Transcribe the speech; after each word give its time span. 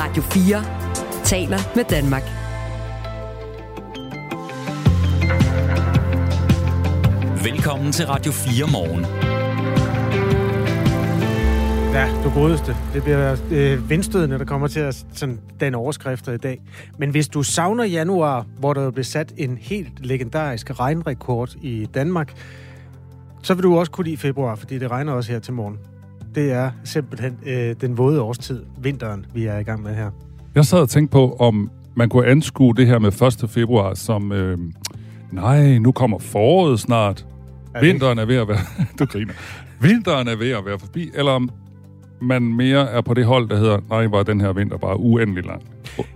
Radio 0.00 0.22
4 0.22 1.24
taler 1.24 1.58
med 1.76 1.84
Danmark. 1.84 2.22
Velkommen 7.44 7.92
til 7.92 8.06
Radio 8.06 8.32
4 8.32 8.66
morgen. 8.72 9.04
Ja, 11.94 12.22
du 12.24 12.30
godeste. 12.30 12.76
Det 12.94 13.02
bliver 13.02 13.36
øh, 13.50 13.90
vindstødende, 13.90 14.38
der 14.38 14.44
kommer 14.44 14.68
til 14.68 14.80
at 14.80 15.06
sådan, 15.12 15.40
den 15.60 15.74
overskrifter 15.74 16.32
i 16.32 16.38
dag. 16.38 16.62
Men 16.98 17.10
hvis 17.10 17.28
du 17.28 17.42
savner 17.42 17.84
januar, 17.84 18.46
hvor 18.58 18.72
der 18.72 18.90
blev 18.90 19.04
sat 19.04 19.32
en 19.36 19.58
helt 19.60 20.06
legendarisk 20.06 20.80
regnrekord 20.80 21.54
i 21.62 21.86
Danmark, 21.94 22.34
så 23.42 23.54
vil 23.54 23.62
du 23.62 23.78
også 23.78 23.92
kunne 23.92 24.04
lide 24.04 24.16
februar, 24.16 24.54
fordi 24.54 24.78
det 24.78 24.90
regner 24.90 25.12
også 25.12 25.32
her 25.32 25.38
til 25.38 25.52
morgen. 25.52 25.78
Det 26.38 26.52
er 26.52 26.70
simpelthen 26.84 27.38
øh, 27.46 27.74
den 27.80 27.98
våde 27.98 28.20
årstid, 28.20 28.62
vinteren, 28.82 29.26
vi 29.34 29.46
er 29.46 29.58
i 29.58 29.62
gang 29.62 29.82
med 29.82 29.94
her. 29.94 30.10
Jeg 30.54 30.64
sad 30.64 30.78
og 30.78 30.88
tænkte 30.88 31.12
på, 31.12 31.36
om 31.40 31.70
man 31.94 32.08
kunne 32.08 32.26
anskue 32.26 32.74
det 32.74 32.86
her 32.86 32.98
med 32.98 33.42
1. 33.42 33.50
februar 33.50 33.94
som, 33.94 34.32
øh, 34.32 34.58
nej, 35.32 35.78
nu 35.78 35.92
kommer 35.92 36.18
foråret 36.18 36.80
snart. 36.80 37.26
Er 37.74 37.80
Vinteren 37.80 38.18
er 38.18 38.24
ved 38.24 38.36
at 38.36 38.48
være... 38.48 38.58
du 38.98 39.04
griner. 39.04 39.32
Vinteren 39.80 40.28
er 40.28 40.36
ved 40.36 40.50
at 40.50 40.64
være 40.66 40.78
forbi, 40.78 41.10
eller 41.14 41.32
om 41.32 41.50
man 42.20 42.42
mere 42.42 42.90
er 42.90 43.00
på 43.00 43.14
det 43.14 43.24
hold, 43.24 43.48
der 43.48 43.56
hedder, 43.56 43.78
nej, 43.90 44.06
var 44.06 44.22
den 44.22 44.40
her 44.40 44.52
vinter 44.52 44.76
bare 44.76 45.00
uendelig 45.00 45.44
lang. 45.44 45.62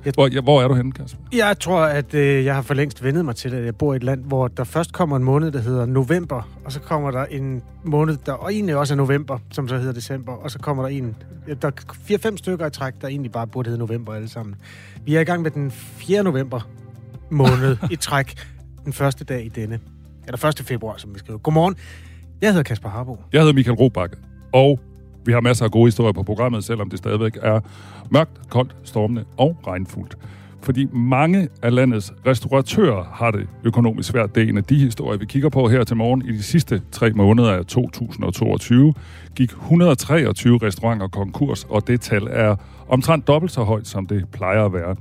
Jeg- 0.04 0.42
Hvor, 0.42 0.62
er 0.62 0.68
du 0.68 0.74
henne, 0.74 0.92
Kasper? 0.92 1.18
Jeg 1.32 1.58
tror, 1.60 1.80
at 1.80 2.14
øh, 2.14 2.44
jeg 2.44 2.54
har 2.54 2.62
for 2.62 2.74
længst 2.74 3.04
vendet 3.04 3.24
mig 3.24 3.36
til, 3.36 3.54
at 3.54 3.64
jeg 3.64 3.76
bor 3.76 3.92
i 3.92 3.96
et 3.96 4.02
land, 4.04 4.24
hvor 4.24 4.48
der 4.48 4.64
først 4.64 4.92
kommer 4.92 5.16
en 5.16 5.24
måned, 5.24 5.50
der 5.50 5.60
hedder 5.60 5.86
november, 5.86 6.48
og 6.64 6.72
så 6.72 6.80
kommer 6.80 7.10
der 7.10 7.24
en 7.24 7.62
måned, 7.84 8.16
der 8.26 8.32
og 8.32 8.52
egentlig 8.52 8.76
også 8.76 8.94
er 8.94 8.96
november, 8.96 9.38
som 9.52 9.68
så 9.68 9.76
hedder 9.78 9.92
december, 9.92 10.32
og 10.32 10.50
så 10.50 10.58
kommer 10.58 10.82
der 10.82 10.90
en, 10.90 11.16
der 11.62 11.68
er 11.68 12.28
4-5 12.32 12.36
stykker 12.36 12.66
i 12.66 12.70
træk, 12.70 12.92
der 13.00 13.08
egentlig 13.08 13.32
bare 13.32 13.46
burde 13.46 13.68
hedde 13.70 13.78
november 13.80 14.14
alle 14.14 14.28
sammen. 14.28 14.54
Vi 15.04 15.14
er 15.14 15.20
i 15.20 15.24
gang 15.24 15.42
med 15.42 15.50
den 15.50 15.70
4. 15.70 16.22
november 16.22 16.68
måned 17.30 17.76
i 17.90 17.96
træk, 17.96 18.34
den 18.84 18.92
første 18.92 19.24
dag 19.24 19.44
i 19.44 19.48
denne. 19.48 19.78
Eller 20.26 20.44
1. 20.46 20.58
februar, 20.66 20.94
som 20.96 21.14
vi 21.14 21.18
skriver. 21.18 21.38
Godmorgen. 21.38 21.76
Jeg 22.40 22.50
hedder 22.50 22.62
Kasper 22.62 22.88
Harbo. 22.88 23.16
Jeg 23.32 23.40
hedder 23.40 23.54
Michael 23.54 23.76
Robakke, 23.76 24.16
og 24.52 24.80
vi 25.24 25.32
har 25.32 25.40
masser 25.40 25.64
af 25.64 25.70
gode 25.70 25.86
historier 25.86 26.12
på 26.12 26.22
programmet, 26.22 26.64
selvom 26.64 26.90
det 26.90 26.98
stadigvæk 26.98 27.38
er 27.42 27.60
mørkt, 28.10 28.48
koldt, 28.48 28.76
stormende 28.84 29.24
og 29.36 29.56
regnfuldt. 29.66 30.16
Fordi 30.62 30.88
mange 30.92 31.48
af 31.62 31.74
landets 31.74 32.12
restauratører 32.26 33.04
har 33.12 33.30
det 33.30 33.46
økonomisk 33.64 34.08
svært. 34.08 34.34
Det 34.34 34.42
er 34.42 34.48
en 34.48 34.56
af 34.56 34.64
de 34.64 34.78
historier, 34.78 35.18
vi 35.18 35.26
kigger 35.26 35.48
på 35.48 35.68
her 35.68 35.84
til 35.84 35.96
morgen. 35.96 36.22
I 36.28 36.32
de 36.32 36.42
sidste 36.42 36.82
tre 36.92 37.10
måneder 37.10 37.52
af 37.52 37.66
2022 37.66 38.94
gik 39.34 39.50
123 39.50 40.58
restauranter 40.62 41.08
konkurs, 41.08 41.64
og 41.64 41.86
det 41.86 42.00
tal 42.00 42.28
er 42.30 42.56
omtrent 42.88 43.26
dobbelt 43.26 43.52
så 43.52 43.62
højt, 43.62 43.86
som 43.86 44.06
det 44.06 44.28
plejer 44.32 44.64
at 44.64 44.72
være. 44.72 44.96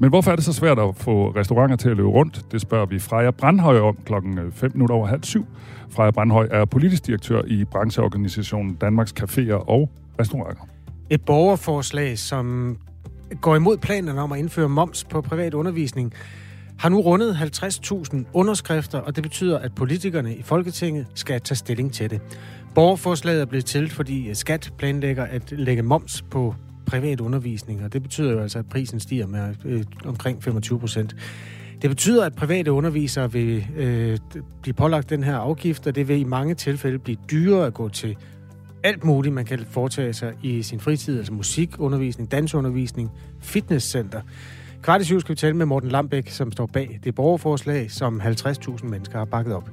Men 0.00 0.10
hvorfor 0.10 0.30
er 0.30 0.36
det 0.36 0.44
så 0.44 0.52
svært 0.52 0.78
at 0.78 0.96
få 0.96 1.30
restauranter 1.30 1.76
til 1.76 1.88
at 1.88 1.96
løbe 1.96 2.08
rundt? 2.08 2.52
Det 2.52 2.60
spørger 2.60 2.86
vi 2.86 2.98
Freja 2.98 3.30
Brandhøj 3.30 3.80
om 3.80 3.98
klokken 4.04 4.38
øh, 4.38 4.52
5 4.52 4.70
minutter 4.74 4.94
over 4.94 5.06
halv 5.06 5.24
syv. 5.24 5.46
Freja 5.90 6.10
Brandhøj 6.10 6.48
er 6.50 6.64
politisk 6.64 7.06
direktør 7.06 7.42
i 7.46 7.64
brancheorganisationen 7.64 8.74
Danmarks 8.74 9.14
Caféer 9.20 9.68
og 9.68 9.90
Restauranter. 10.20 10.62
Et 11.10 11.24
borgerforslag, 11.24 12.18
som 12.18 12.76
går 13.40 13.56
imod 13.56 13.76
planerne 13.76 14.20
om 14.20 14.32
at 14.32 14.38
indføre 14.38 14.68
moms 14.68 15.04
på 15.04 15.20
privat 15.20 15.54
undervisning, 15.54 16.12
har 16.78 16.88
nu 16.88 17.00
rundet 17.00 17.34
50.000 17.34 18.16
underskrifter, 18.32 18.98
og 18.98 19.16
det 19.16 19.22
betyder, 19.22 19.58
at 19.58 19.74
politikerne 19.74 20.34
i 20.34 20.42
Folketinget 20.42 21.06
skal 21.14 21.40
tage 21.40 21.56
stilling 21.56 21.92
til 21.92 22.10
det. 22.10 22.20
Borgerforslaget 22.74 23.40
er 23.40 23.46
blevet 23.46 23.64
til, 23.64 23.90
fordi 23.90 24.34
skat 24.34 24.72
planlægger 24.78 25.24
at 25.24 25.52
lægge 25.52 25.82
moms 25.82 26.22
på 26.22 26.54
privat 26.88 27.20
undervisning, 27.20 27.84
og 27.84 27.92
det 27.92 28.02
betyder 28.02 28.32
jo 28.32 28.40
altså, 28.40 28.58
at 28.58 28.66
prisen 28.66 29.00
stiger 29.00 29.26
med 29.26 29.54
øh, 29.64 29.84
omkring 30.04 30.42
25 30.42 30.80
procent. 30.80 31.16
Det 31.82 31.90
betyder, 31.90 32.26
at 32.26 32.34
private 32.34 32.72
undervisere 32.72 33.32
vil 33.32 33.66
øh, 33.76 34.18
blive 34.62 34.74
pålagt 34.74 35.10
den 35.10 35.22
her 35.22 35.36
afgift, 35.36 35.86
og 35.86 35.94
det 35.94 36.08
vil 36.08 36.20
i 36.20 36.24
mange 36.24 36.54
tilfælde 36.54 36.98
blive 36.98 37.16
dyrere 37.30 37.66
at 37.66 37.74
gå 37.74 37.88
til 37.88 38.16
alt 38.84 39.04
muligt, 39.04 39.34
man 39.34 39.44
kan 39.44 39.58
foretage 39.70 40.12
sig 40.12 40.32
i 40.42 40.62
sin 40.62 40.80
fritid, 40.80 41.18
altså 41.18 41.32
musikundervisning, 41.32 42.30
dansundervisning, 42.30 43.10
fitnesscenter. 43.40 44.20
Kvart 44.82 45.00
i 45.00 45.04
syv 45.04 45.20
skal 45.20 45.30
vi 45.30 45.36
tale 45.36 45.56
med 45.56 45.66
Morten 45.66 45.88
Lambæk, 45.88 46.30
som 46.30 46.52
står 46.52 46.66
bag 46.66 47.00
det 47.04 47.14
borgerforslag, 47.14 47.90
som 47.90 48.20
50.000 48.20 48.86
mennesker 48.86 49.18
har 49.18 49.24
bakket 49.24 49.54
op. 49.54 49.70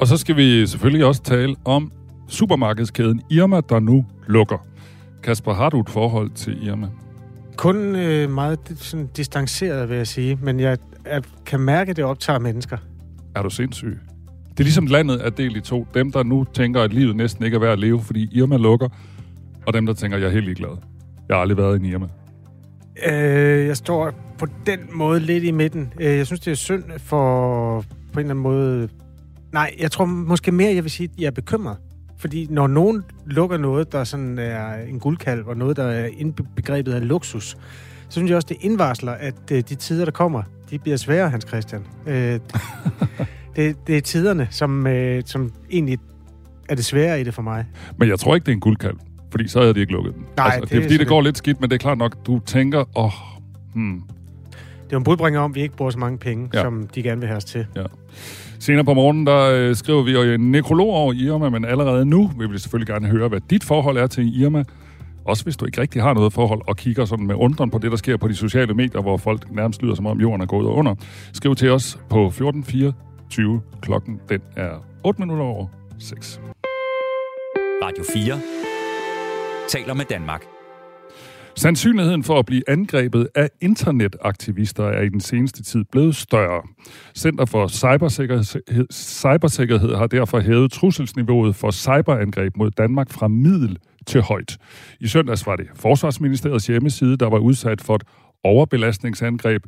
Og 0.00 0.06
så 0.06 0.16
skal 0.16 0.36
vi 0.36 0.66
selvfølgelig 0.66 1.06
også 1.06 1.22
tale 1.22 1.56
om 1.64 1.92
supermarkedskæden 2.28 3.22
Irma, 3.30 3.60
der 3.68 3.80
nu 3.80 4.04
lukker. 4.26 4.66
Kasper, 5.28 5.54
har 5.54 5.70
du 5.70 5.80
et 5.80 5.90
forhold 5.90 6.30
til 6.30 6.66
Irma? 6.66 6.88
Kun 7.56 7.96
øh, 7.96 8.30
meget 8.30 8.58
sådan, 8.76 9.08
distanceret, 9.16 9.88
vil 9.88 9.96
jeg 9.96 10.06
sige, 10.06 10.38
men 10.42 10.60
jeg, 10.60 10.78
jeg 11.06 11.22
kan 11.46 11.60
mærke, 11.60 11.90
at 11.90 11.96
det 11.96 12.04
optager 12.04 12.38
mennesker. 12.38 12.76
Er 13.34 13.42
du 13.42 13.50
sindssyg? 13.50 13.98
Det 14.50 14.60
er 14.60 14.64
ligesom 14.64 14.86
landet 14.86 15.26
er 15.26 15.30
delt 15.30 15.56
i 15.56 15.60
to. 15.60 15.86
Dem, 15.94 16.12
der 16.12 16.22
nu 16.22 16.44
tænker, 16.54 16.82
at 16.82 16.92
livet 16.92 17.16
næsten 17.16 17.44
ikke 17.44 17.54
er 17.54 17.58
værd 17.58 17.72
at 17.72 17.78
leve, 17.78 18.00
fordi 18.00 18.28
Irma 18.32 18.56
lukker, 18.56 18.88
og 19.66 19.74
dem, 19.74 19.86
der 19.86 19.92
tænker, 19.92 20.16
at 20.16 20.22
jeg 20.22 20.28
er 20.28 20.32
helt 20.32 20.44
ligeglad. 20.44 20.76
Jeg 21.28 21.36
har 21.36 21.40
aldrig 21.40 21.58
været 21.58 21.82
i 21.82 21.88
Irma. 21.88 22.06
Øh, 23.08 23.66
jeg 23.66 23.76
står 23.76 24.12
på 24.38 24.46
den 24.66 24.78
måde 24.92 25.20
lidt 25.20 25.44
i 25.44 25.50
midten. 25.50 25.92
Øh, 26.00 26.16
jeg 26.16 26.26
synes, 26.26 26.40
det 26.40 26.50
er 26.50 26.54
synd 26.54 26.84
for 26.98 27.80
på 27.80 27.86
en 27.86 28.18
eller 28.18 28.30
anden 28.30 28.42
måde... 28.42 28.88
Nej, 29.52 29.74
jeg 29.80 29.90
tror 29.90 30.04
måske 30.04 30.52
mere, 30.52 30.74
jeg 30.74 30.84
vil 30.84 30.90
sige, 30.90 31.10
at 31.12 31.20
jeg 31.20 31.26
er 31.26 31.30
bekymret. 31.30 31.76
Fordi 32.18 32.46
når 32.50 32.66
nogen 32.66 33.04
lukker 33.26 33.56
noget, 33.56 33.92
der 33.92 34.04
sådan 34.04 34.38
er 34.38 34.74
en 34.74 35.00
guldkalv, 35.00 35.46
og 35.46 35.56
noget, 35.56 35.76
der 35.76 35.84
er 35.84 36.08
indbegrebet 36.16 36.92
af 36.92 37.08
luksus, 37.08 37.44
så 37.44 37.56
synes 38.10 38.28
jeg 38.28 38.36
også, 38.36 38.46
det 38.48 38.56
indvarsler, 38.60 39.12
at 39.12 39.34
øh, 39.52 39.62
de 39.68 39.74
tider, 39.74 40.04
der 40.04 40.12
kommer, 40.12 40.42
de 40.70 40.78
bliver 40.78 40.96
svære, 40.96 41.30
Hans 41.30 41.44
Christian. 41.48 41.86
Øh, 42.06 42.14
det, 43.56 43.76
det 43.86 43.96
er 43.96 44.00
tiderne, 44.00 44.48
som, 44.50 44.86
øh, 44.86 45.22
som 45.26 45.52
egentlig 45.70 45.98
er 46.68 46.74
det 46.74 46.84
svære 46.84 47.20
i 47.20 47.24
det 47.24 47.34
for 47.34 47.42
mig. 47.42 47.64
Men 47.98 48.08
jeg 48.08 48.18
tror 48.18 48.34
ikke, 48.34 48.44
det 48.44 48.52
er 48.52 48.56
en 48.56 48.60
guldkalv, 48.60 48.96
fordi 49.30 49.48
så 49.48 49.60
havde 49.60 49.74
de 49.74 49.80
ikke 49.80 49.92
lukket 49.92 50.14
den. 50.14 50.24
Nej, 50.36 50.46
altså, 50.46 50.60
det 50.60 50.62
det, 50.62 50.70
det 50.70 50.78
er 50.78 50.82
fordi, 50.82 50.94
det 50.94 51.00
sådan 51.00 51.08
går 51.08 51.20
lidt 51.20 51.38
skidt, 51.38 51.60
men 51.60 51.70
det 51.70 51.74
er 51.74 51.78
klart 51.78 51.98
nok, 51.98 52.26
du 52.26 52.40
tænker, 52.46 52.98
åh, 52.98 53.04
oh, 53.04 53.12
hmm. 53.74 54.02
Det 54.88 54.92
er 54.92 54.96
jo 54.96 54.98
en 54.98 55.04
budbringer 55.04 55.40
om, 55.40 55.50
at 55.50 55.54
vi 55.54 55.60
ikke 55.62 55.76
bruger 55.76 55.90
så 55.90 55.98
mange 55.98 56.18
penge, 56.18 56.50
Ja. 56.52 56.58
ja. 56.58 56.64
som 56.64 56.86
de 56.94 57.02
gerne 57.02 57.20
vil 57.20 57.28
have 57.28 57.36
os 57.36 57.44
til. 57.44 57.66
Senere 58.58 58.84
på 58.84 58.94
morgenen, 58.94 59.26
der 59.26 59.50
øh, 59.50 59.76
skriver 59.76 60.02
vi 60.02 60.12
jo 60.12 60.22
en 60.22 60.52
nekrolog 60.52 60.88
over 60.88 61.12
Irma, 61.12 61.48
men 61.48 61.64
allerede 61.64 62.04
nu 62.06 62.30
vil 62.38 62.52
vi 62.52 62.58
selvfølgelig 62.58 62.88
gerne 62.88 63.08
høre, 63.08 63.28
hvad 63.28 63.40
dit 63.50 63.64
forhold 63.64 63.96
er 63.96 64.06
til 64.06 64.40
Irma. 64.42 64.64
Også 65.24 65.44
hvis 65.44 65.56
du 65.56 65.66
ikke 65.66 65.80
rigtig 65.80 66.02
har 66.02 66.14
noget 66.14 66.32
forhold, 66.32 66.60
og 66.66 66.76
kigger 66.76 67.04
sådan 67.04 67.26
med 67.26 67.34
undren 67.34 67.70
på 67.70 67.78
det, 67.78 67.90
der 67.90 67.96
sker 67.96 68.16
på 68.16 68.28
de 68.28 68.34
sociale 68.34 68.74
medier, 68.74 69.00
hvor 69.02 69.16
folk 69.16 69.50
nærmest 69.50 69.82
lyder, 69.82 69.94
som 69.94 70.06
om 70.06 70.20
jorden 70.20 70.40
er 70.40 70.46
gået 70.46 70.66
under. 70.66 70.94
Skriv 71.32 71.54
til 71.54 71.70
os 71.70 71.98
på 72.10 72.26
1424. 72.26 73.60
Klokken 73.82 74.20
den 74.28 74.40
er 74.56 74.70
8 75.04 75.20
minutter 75.22 75.44
over 75.44 75.66
6. 75.98 76.40
Radio 77.82 78.04
4 78.14 78.40
taler 79.68 79.94
med 79.94 80.04
Danmark. 80.04 80.57
Sandsynligheden 81.58 82.24
for 82.24 82.38
at 82.38 82.46
blive 82.46 82.62
angrebet 82.68 83.28
af 83.34 83.50
internetaktivister 83.60 84.84
er 84.84 85.02
i 85.02 85.08
den 85.08 85.20
seneste 85.20 85.62
tid 85.62 85.84
blevet 85.92 86.16
større. 86.16 86.62
Center 87.16 87.44
for 87.44 87.68
Cybersikkerhed, 87.68 88.44
Cybersikkerhed 88.92 89.94
har 89.94 90.06
derfor 90.06 90.40
hævet 90.40 90.72
trusselsniveauet 90.72 91.56
for 91.56 91.70
cyberangreb 91.70 92.56
mod 92.56 92.70
Danmark 92.70 93.10
fra 93.10 93.28
middel 93.28 93.78
til 94.06 94.20
højt. 94.20 94.58
I 95.00 95.06
søndags 95.06 95.46
var 95.46 95.56
det 95.56 95.66
Forsvarsministeriets 95.74 96.66
hjemmeside, 96.66 97.16
der 97.16 97.30
var 97.30 97.38
udsat 97.38 97.80
for 97.80 97.94
et 97.94 98.02
overbelastningsangreb. 98.44 99.62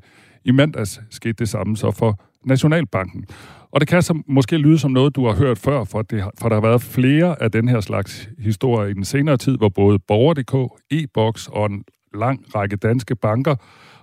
I 0.45 0.51
mandags 0.51 1.01
skete 1.11 1.35
det 1.39 1.49
samme 1.49 1.77
så 1.77 1.91
for 1.91 2.21
Nationalbanken. 2.45 3.27
Og 3.71 3.81
det 3.81 3.89
kan 3.89 4.03
så 4.03 4.23
måske 4.27 4.57
lyde 4.57 4.79
som 4.79 4.91
noget, 4.91 5.17
du 5.17 5.27
har 5.27 5.35
hørt 5.35 5.59
før, 5.59 5.85
for, 5.85 6.03
det, 6.03 6.25
for 6.41 6.49
der 6.49 6.57
har 6.57 6.63
været 6.69 6.83
flere 6.83 7.43
af 7.43 7.51
den 7.51 7.69
her 7.69 7.81
slags 7.81 8.29
historier 8.39 8.89
i 8.89 8.93
den 8.93 9.05
senere 9.05 9.37
tid, 9.37 9.57
hvor 9.57 9.69
både 9.69 9.99
Borger.dk, 9.99 10.83
e-boks 10.91 11.49
og 11.49 11.67
en 11.67 11.85
lang 12.15 12.55
række 12.55 12.77
danske 12.77 13.17
banker 13.17 13.55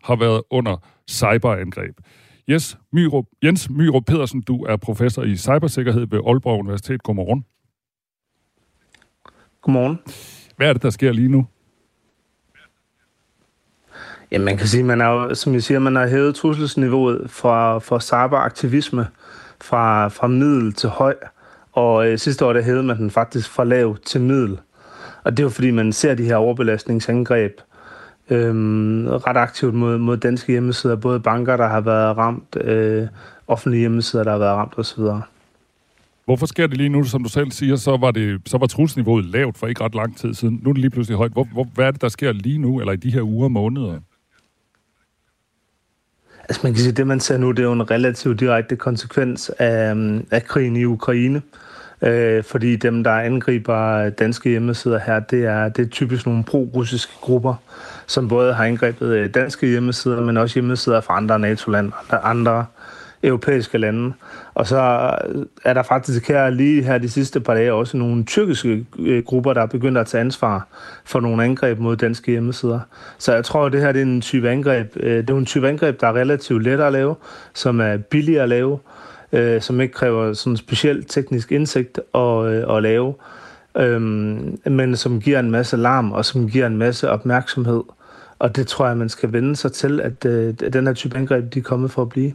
har 0.04 0.16
været 0.16 0.42
under 0.52 0.78
cyberangreb. 1.10 1.98
Yes, 2.50 2.78
Myrup, 2.94 3.26
Jens 3.44 3.70
Myrup 3.70 4.06
Pedersen, 4.06 4.42
du 4.42 4.64
er 4.64 4.78
professor 4.78 5.24
i 5.24 5.36
cybersikkerhed 5.36 6.08
ved 6.08 6.20
Aalborg 6.28 6.60
Universitet. 6.60 7.04
Godmorgen. 7.04 7.46
Godmorgen. 9.62 10.00
Hvad 10.58 10.70
er 10.70 10.74
det, 10.74 10.82
der 10.82 10.90
sker 10.90 11.12
lige 11.12 11.28
nu? 11.28 11.46
Ja, 14.32 14.40
man 14.40 14.58
kan 14.58 14.68
sige, 14.68 14.84
man 14.84 15.02
er 15.02 15.08
jo, 15.08 15.36
som 15.36 15.54
jeg 15.54 15.64
siger, 15.64 15.80
man 15.80 15.96
har 15.96 16.08
hævet 16.08 16.36
trusselsniveauet 16.36 17.30
fra, 17.30 17.80
for 17.80 18.00
cyberaktivisme 18.00 19.08
fra, 19.62 20.08
fra 20.08 20.28
middel 20.28 20.74
til 20.74 20.90
høj. 20.90 21.16
Og 21.74 22.08
øh, 22.08 22.18
sidste 22.18 22.46
år, 22.46 22.54
der 22.54 22.62
hævede 22.62 22.84
man 22.84 22.98
den 22.98 23.12
faktisk 23.12 23.50
fra 23.50 23.64
lav 23.64 23.98
til 24.06 24.22
middel. 24.22 24.60
Og 25.24 25.32
det 25.32 25.40
er 25.40 25.44
jo 25.44 25.50
fordi, 25.50 25.72
man 25.72 25.94
ser 25.94 26.16
de 26.16 26.24
her 26.24 26.36
overbelastningsangreb 26.36 27.62
øhm, 28.30 29.08
ret 29.08 29.38
aktivt 29.38 29.74
mod, 29.74 29.98
mod 29.98 30.18
danske 30.18 30.52
hjemmesider. 30.52 30.96
Både 30.96 31.20
banker, 31.20 31.58
der 31.58 31.68
har 31.68 31.82
været 31.82 32.18
ramt, 32.18 32.58
øh, 32.62 33.08
offentlige 33.48 33.80
hjemmesider, 33.80 34.24
der 34.24 34.32
har 34.32 34.38
været 34.40 34.56
ramt 34.56 34.74
osv. 34.78 35.04
Hvorfor 36.26 36.46
sker 36.46 36.68
det 36.68 36.78
lige 36.78 36.90
nu, 36.90 37.04
som 37.04 37.24
du 37.24 37.30
selv 37.30 37.52
siger, 37.52 37.76
så 37.76 37.98
var, 37.98 38.12
det, 38.12 38.42
så 38.46 38.58
var 38.58 38.68
trusselsniveauet 38.68 39.26
lavt 39.26 39.58
for 39.58 39.68
ikke 39.68 39.84
ret 39.84 39.96
lang 39.96 40.18
tid 40.18 40.34
siden. 40.34 40.60
Nu 40.64 40.70
er 40.70 40.74
det 40.74 40.82
lige 40.82 40.92
pludselig 40.92 41.18
højt. 41.18 41.32
Hvor, 41.32 41.48
hvor, 41.54 41.68
hvad 41.74 41.86
er 41.86 41.92
det, 41.92 42.02
der 42.02 42.10
sker 42.10 42.32
lige 42.32 42.58
nu, 42.58 42.80
eller 42.80 42.94
i 42.94 42.96
de 42.96 43.12
her 43.12 43.22
uger 43.22 43.44
og 43.44 43.52
måneder? 43.52 44.00
Altså 46.50 46.60
man 46.64 46.74
kan 46.74 46.80
sige, 46.80 46.92
at 46.92 46.98
det 46.98 47.08
man 47.08 47.20
ser 47.20 47.38
nu, 47.38 47.52
det 47.52 47.60
er 47.60 47.64
jo 47.64 47.74
en 47.74 47.92
relativt 47.92 48.40
direkte 48.40 48.76
konsekvens 48.76 49.52
af, 49.60 49.92
øhm, 49.92 50.28
af 50.32 50.44
krigen 50.44 50.76
i 50.76 50.86
Ukraine. 50.86 51.42
Øh, 52.02 52.44
fordi 52.44 52.76
dem, 52.76 53.04
der 53.04 53.12
angriber 53.12 54.10
danske 54.10 54.50
hjemmesider 54.50 55.00
her, 55.00 55.20
det 55.20 55.46
er, 55.46 55.70
det 55.70 55.86
er 55.86 55.90
typisk 55.90 56.26
nogle 56.26 56.44
pro-russiske 56.44 57.14
grupper, 57.22 57.56
som 58.08 58.28
både 58.28 58.54
har 58.54 58.66
angrebet 58.66 59.08
øh, 59.08 59.34
danske 59.34 59.68
hjemmesider, 59.68 60.22
men 60.22 60.38
også 60.38 60.54
hjemmesider 60.54 61.02
fra 61.02 61.18
andre 61.18 61.40
NATO-lande, 61.40 61.92
andre 62.12 62.66
europæiske 63.24 63.78
lande. 63.78 64.14
Og 64.54 64.68
så 64.68 65.12
øh, 65.28 65.46
er 65.66 65.74
der 65.74 65.84
faktisk 65.84 66.28
her 66.28 66.50
lige 66.50 66.84
her 66.84 66.98
de 66.98 67.10
sidste 67.10 67.40
par 67.40 67.54
dage 67.54 67.74
også 67.74 67.98
nogle 67.98 68.24
tyrkiske 68.24 68.86
øh, 69.00 69.24
grupper, 69.24 69.54
der 69.54 69.62
er 69.62 69.66
begyndt 69.66 69.98
at 69.98 70.08
tage 70.08 70.22
ansvar 70.22 70.68
for 71.06 71.20
nogle 71.20 71.44
angreb 71.44 71.80
mod 71.80 71.98
danske 71.98 72.32
hjemmesider. 72.32 72.80
Så 73.18 73.34
jeg 73.34 73.46
tror, 73.46 73.66
at 73.66 73.72
det 73.72 73.82
her 73.82 73.92
det 73.92 74.02
er 74.02 74.06
en 74.06 74.22
type 74.22 74.50
angreb. 74.50 74.98
Øh, 75.00 75.18
det 75.18 75.30
er 75.30 75.38
en 75.38 75.46
type 75.46 75.70
angreb, 75.70 76.02
der 76.02 76.08
er 76.08 76.14
relativt 76.14 76.64
let 76.64 76.80
at 76.80 76.94
lave, 76.94 77.16
som 77.54 77.80
er 77.80 77.98
billigere 77.98 78.44
at 78.44 78.50
lave, 78.50 78.80
som 79.60 79.82
ikke 79.82 79.94
kræver 79.94 80.34
sådan 80.34 80.58
speciel 80.58 81.04
teknisk 81.04 81.52
indsigt 81.52 82.00
at, 82.16 82.46
at 82.48 82.84
lave, 82.84 83.14
øhm, 83.78 84.60
men 84.66 84.96
som 84.96 85.22
giver 85.22 85.40
en 85.40 85.52
masse 85.52 85.78
larm 85.78 86.12
og 86.12 86.26
som 86.26 86.50
giver 86.50 86.68
en 86.68 86.78
masse 86.78 87.10
opmærksomhed. 87.10 87.84
Og 88.40 88.56
det 88.56 88.68
tror 88.68 88.88
jeg, 88.88 88.98
man 88.98 89.10
skal 89.10 89.34
vende 89.34 89.56
sig 89.56 89.72
til, 89.72 90.02
at 90.02 90.24
den 90.74 90.88
her 90.88 90.94
type 90.94 91.18
angreb, 91.18 91.54
de 91.54 91.60
er 91.60 91.64
kommet 91.64 91.92
for 91.92 92.02
at 92.02 92.10
blive. 92.10 92.34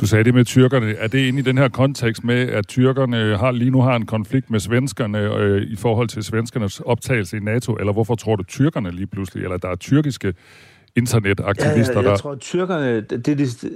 Du 0.00 0.06
sagde 0.06 0.24
det 0.24 0.34
med 0.34 0.44
tyrkerne. 0.44 0.94
Er 0.94 1.08
det 1.08 1.18
inde 1.18 1.38
i 1.38 1.42
den 1.42 1.58
her 1.58 1.68
kontekst 1.68 2.24
med, 2.24 2.48
at 2.48 2.68
tyrkerne 2.68 3.36
har, 3.36 3.50
lige 3.50 3.70
nu 3.70 3.80
har 3.80 3.96
en 3.96 4.06
konflikt 4.06 4.50
med 4.50 4.60
svenskerne 4.60 5.18
øh, 5.18 5.62
i 5.62 5.76
forhold 5.76 6.08
til 6.08 6.24
svenskernes 6.24 6.80
optagelse 6.80 7.36
i 7.36 7.40
NATO? 7.40 7.74
Eller 7.74 7.92
hvorfor 7.92 8.14
tror 8.14 8.36
du 8.36 8.42
tyrkerne 8.42 8.90
lige 8.90 9.06
pludselig, 9.06 9.42
eller 9.42 9.56
der 9.56 9.68
er 9.68 9.76
tyrkiske 9.76 10.34
internetaktivister, 10.96 11.94
ja, 11.94 12.00
jeg, 12.00 12.10
jeg 12.10 12.18
tror, 12.18 12.32
at 12.32 12.40
tyrkerne, 12.40 13.00
det, 13.00 13.26
det, 13.26 13.38
det, 13.38 13.70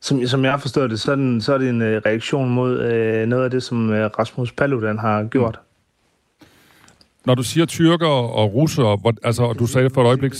som, 0.00 0.26
som 0.26 0.44
jeg 0.44 0.60
forstår 0.60 0.86
det, 0.86 1.00
så 1.00 1.12
er, 1.12 1.16
den, 1.16 1.40
så 1.40 1.54
er 1.54 1.58
det 1.58 1.68
en 1.68 1.82
uh, 1.82 1.88
reaktion 1.88 2.50
mod 2.50 2.72
uh, 2.72 3.28
noget 3.28 3.44
af 3.44 3.50
det, 3.50 3.62
som 3.62 3.88
uh, 3.88 3.96
Rasmus 3.96 4.52
Paludan 4.52 4.98
har 4.98 5.24
gjort. 5.24 5.58
Mm. 5.60 6.46
Når 7.26 7.34
du 7.34 7.42
siger 7.42 7.66
tyrker 7.66 8.06
og 8.06 8.54
russere, 8.54 8.96
hvor, 8.96 9.14
altså, 9.22 9.52
du 9.52 9.66
sagde 9.66 9.84
det 9.84 9.94
for 9.94 10.02
et 10.02 10.06
øjeblik... 10.06 10.32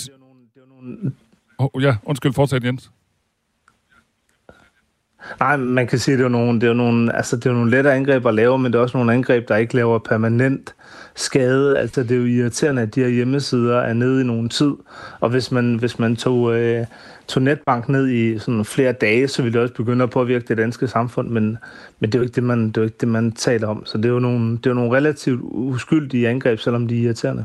Oh, 1.58 1.82
ja, 1.82 1.96
undskyld, 2.02 2.32
fortsæt 2.32 2.64
Jens. 2.64 2.90
Nej, 5.40 5.56
man 5.56 5.87
kan 5.87 5.99
sige, 5.99 6.12
at 6.12 6.19
det 6.19 6.25
er 6.25 6.28
nogle, 6.28 6.61
det 6.61 6.69
er 6.69 6.72
nogle, 6.72 7.17
altså, 7.17 7.37
det 7.37 7.46
er 7.46 7.52
nogle 7.52 7.70
lette 7.70 7.93
angreb 7.93 8.26
at 8.26 8.34
lave, 8.34 8.58
men 8.58 8.72
det 8.72 8.78
er 8.78 8.82
også 8.82 8.96
nogle 8.96 9.12
angreb, 9.12 9.49
der 9.49 9.56
ikke 9.56 9.76
laver 9.76 9.99
permanent 9.99 10.75
skade. 11.14 11.78
Altså, 11.78 12.02
det 12.02 12.11
er 12.11 12.17
jo 12.17 12.25
irriterende, 12.25 12.82
at 12.82 12.94
de 12.94 13.00
her 13.00 13.08
hjemmesider 13.08 13.78
er 13.78 13.93
nede 13.93 14.20
i 14.20 14.25
nogen 14.25 14.49
tid. 14.49 14.72
Og 15.20 15.31
hvis 15.31 15.52
man, 15.52 15.75
hvis 15.75 15.99
man 15.99 16.17
tog, 16.17 16.55
øh, 16.56 16.87
tog 17.28 17.43
netbank 17.43 17.88
ned 17.88 18.08
i 18.08 18.38
sådan 18.38 18.64
flere 18.64 18.93
dage, 18.93 19.28
så 19.28 19.43
ville 19.43 19.52
det 19.52 19.62
også 19.62 19.75
begynde 19.75 20.02
at 20.02 20.11
påvirke 20.11 20.44
det 20.49 20.56
danske 20.56 20.88
samfund, 20.88 21.28
men, 21.28 21.58
men 22.00 22.12
det 22.12 22.14
er 22.14 22.19
jo 22.19 22.23
ikke 22.23 22.34
det, 22.34 22.43
man, 22.43 22.69
det 22.69 22.76
er 22.76 22.81
jo 22.81 22.84
ikke 22.84 22.99
det, 23.00 23.08
man 23.08 23.32
taler 23.32 23.69
om. 23.69 23.87
Så 23.87 23.99
det 23.99 24.05
er 24.05 24.12
jo 24.12 24.19
nogle, 24.19 24.50
det 24.50 24.66
er 24.66 24.70
jo 24.70 24.75
nogle 24.75 24.96
relativt 24.96 25.40
uskyldige 25.43 26.28
angreb, 26.28 26.58
selvom 26.58 26.88
de 26.88 26.99
er 26.99 27.02
irriterende. 27.05 27.44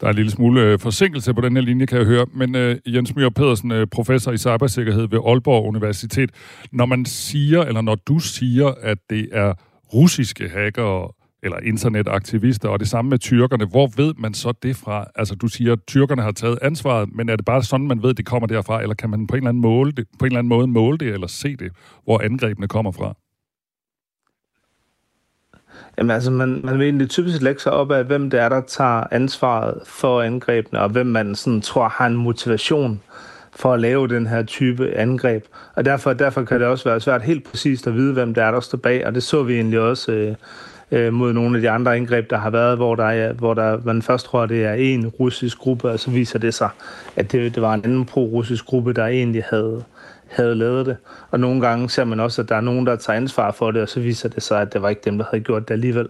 Der 0.00 0.06
er 0.06 0.10
en 0.10 0.16
lille 0.16 0.30
smule 0.30 0.60
øh, 0.60 0.78
forsinkelse 0.78 1.34
på 1.34 1.40
den 1.40 1.56
her 1.56 1.62
linje, 1.62 1.86
kan 1.86 1.98
jeg 1.98 2.06
høre. 2.06 2.26
Men 2.34 2.54
uh, 2.54 2.94
Jens 2.94 3.16
Myhr 3.16 3.28
Pedersen, 3.30 3.72
uh, 3.72 3.82
professor 3.92 4.32
i 4.32 4.38
cybersikkerhed 4.38 5.08
ved 5.08 5.18
Aalborg 5.26 5.64
Universitet. 5.66 6.30
Når 6.72 6.86
man 6.86 7.04
siger, 7.04 7.62
eller 7.62 7.80
når 7.80 7.94
du 7.94 8.18
siger, 8.18 8.72
at 8.82 8.98
det 9.10 9.28
er 9.32 9.54
russiske 9.94 10.48
hackere 10.48 11.08
eller 11.42 11.58
internetaktivister, 11.62 12.68
og 12.68 12.80
det 12.80 12.88
samme 12.88 13.08
med 13.08 13.18
tyrkerne, 13.18 13.64
hvor 13.64 13.90
ved 13.96 14.14
man 14.18 14.34
så 14.34 14.52
det 14.62 14.76
fra? 14.76 15.04
Altså, 15.16 15.34
du 15.34 15.46
siger, 15.46 15.72
at 15.72 15.78
tyrkerne 15.86 16.22
har 16.22 16.32
taget 16.32 16.58
ansvaret, 16.62 17.08
men 17.14 17.28
er 17.28 17.36
det 17.36 17.44
bare 17.44 17.62
sådan, 17.62 17.86
man 17.86 18.02
ved, 18.02 18.10
at 18.10 18.16
det 18.16 18.26
kommer 18.26 18.46
derfra, 18.46 18.82
eller 18.82 18.94
kan 18.94 19.10
man 19.10 19.26
på 19.26 19.34
en 19.34 19.38
eller 19.38 19.48
anden, 19.48 19.60
måle 19.60 19.92
det, 19.92 20.06
på 20.18 20.24
en 20.24 20.26
eller 20.26 20.38
anden 20.38 20.48
måde 20.48 20.66
måle 20.66 20.98
det, 20.98 21.08
eller 21.08 21.26
se 21.26 21.56
det, 21.56 21.72
hvor 22.04 22.20
angrebene 22.24 22.68
kommer 22.68 22.92
fra? 22.92 23.14
Jamen 25.98 26.10
altså, 26.10 26.30
man, 26.30 26.60
man 26.64 26.78
vil 26.78 26.84
egentlig 26.84 27.10
typisk 27.10 27.42
lægge 27.42 27.60
sig 27.60 27.72
op 27.72 27.90
af, 27.90 28.04
hvem 28.04 28.30
det 28.30 28.40
er, 28.40 28.48
der 28.48 28.60
tager 28.60 29.04
ansvaret 29.10 29.74
for 29.86 30.22
angrebene, 30.22 30.80
og 30.80 30.88
hvem 30.88 31.06
man 31.06 31.34
sådan 31.34 31.60
tror 31.60 31.88
har 31.88 32.06
en 32.06 32.16
motivation 32.16 33.00
for 33.56 33.72
at 33.72 33.80
lave 33.80 34.08
den 34.08 34.26
her 34.26 34.42
type 34.42 34.94
angreb. 34.94 35.44
Og 35.74 35.84
derfor, 35.84 36.12
derfor 36.12 36.42
kan 36.42 36.60
det 36.60 36.68
også 36.68 36.88
være 36.88 37.00
svært 37.00 37.22
helt 37.22 37.44
præcist 37.44 37.86
at 37.86 37.94
vide, 37.94 38.12
hvem 38.12 38.34
det 38.34 38.42
er, 38.42 38.50
der 38.50 38.60
står 38.60 38.78
bag, 38.78 39.06
og 39.06 39.14
det 39.14 39.22
så 39.22 39.42
vi 39.42 39.54
egentlig 39.54 39.80
også 39.80 40.12
øh, 40.12 40.34
øh, 40.90 41.12
mod 41.12 41.32
nogle 41.32 41.56
af 41.56 41.62
de 41.62 41.70
andre 41.70 41.96
angreb, 41.96 42.30
der 42.30 42.36
har 42.36 42.50
været, 42.50 42.76
hvor, 42.76 42.94
der 42.94 43.04
er, 43.04 43.32
hvor 43.32 43.54
der, 43.54 43.78
man 43.84 44.02
først 44.02 44.26
tror, 44.26 44.42
at 44.42 44.48
det 44.48 44.64
er 44.64 44.72
en 44.72 45.06
russisk 45.06 45.58
gruppe, 45.58 45.90
og 45.90 46.00
så 46.00 46.10
viser 46.10 46.38
det 46.38 46.54
sig, 46.54 46.68
at 47.16 47.32
det, 47.32 47.54
det 47.54 47.62
var 47.62 47.74
en 47.74 47.84
anden 47.84 48.04
pro-russisk 48.04 48.64
gruppe, 48.64 48.92
der 48.92 49.06
egentlig 49.06 49.42
havde, 49.50 49.84
havde 50.34 50.54
lavet 50.54 50.86
det. 50.86 50.96
Og 51.30 51.40
nogle 51.40 51.60
gange 51.60 51.90
ser 51.90 52.04
man 52.04 52.20
også, 52.20 52.42
at 52.42 52.48
der 52.48 52.56
er 52.56 52.60
nogen, 52.60 52.86
der 52.86 52.96
tager 52.96 53.16
ansvar 53.16 53.50
for 53.50 53.70
det, 53.70 53.82
og 53.82 53.88
så 53.88 54.00
viser 54.00 54.28
det 54.28 54.42
sig, 54.42 54.60
at 54.60 54.72
det 54.72 54.82
var 54.82 54.88
ikke 54.88 55.02
dem, 55.04 55.18
der 55.18 55.24
havde 55.30 55.44
gjort 55.44 55.68
det 55.68 55.74
alligevel. 55.74 56.08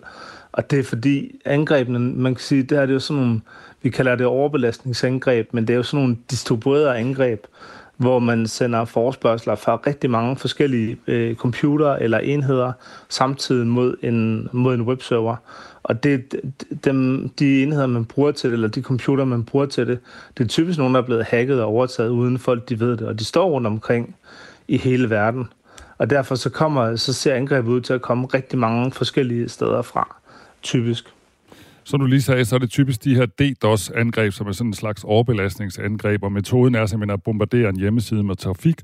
Og 0.52 0.70
det 0.70 0.78
er 0.78 0.82
fordi 0.82 1.40
angrebene, 1.44 1.98
man 1.98 2.34
kan 2.34 2.42
sige, 2.42 2.62
det 2.62 2.78
her 2.78 2.80
det 2.80 2.90
er 2.90 2.94
jo 2.94 3.00
sådan 3.00 3.22
nogle, 3.22 3.40
vi 3.82 3.90
kalder 3.90 4.16
det 4.16 4.26
overbelastningsangreb, 4.26 5.48
men 5.52 5.66
det 5.66 5.72
er 5.72 5.76
jo 5.76 5.82
sådan 5.82 6.00
nogle 6.00 6.16
distribuerede 6.30 6.96
angreb, 6.96 7.46
hvor 7.96 8.18
man 8.18 8.46
sender 8.46 8.84
forespørgseler 8.84 9.54
fra 9.54 9.80
rigtig 9.86 10.10
mange 10.10 10.36
forskellige 10.36 10.98
øh, 11.06 11.36
computere 11.36 12.02
eller 12.02 12.18
enheder 12.18 12.72
samtidig 13.08 13.66
mod 13.66 13.96
en, 14.02 14.48
mod 14.52 14.74
en 14.74 14.82
webserver. 14.82 15.36
Og 15.84 16.02
det, 16.02 16.34
dem, 16.84 17.28
de 17.28 17.62
enheder, 17.62 17.86
man 17.86 18.04
bruger 18.04 18.32
til 18.32 18.50
det, 18.50 18.54
eller 18.54 18.68
de 18.68 18.82
computer, 18.82 19.24
man 19.24 19.44
bruger 19.44 19.66
til 19.66 19.86
det, 19.86 19.98
det 20.38 20.44
er 20.44 20.48
typisk 20.48 20.78
nogen, 20.78 20.94
der 20.94 21.00
er 21.00 21.06
blevet 21.06 21.24
hacket 21.24 21.62
og 21.62 21.68
overtaget, 21.68 22.08
uden 22.08 22.38
folk 22.38 22.68
de 22.68 22.80
ved 22.80 22.90
det. 22.90 23.02
Og 23.02 23.18
de 23.18 23.24
står 23.24 23.50
rundt 23.50 23.66
omkring 23.66 24.16
i 24.68 24.78
hele 24.78 25.10
verden. 25.10 25.46
Og 25.98 26.10
derfor 26.10 26.34
så, 26.34 26.50
kommer, 26.50 26.96
så 26.96 27.12
ser 27.12 27.34
angrebet 27.34 27.70
ud 27.70 27.80
til 27.80 27.92
at 27.92 28.02
komme 28.02 28.26
rigtig 28.26 28.58
mange 28.58 28.92
forskellige 28.92 29.48
steder 29.48 29.82
fra, 29.82 30.16
typisk. 30.62 31.04
Som 31.84 32.00
du 32.00 32.06
lige 32.06 32.22
sagde, 32.22 32.44
så 32.44 32.54
er 32.54 32.58
det 32.58 32.70
typisk 32.70 33.04
de 33.04 33.14
her 33.14 33.26
DDoS-angreb, 33.26 34.32
som 34.32 34.46
er 34.46 34.52
sådan 34.52 34.70
en 34.70 34.74
slags 34.74 35.04
overbelastningsangreb, 35.04 36.22
og 36.22 36.32
metoden 36.32 36.74
er 36.74 36.86
simpelthen 36.86 37.14
at 37.14 37.22
bombardere 37.22 37.68
en 37.68 37.76
hjemmeside 37.76 38.22
med 38.22 38.36
trafik, 38.36 38.80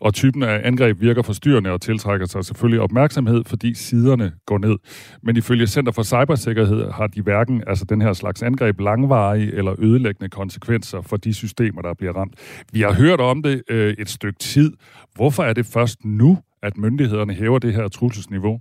og 0.00 0.14
typen 0.14 0.42
af 0.42 0.60
angreb 0.64 1.00
virker 1.00 1.22
forstyrrende 1.22 1.70
og 1.70 1.80
tiltrækker 1.80 2.26
sig 2.26 2.44
selvfølgelig 2.44 2.80
opmærksomhed, 2.80 3.44
fordi 3.46 3.74
siderne 3.74 4.32
går 4.46 4.58
ned. 4.58 4.76
Men 5.22 5.36
ifølge 5.36 5.66
Center 5.66 5.92
for 5.92 6.02
Cybersikkerhed 6.02 6.90
har 6.90 7.06
de 7.06 7.22
hverken 7.22 7.62
altså 7.66 7.84
den 7.84 8.02
her 8.02 8.12
slags 8.12 8.42
angreb 8.42 8.80
langvarige 8.80 9.54
eller 9.54 9.74
ødelæggende 9.78 10.28
konsekvenser 10.28 11.02
for 11.02 11.16
de 11.16 11.34
systemer, 11.34 11.82
der 11.82 11.94
bliver 11.94 12.12
ramt. 12.12 12.34
Vi 12.72 12.80
har 12.80 12.92
hørt 12.92 13.20
om 13.20 13.42
det 13.42 13.62
øh, 13.70 13.94
et 13.98 14.10
stykke 14.10 14.38
tid. 14.38 14.72
Hvorfor 15.14 15.42
er 15.42 15.52
det 15.52 15.66
først 15.66 16.04
nu, 16.04 16.38
at 16.62 16.76
myndighederne 16.76 17.34
hæver 17.34 17.58
det 17.58 17.74
her 17.74 17.88
trusselsniveau? 17.88 18.60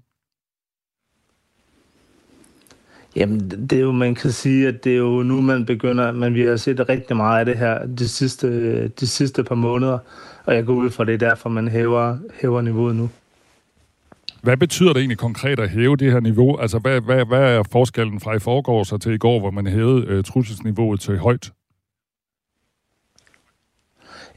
Jamen, 3.15 3.49
det 3.49 3.73
er 3.73 3.81
jo, 3.81 3.91
man 3.91 4.15
kan 4.15 4.31
sige, 4.31 4.67
at 4.67 4.83
det 4.83 4.93
er 4.93 4.97
jo 4.97 5.23
nu, 5.23 5.41
man 5.41 5.65
begynder, 5.65 6.11
men 6.11 6.33
vi 6.33 6.41
har 6.41 6.55
set 6.55 6.89
rigtig 6.89 7.15
meget 7.15 7.39
af 7.39 7.45
det 7.45 7.57
her 7.57 7.85
de 7.85 8.07
sidste, 8.07 8.87
de 8.87 9.07
sidste 9.07 9.43
par 9.43 9.55
måneder, 9.55 9.99
og 10.45 10.55
jeg 10.55 10.65
går 10.65 10.73
ud 10.73 10.89
fra 10.89 11.05
det, 11.05 11.13
er 11.13 11.29
derfor 11.29 11.49
man 11.49 11.67
hæver, 11.67 12.17
hæver 12.41 12.61
niveauet 12.61 12.95
nu. 12.95 13.09
Hvad 14.41 14.57
betyder 14.57 14.93
det 14.93 14.99
egentlig 14.99 15.17
konkret 15.17 15.59
at 15.59 15.69
hæve 15.69 15.97
det 15.97 16.11
her 16.11 16.19
niveau? 16.19 16.57
Altså, 16.57 16.79
hvad, 16.79 17.01
hvad, 17.01 17.25
hvad 17.25 17.57
er 17.57 17.63
forskellen 17.71 18.19
fra 18.19 18.35
i 18.35 18.39
forgårs 18.39 18.91
og 18.91 19.01
til 19.01 19.13
i 19.13 19.17
går, 19.17 19.39
hvor 19.39 19.51
man 19.51 19.67
hævede 19.67 20.05
øh, 20.07 20.23
trusselsniveauet 20.23 20.99
til 20.99 21.17
højt? 21.17 21.51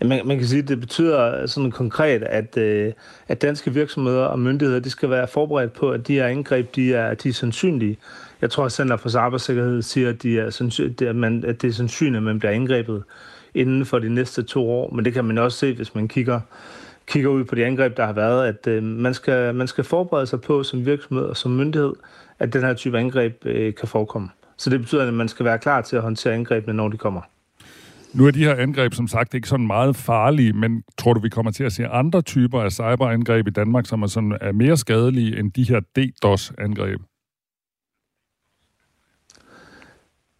Ja, 0.01 0.07
man, 0.07 0.27
man 0.27 0.39
kan 0.39 0.47
sige, 0.47 0.63
at 0.63 0.69
det 0.69 0.81
betyder 0.81 1.47
sådan 1.47 1.71
konkret, 1.71 2.23
at, 2.23 2.57
øh, 2.57 2.93
at 3.29 3.43
danske 3.43 3.75
virksomheder 3.75 4.25
og 4.25 4.39
myndigheder 4.39 4.81
de 4.81 4.91
skal 4.91 5.11
være 5.11 5.29
forberedt 5.29 5.73
på, 5.73 5.91
at 5.91 6.09
de 6.09 6.15
her 6.15 6.27
indgreb 6.27 6.75
de 6.75 6.95
er, 6.95 7.15
de 7.15 7.29
er 7.29 7.33
sandsynlige. 7.33 7.97
Jeg 8.41 8.51
tror, 8.51 8.65
at 8.65 8.73
Center 8.73 8.97
for 8.97 9.09
Cybersikkerhed 9.09 9.83
siger, 9.83 10.09
at, 10.09 10.23
de 10.23 10.39
er 10.39 10.51
sandsyn, 10.51 10.95
at, 11.01 11.17
man, 11.17 11.45
at 11.45 11.63
det 11.63 11.69
er 11.69 11.73
sandsynligt, 11.73 12.17
at 12.17 12.23
man 12.23 12.39
bliver 12.39 12.53
angrebet 12.53 13.03
inden 13.57 13.87
for 13.87 13.99
de 13.99 14.09
næste 14.09 14.43
to 14.43 14.71
år. 14.71 14.95
Men 14.95 15.05
det 15.05 15.15
kan 15.15 15.25
man 15.25 15.39
også 15.39 15.59
se, 15.59 15.75
hvis 15.75 15.95
man 15.95 16.09
kigger, 16.09 16.41
kigger 17.07 17.31
ud 17.31 17.45
på 17.45 17.55
de 17.55 17.65
angreb, 17.65 17.97
der 17.97 18.07
har 18.07 18.13
været, 18.13 18.47
at 18.47 18.67
øh, 18.67 18.83
man, 18.83 19.15
skal, 19.15 19.55
man 19.55 19.67
skal 19.67 19.85
forberede 19.85 20.27
sig 20.27 20.41
på 20.41 20.63
som 20.63 20.87
virksomhed 20.87 21.25
og 21.25 21.37
som 21.37 21.51
myndighed, 21.51 21.93
at 22.39 22.53
den 22.53 22.63
her 22.63 22.75
type 22.75 22.99
angreb 22.99 23.47
øh, 23.47 23.75
kan 23.75 23.89
forekomme. 23.89 24.29
Så 24.57 24.71
det 24.71 24.81
betyder, 24.81 25.09
at 25.09 25.15
man 25.15 25.29
skal 25.29 25.45
være 25.45 25.59
klar 25.59 25.81
til 25.81 25.97
at 25.97 26.03
håndtere 26.03 26.35
angrebene, 26.35 26.73
når 26.73 26.89
de 26.89 26.97
kommer. 26.97 27.21
Nu 28.13 28.27
er 28.27 28.31
de 28.31 28.45
her 28.45 28.55
angreb 28.55 28.95
som 28.95 29.09
sagt 29.09 29.35
ikke 29.35 29.49
sådan 29.49 29.67
meget 29.67 29.97
farlige, 29.97 30.53
men 30.53 30.83
tror 30.99 31.13
du, 31.13 31.21
vi 31.21 31.29
kommer 31.29 31.53
til 31.53 31.65
at 31.65 31.73
se 31.73 31.87
andre 31.87 32.23
typer 32.23 32.61
af 32.61 32.73
cyberangreb 32.73 33.47
i 33.47 33.51
Danmark, 33.51 33.87
som 33.87 34.03
er, 34.03 34.07
sådan, 34.07 34.39
er 34.41 34.53
mere 34.53 34.77
skadelige 34.77 35.39
end 35.39 35.53
de 35.53 35.63
her 35.63 35.81
DDoS-angreb? 35.81 37.01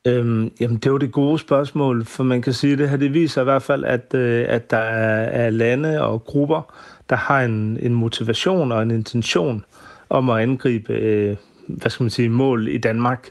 Øhm, 0.07 0.53
jamen, 0.61 0.77
det 0.77 0.87
er 0.87 0.91
jo 0.91 0.99
det 0.99 1.13
gode 1.13 1.39
spørgsmål, 1.39 2.05
for 2.05 2.25
man 2.25 2.43
kan 2.43 2.53
sige, 2.53 2.73
at 2.73 2.79
det 2.79 2.89
her 2.89 2.97
det 2.97 3.15
viser 3.15 3.41
i 3.41 3.45
hvert 3.45 3.63
fald, 3.63 3.85
at, 3.85 4.15
øh, 4.15 4.45
at 4.49 4.71
der 4.71 4.77
er, 4.77 5.45
er 5.47 5.51
lande 5.51 6.03
og 6.03 6.25
grupper, 6.25 6.75
der 7.11 7.17
har 7.17 7.43
en, 7.43 7.79
en 7.83 7.95
motivation 7.95 8.73
og 8.73 8.83
en 8.83 8.91
intention 8.91 9.65
om 10.11 10.31
at 10.31 10.43
angribe, 10.43 10.93
øh, 10.93 11.37
hvad 11.67 11.91
skal 11.91 12.05
man 12.05 12.11
sige, 12.11 12.29
mål 12.29 12.69
i 12.69 12.79
Danmark. 12.79 13.29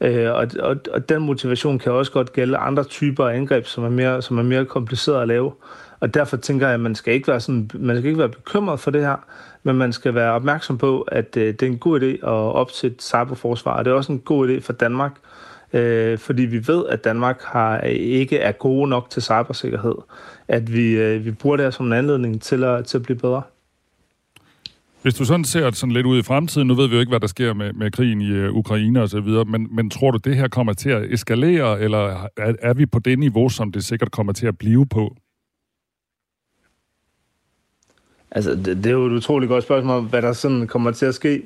Øh, 0.00 0.32
og, 0.32 0.46
og, 0.60 0.76
og 0.92 1.08
den 1.08 1.22
motivation 1.22 1.78
kan 1.78 1.92
også 1.92 2.12
godt 2.12 2.32
gælde 2.32 2.56
andre 2.56 2.84
typer 2.84 3.28
af 3.28 3.36
angreb, 3.36 3.66
som 3.66 3.84
er 3.84 3.90
mere, 3.90 4.22
som 4.22 4.38
er 4.38 4.42
mere 4.42 4.64
kompliceret 4.64 5.22
at 5.22 5.28
lave. 5.28 5.52
Og 6.00 6.14
derfor 6.14 6.36
tænker 6.36 6.66
jeg, 6.66 6.74
at 6.74 6.80
man 6.80 6.94
skal 6.94 7.14
ikke 7.14 7.28
være, 7.28 7.40
sådan, 7.40 7.70
man 7.74 7.96
skal 7.96 8.06
ikke 8.06 8.18
være 8.18 8.28
bekymret 8.28 8.80
for 8.80 8.90
det 8.90 9.00
her, 9.00 9.16
men 9.62 9.76
man 9.76 9.92
skal 9.92 10.14
være 10.14 10.32
opmærksom 10.32 10.78
på, 10.78 11.00
at 11.00 11.36
øh, 11.36 11.46
det 11.46 11.62
er 11.62 11.66
en 11.66 11.78
god 11.78 12.00
idé 12.00 12.04
at 12.06 12.54
opsætte 12.54 12.96
cyberforsvar, 13.00 13.72
og 13.72 13.84
det 13.84 13.90
er 13.90 13.94
også 13.94 14.12
en 14.12 14.18
god 14.18 14.48
idé 14.48 14.60
for 14.60 14.72
Danmark, 14.72 15.12
øh, 15.12 15.33
fordi 16.18 16.42
vi 16.42 16.68
ved, 16.68 16.86
at 16.88 17.04
Danmark 17.04 17.42
har 17.42 17.80
ikke 17.80 18.38
er 18.38 18.52
gode 18.52 18.88
nok 18.88 19.10
til 19.10 19.22
cybersikkerhed, 19.22 19.94
at 20.48 20.72
vi, 20.72 20.90
øh, 20.90 21.24
vi 21.24 21.30
bruger 21.30 21.56
det 21.56 21.66
her 21.66 21.70
som 21.70 21.86
en 21.86 21.92
anledning 21.92 22.42
til 22.42 22.64
at, 22.64 22.84
til 22.84 22.98
at 22.98 23.02
blive 23.02 23.18
bedre. 23.18 23.42
Hvis 25.02 25.14
du 25.14 25.24
sådan 25.24 25.44
ser 25.44 25.70
sådan 25.70 25.92
lidt 25.92 26.06
ud 26.06 26.18
i 26.18 26.22
fremtiden, 26.22 26.68
nu 26.68 26.74
ved 26.74 26.88
vi 26.88 26.94
jo 26.94 27.00
ikke, 27.00 27.10
hvad 27.10 27.20
der 27.20 27.26
sker 27.26 27.54
med, 27.54 27.72
med 27.72 27.90
krigen 27.90 28.20
i 28.20 28.46
uh, 28.46 28.54
Ukraine 28.54 29.02
og 29.02 29.08
så 29.08 29.20
videre, 29.20 29.44
men, 29.44 29.68
men 29.70 29.90
tror 29.90 30.10
du, 30.10 30.18
det 30.18 30.36
her 30.36 30.48
kommer 30.48 30.72
til 30.72 30.90
at 30.90 31.12
eskalere, 31.12 31.80
eller 31.80 32.28
er, 32.36 32.54
er 32.62 32.74
vi 32.74 32.86
på 32.86 32.98
det 32.98 33.18
niveau, 33.18 33.48
som 33.48 33.72
det 33.72 33.84
sikkert 33.84 34.10
kommer 34.10 34.32
til 34.32 34.46
at 34.46 34.58
blive 34.58 34.86
på? 34.86 35.16
Altså, 38.30 38.50
det, 38.54 38.76
det 38.76 38.86
er 38.86 38.90
jo 38.90 39.06
et 39.06 39.12
utroligt 39.12 39.48
godt 39.48 39.64
spørgsmål 39.64 40.02
hvad 40.02 40.22
der 40.22 40.32
sådan 40.32 40.66
kommer 40.66 40.90
til 40.90 41.06
at 41.06 41.14
ske 41.14 41.42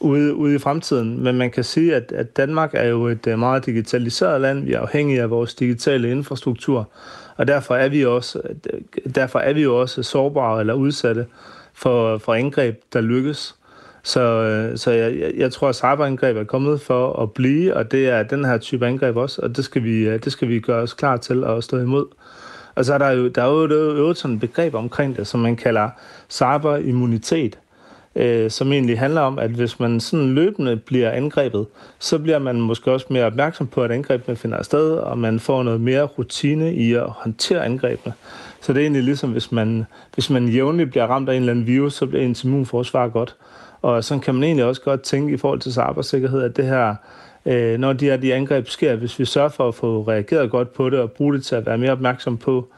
ude, 0.00 0.34
ude 0.34 0.54
i 0.54 0.58
fremtiden. 0.58 1.22
Men 1.22 1.38
man 1.38 1.50
kan 1.50 1.64
sige, 1.64 1.94
at, 1.94 2.12
at 2.12 2.36
Danmark 2.36 2.70
er 2.74 2.88
jo 2.88 3.06
et 3.06 3.26
øh, 3.26 3.38
meget 3.38 3.66
digitaliseret 3.66 4.40
land. 4.40 4.64
Vi 4.64 4.72
er 4.72 4.80
afhængige 4.80 5.22
af 5.22 5.30
vores 5.30 5.54
digitale 5.54 6.10
infrastruktur, 6.10 6.88
og 7.36 7.48
derfor 7.48 7.74
er 7.74 7.88
vi 7.88 8.04
også, 8.04 8.40
øh, 8.72 8.80
derfor 9.14 9.38
er 9.38 9.52
vi 9.52 9.62
jo 9.62 9.80
også 9.80 10.02
sårbare 10.02 10.60
eller 10.60 10.74
udsatte 10.74 11.26
for, 11.74 12.18
for 12.18 12.34
angreb, 12.34 12.82
der 12.92 13.00
lykkes. 13.00 13.54
Så, 14.02 14.20
øh, 14.20 14.78
så 14.78 14.90
jeg, 14.90 15.32
jeg 15.36 15.52
tror, 15.52 15.68
at 15.68 15.76
cyberangreb 15.76 16.36
er 16.36 16.44
kommet 16.44 16.80
for 16.80 17.22
at 17.22 17.32
blive, 17.32 17.76
og 17.76 17.92
det 17.92 18.08
er 18.08 18.22
den 18.22 18.44
her 18.44 18.58
type 18.58 18.86
angreb 18.86 19.16
også, 19.16 19.42
og 19.42 19.56
det 19.56 19.64
skal 19.64 19.84
vi, 19.84 20.18
det 20.18 20.32
skal 20.32 20.48
vi 20.48 20.60
gøre 20.60 20.82
os 20.82 20.92
klar 20.92 21.16
til 21.16 21.44
at 21.44 21.64
stå 21.64 21.78
imod. 21.78 22.06
Og 22.74 22.84
så 22.84 22.94
er 22.94 22.98
der 22.98 23.10
jo, 23.10 23.28
der 23.28 23.42
er 23.42 23.48
jo, 23.48 23.96
jo 23.96 24.14
sådan 24.14 24.34
et 24.34 24.40
begreb 24.40 24.74
omkring 24.74 25.16
det, 25.16 25.26
som 25.26 25.40
man 25.40 25.56
kalder 25.56 25.90
cyberimmunitet, 26.30 27.58
øh, 28.16 28.50
som 28.50 28.72
egentlig 28.72 28.98
handler 28.98 29.20
om, 29.20 29.38
at 29.38 29.50
hvis 29.50 29.80
man 29.80 30.00
sådan 30.00 30.34
løbende 30.34 30.76
bliver 30.76 31.10
angrebet, 31.10 31.66
så 31.98 32.18
bliver 32.18 32.38
man 32.38 32.60
måske 32.60 32.92
også 32.92 33.06
mere 33.10 33.24
opmærksom 33.24 33.66
på, 33.66 33.82
at 33.82 33.90
angrebene 33.90 34.36
finder 34.36 34.62
sted, 34.62 34.90
og 34.90 35.18
man 35.18 35.40
får 35.40 35.62
noget 35.62 35.80
mere 35.80 36.02
rutine 36.02 36.74
i 36.74 36.92
at 36.92 37.06
håndtere 37.08 37.64
angrebene. 37.64 38.14
Så 38.60 38.72
det 38.72 38.80
er 38.80 38.84
egentlig 38.84 39.02
ligesom, 39.02 39.30
hvis 39.30 39.52
man, 39.52 39.86
hvis 40.14 40.30
man 40.30 40.48
jævnligt 40.48 40.90
bliver 40.90 41.06
ramt 41.06 41.28
af 41.28 41.34
en 41.34 41.42
eller 41.42 41.52
anden 41.52 41.66
virus, 41.66 41.94
så 41.94 42.06
bliver 42.06 42.24
ens 42.24 42.44
immunforsvar 42.44 43.08
godt. 43.08 43.36
Og 43.82 44.04
sådan 44.04 44.20
kan 44.20 44.34
man 44.34 44.44
egentlig 44.44 44.64
også 44.64 44.82
godt 44.82 45.02
tænke 45.02 45.34
i 45.34 45.36
forhold 45.36 45.60
til 45.60 45.72
cybersikkerhed, 45.72 46.42
at 46.42 46.56
det 46.56 46.64
her, 46.64 46.94
øh, 47.46 47.78
når 47.78 47.92
de 47.92 48.04
her 48.04 48.16
de 48.16 48.34
angreb 48.34 48.68
sker, 48.68 48.96
hvis 48.96 49.18
vi 49.18 49.24
sørger 49.24 49.48
for 49.48 49.68
at 49.68 49.74
få 49.74 50.04
reageret 50.08 50.50
godt 50.50 50.72
på 50.72 50.90
det 50.90 50.98
og 50.98 51.12
bruge 51.12 51.34
det 51.34 51.44
til 51.44 51.54
at 51.54 51.66
være 51.66 51.78
mere 51.78 51.92
opmærksom 51.92 52.36
på, 52.36 52.68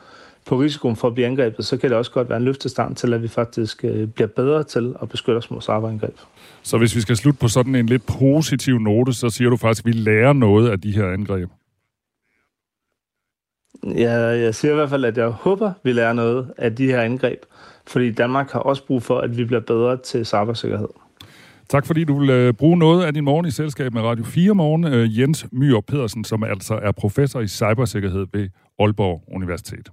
på 0.49 0.61
risikoen 0.61 0.97
for 0.97 1.09
at 1.09 1.15
blive 1.15 1.27
angrebet, 1.27 1.65
så 1.65 1.77
kan 1.77 1.91
det 1.91 1.99
også 1.99 2.11
godt 2.11 2.29
være 2.29 2.39
en 2.39 2.45
løftestand 2.45 2.97
til, 2.97 3.15
at 3.15 3.23
vi 3.23 3.29
faktisk 3.29 3.85
øh, 3.85 4.09
bliver 4.09 4.29
bedre 4.29 4.65
til 4.65 4.95
at 5.03 5.09
beskytte 5.09 5.39
os 5.39 5.51
mod 5.51 5.61
cyberangreb. 5.61 6.17
Så 6.63 6.79
hvis 6.79 6.97
vi 6.97 7.01
skal 7.01 7.17
slutte 7.17 7.41
på 7.41 7.49
sådan 7.49 7.75
en 7.75 7.87
lidt 7.87 8.07
positiv 8.07 8.79
note, 8.79 9.13
så 9.13 9.31
siger 9.31 9.51
du 9.51 9.57
faktisk, 9.57 9.87
at 9.87 9.87
vi 9.87 9.93
lærer 9.93 10.33
noget 10.33 10.71
af 10.71 10.81
de 10.81 10.93
her 10.93 11.13
angreb? 11.13 11.49
Ja, 13.85 14.13
jeg 14.15 14.55
siger 14.55 14.73
i 14.73 14.75
hvert 14.75 14.91
fald, 14.91 15.05
at 15.05 15.19
jeg 15.19 15.29
håber, 15.29 15.73
vi 15.83 15.93
lærer 15.93 16.13
noget 16.13 16.51
af 16.59 16.77
de 16.77 16.87
her 16.87 17.01
angreb, 17.03 17.39
fordi 17.87 18.11
Danmark 18.11 18.51
har 18.51 18.61
også 18.61 18.87
brug 18.87 19.03
for, 19.03 19.19
at 19.19 19.37
vi 19.37 19.45
bliver 19.45 19.61
bedre 19.61 19.97
til 19.97 20.27
cybersikkerhed. 20.27 20.89
Tak 21.69 21.87
fordi 21.87 22.05
du 22.05 22.19
vil 22.21 22.31
øh, 22.31 22.53
bruge 22.53 22.79
noget 22.79 23.05
af 23.05 23.15
din 23.15 23.25
morgen 23.25 23.47
i 23.47 23.51
selskab 23.51 23.95
med 23.95 24.03
Radio 24.03 24.25
4 24.25 24.55
Morgen. 24.55 24.85
Øh, 24.85 25.19
Jens 25.19 25.47
Myhr 25.53 25.81
Pedersen, 25.81 26.25
som 26.25 26.45
altså 26.45 26.75
er 26.75 26.93
professor 26.93 27.41
i 27.41 27.49
cybersikkerhed 27.49 28.27
ved 28.33 28.49
Aalborg 28.79 29.25
Universitet. 29.29 29.89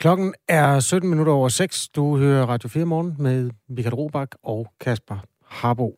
Klokken 0.00 0.34
er 0.48 0.80
17 0.80 1.10
minutter 1.10 1.32
over 1.32 1.48
6. 1.48 1.88
Du 1.88 2.16
hører 2.16 2.46
Radio 2.46 2.68
4 2.68 2.84
Morgen 2.84 3.16
med 3.18 3.50
Michael 3.68 3.94
Robach 3.94 4.32
og 4.42 4.66
Kasper 4.80 5.18
Harbo. 5.44 5.96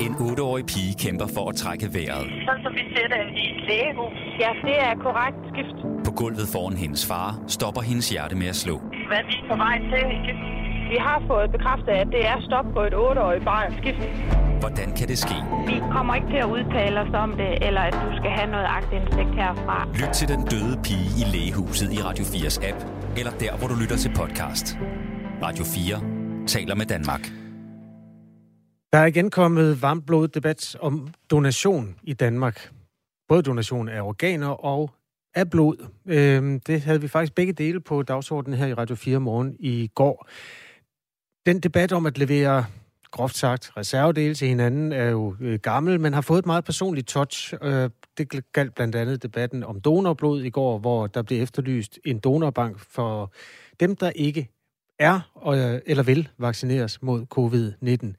En 0.00 0.12
8-årig 0.14 0.66
pige 0.66 0.94
kæmper 0.98 1.26
for 1.34 1.48
at 1.48 1.56
trække 1.56 1.86
vejret. 1.94 2.26
Sådan 2.46 2.62
som 2.64 2.72
vi 2.72 2.84
ser 2.94 3.06
det 3.14 3.22
i 3.42 3.44
et 3.50 3.60
lægehus. 3.68 4.16
Ja, 4.40 4.50
det 4.68 4.76
er 4.88 4.94
korrekt 5.06 5.38
skift. 5.52 6.04
På 6.06 6.12
gulvet 6.12 6.48
foran 6.52 6.76
hendes 6.76 7.06
far 7.06 7.42
stopper 7.48 7.80
hendes 7.80 8.10
hjerte 8.10 8.36
med 8.36 8.46
at 8.46 8.56
slå. 8.56 8.78
Hvad 9.08 9.18
er 9.18 9.26
vi 9.26 9.36
på 9.50 9.56
vej 9.56 9.78
til? 9.92 10.04
Vi 10.92 10.96
har 11.00 11.22
fået 11.26 11.52
bekræftet, 11.52 11.92
at 11.92 12.06
det 12.06 12.26
er 12.26 12.36
stop 12.48 12.64
på 12.74 12.80
et 12.80 12.94
8-årigt 12.94 13.44
barn 13.44 13.74
skift. 13.80 14.02
Hvordan 14.60 14.96
kan 14.96 15.08
det 15.08 15.18
ske? 15.18 15.36
Vi 15.66 15.76
kommer 15.94 16.14
ikke 16.14 16.26
til 16.26 16.36
at 16.36 16.48
udtale 16.56 17.00
os 17.00 17.14
om 17.14 17.30
det, 17.36 17.66
eller 17.66 17.80
at 17.80 17.94
du 18.04 18.08
skal 18.18 18.30
have 18.38 18.50
noget 18.50 18.66
agtindsigt 18.78 19.34
herfra. 19.40 19.88
Lyt 19.94 20.12
til 20.14 20.28
den 20.28 20.40
døde 20.52 20.80
pige 20.84 21.08
i 21.20 21.24
lægehuset 21.34 21.92
i 21.92 21.98
Radio 22.02 22.24
4's 22.24 22.68
app, 22.68 22.78
eller 23.18 23.32
der, 23.32 23.56
hvor 23.58 23.68
du 23.68 23.74
lytter 23.82 23.96
til 23.96 24.10
podcast. 24.16 24.66
Radio 25.42 25.64
4 25.64 26.46
taler 26.46 26.74
med 26.74 26.86
Danmark. 26.86 27.20
Der 28.92 28.98
er 28.98 29.06
igen 29.06 29.30
kommet 29.30 29.82
varmblodet 29.82 30.34
debat 30.34 30.76
om 30.80 31.08
donation 31.30 31.94
i 32.02 32.12
Danmark. 32.12 32.70
Både 33.28 33.42
donation 33.42 33.88
af 33.88 34.00
organer 34.02 34.64
og 34.64 34.90
af 35.34 35.50
blod. 35.50 35.76
Øhm, 36.06 36.60
det 36.60 36.80
havde 36.80 37.00
vi 37.00 37.08
faktisk 37.08 37.34
begge 37.34 37.52
dele 37.52 37.80
på 37.80 38.02
dagsordenen 38.02 38.58
her 38.58 38.66
i 38.66 38.74
Radio 38.74 38.94
4 38.96 39.20
morgen 39.20 39.56
i 39.58 39.90
går. 39.94 40.28
Den 41.46 41.60
debat 41.60 41.92
om 41.92 42.06
at 42.06 42.18
levere 42.18 42.64
groft 43.10 43.36
sagt, 43.36 43.76
reservedele 43.76 44.34
til 44.34 44.48
hinanden 44.48 44.92
er 44.92 45.10
jo 45.10 45.36
øh, 45.40 45.58
gammel, 45.58 46.00
men 46.00 46.12
har 46.12 46.20
fået 46.20 46.38
et 46.38 46.46
meget 46.46 46.64
personligt 46.64 47.08
touch. 47.08 47.54
Øh, 47.62 47.90
det 48.18 48.52
galt 48.52 48.74
blandt 48.74 48.94
andet 48.96 49.22
debatten 49.22 49.64
om 49.64 49.80
donorblod 49.80 50.42
i 50.42 50.50
går, 50.50 50.78
hvor 50.78 51.06
der 51.06 51.22
blev 51.22 51.42
efterlyst 51.42 51.98
en 52.04 52.18
donorbank 52.18 52.78
for 52.78 53.32
dem, 53.80 53.96
der 53.96 54.10
ikke 54.10 54.48
er 55.00 55.20
øh, 55.46 55.80
eller 55.86 56.02
vil 56.02 56.28
vaccineres 56.38 57.02
mod 57.02 57.26
covid-19. 57.34 58.14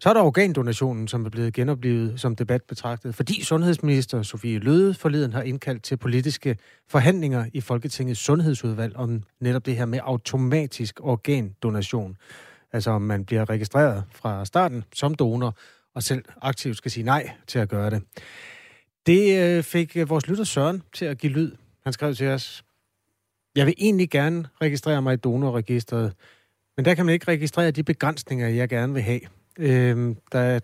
Så 0.00 0.08
er 0.08 0.14
der 0.14 0.20
organdonationen, 0.20 1.08
som 1.08 1.26
er 1.26 1.30
blevet 1.30 1.54
genoplevet 1.54 2.20
som 2.20 2.36
debat 2.36 2.62
betragtet, 2.62 3.14
fordi 3.14 3.44
sundhedsminister 3.44 4.22
Sofie 4.22 4.58
Løde 4.58 4.94
forleden 4.94 5.32
har 5.32 5.42
indkaldt 5.42 5.82
til 5.82 5.96
politiske 5.96 6.56
forhandlinger 6.88 7.44
i 7.52 7.60
Folketingets 7.60 8.20
sundhedsudvalg 8.20 8.96
om 8.96 9.22
netop 9.40 9.66
det 9.66 9.76
her 9.76 9.84
med 9.84 9.98
automatisk 10.02 11.00
organdonation. 11.02 12.16
Altså 12.72 12.90
om 12.90 13.02
man 13.02 13.24
bliver 13.24 13.50
registreret 13.50 14.04
fra 14.14 14.44
starten 14.44 14.84
som 14.94 15.14
donor, 15.14 15.56
og 15.94 16.02
selv 16.02 16.24
aktivt 16.42 16.76
skal 16.76 16.90
sige 16.90 17.04
nej 17.04 17.30
til 17.46 17.58
at 17.58 17.68
gøre 17.68 17.90
det. 17.90 18.02
Det 19.06 19.38
øh, 19.40 19.62
fik 19.62 19.96
øh, 19.96 20.10
vores 20.10 20.26
lytter 20.26 20.44
Søren 20.44 20.82
til 20.92 21.04
at 21.04 21.18
give 21.18 21.32
lyd. 21.32 21.52
Han 21.84 21.92
skrev 21.92 22.14
til 22.14 22.28
os, 22.28 22.64
jeg 23.56 23.66
vil 23.66 23.74
egentlig 23.78 24.10
gerne 24.10 24.48
registrere 24.60 25.02
mig 25.02 25.14
i 25.14 25.16
donorregistret, 25.16 26.12
men 26.76 26.84
der 26.84 26.94
kan 26.94 27.06
man 27.06 27.12
ikke 27.12 27.28
registrere 27.28 27.70
de 27.70 27.82
begrænsninger, 27.82 28.48
jeg 28.48 28.68
gerne 28.68 28.94
vil 28.94 29.02
have. 29.02 29.20
Øhm, 29.58 30.16
der 30.32 30.38
er 30.38 30.60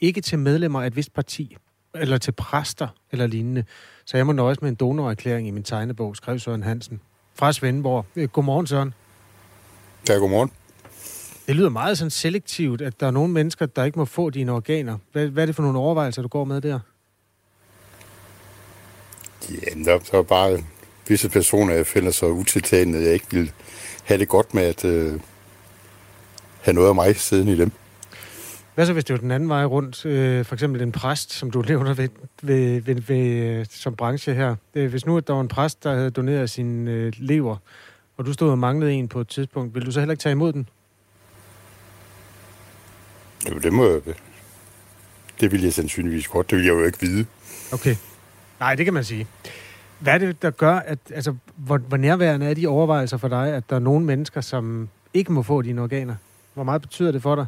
ikke 0.00 0.20
til 0.20 0.38
medlemmer 0.38 0.82
af 0.82 0.86
et 0.86 0.96
vist 0.96 1.14
parti, 1.14 1.56
eller 1.94 2.18
til 2.18 2.32
præster 2.32 2.88
eller 3.12 3.26
lignende. 3.26 3.64
Så 4.04 4.16
jeg 4.16 4.26
må 4.26 4.32
nøjes 4.32 4.62
med 4.62 4.68
en 4.68 4.74
donorerklæring 4.74 5.48
i 5.48 5.50
min 5.50 5.62
tegnebog, 5.62 6.16
skrev 6.16 6.38
Søren 6.38 6.62
Hansen 6.62 7.00
fra 7.34 7.52
Svendborg. 7.52 8.06
Øh, 8.16 8.28
godmorgen, 8.28 8.66
Søren. 8.66 8.94
Ja, 10.08 10.14
godmorgen. 10.14 10.50
Det 11.46 11.56
lyder 11.56 11.68
meget 11.68 11.98
sådan 11.98 12.10
selektivt, 12.10 12.80
at 12.80 13.00
der 13.00 13.06
er 13.06 13.10
nogle 13.10 13.32
mennesker, 13.32 13.66
der 13.66 13.84
ikke 13.84 13.98
må 13.98 14.04
få 14.04 14.30
dine 14.30 14.52
organer. 14.52 14.98
Hvad, 15.12 15.28
hvad 15.28 15.42
er 15.42 15.46
det 15.46 15.54
for 15.54 15.62
nogle 15.62 15.78
overvejelser, 15.78 16.22
du 16.22 16.28
går 16.28 16.44
med 16.44 16.60
der? 16.60 16.80
Ja, 19.50 19.84
der, 19.84 19.98
der 19.98 20.18
er 20.18 20.22
bare 20.22 20.58
visse 21.08 21.28
personer, 21.28 21.74
jeg 21.74 21.86
finder 21.86 22.10
så 22.10 22.26
utiltalende, 22.26 22.98
at 22.98 23.04
jeg 23.04 23.12
ikke 23.12 23.26
vil 23.30 23.52
have 24.04 24.18
det 24.18 24.28
godt 24.28 24.54
med 24.54 24.62
at 24.62 24.84
øh, 24.84 25.20
have 26.60 26.74
noget 26.74 26.88
af 26.88 26.94
mig 26.94 27.16
siden 27.16 27.48
i 27.48 27.56
dem. 27.56 27.72
Hvad 28.74 28.86
så, 28.86 28.92
hvis 28.92 29.04
det 29.04 29.14
var 29.14 29.20
den 29.20 29.30
anden 29.30 29.48
vej 29.48 29.64
rundt? 29.64 30.06
Øh, 30.06 30.44
for 30.44 30.54
eksempel 30.54 30.82
en 30.82 30.92
præst, 30.92 31.32
som 31.32 31.50
du 31.50 31.62
nævner 31.68 31.94
ved, 31.94 32.08
ved, 32.42 32.80
ved, 32.80 32.94
ved, 32.94 33.26
øh, 33.26 33.66
som 33.70 33.96
branche 33.96 34.34
her. 34.34 34.56
Øh, 34.74 34.90
hvis 34.90 35.06
nu 35.06 35.16
at 35.16 35.26
der 35.26 35.34
var 35.34 35.40
en 35.40 35.48
præst, 35.48 35.84
der 35.84 35.94
havde 35.94 36.10
doneret 36.10 36.50
sin 36.50 36.88
øh, 36.88 37.12
lever, 37.16 37.56
og 38.16 38.26
du 38.26 38.32
stod 38.32 38.50
og 38.50 38.58
manglede 38.58 38.92
en 38.92 39.08
på 39.08 39.20
et 39.20 39.28
tidspunkt, 39.28 39.74
vil 39.74 39.86
du 39.86 39.90
så 39.90 40.00
heller 40.00 40.12
ikke 40.12 40.22
tage 40.22 40.32
imod 40.32 40.52
den? 40.52 40.68
Jo, 43.50 43.58
det 43.58 43.72
må 43.72 43.90
jeg... 43.90 44.00
Det 45.40 45.52
vil 45.52 45.62
jeg 45.62 45.72
sandsynligvis 45.72 46.28
godt. 46.28 46.50
Det 46.50 46.58
vil 46.58 46.64
jeg 46.64 46.72
jo 46.72 46.84
ikke 46.84 47.00
vide. 47.00 47.26
Okay. 47.72 47.96
Nej, 48.60 48.74
det 48.74 48.84
kan 48.84 48.94
man 48.94 49.04
sige. 49.04 49.26
Hvad 49.98 50.14
er 50.14 50.18
det, 50.18 50.42
der 50.42 50.50
gør, 50.50 50.74
at, 50.74 50.98
altså, 51.14 51.34
hvor, 51.56 51.78
hvor 51.78 51.96
nærværende 51.96 52.46
er 52.46 52.54
de 52.54 52.66
overvejelser 52.66 53.16
for 53.16 53.28
dig, 53.28 53.54
at 53.54 53.70
der 53.70 53.76
er 53.76 53.80
nogle 53.80 54.04
mennesker, 54.04 54.40
som 54.40 54.88
ikke 55.14 55.32
må 55.32 55.42
få 55.42 55.62
dine 55.62 55.82
organer? 55.82 56.14
Hvor 56.54 56.64
meget 56.64 56.82
betyder 56.82 57.12
det 57.12 57.22
for 57.22 57.34
dig? 57.34 57.46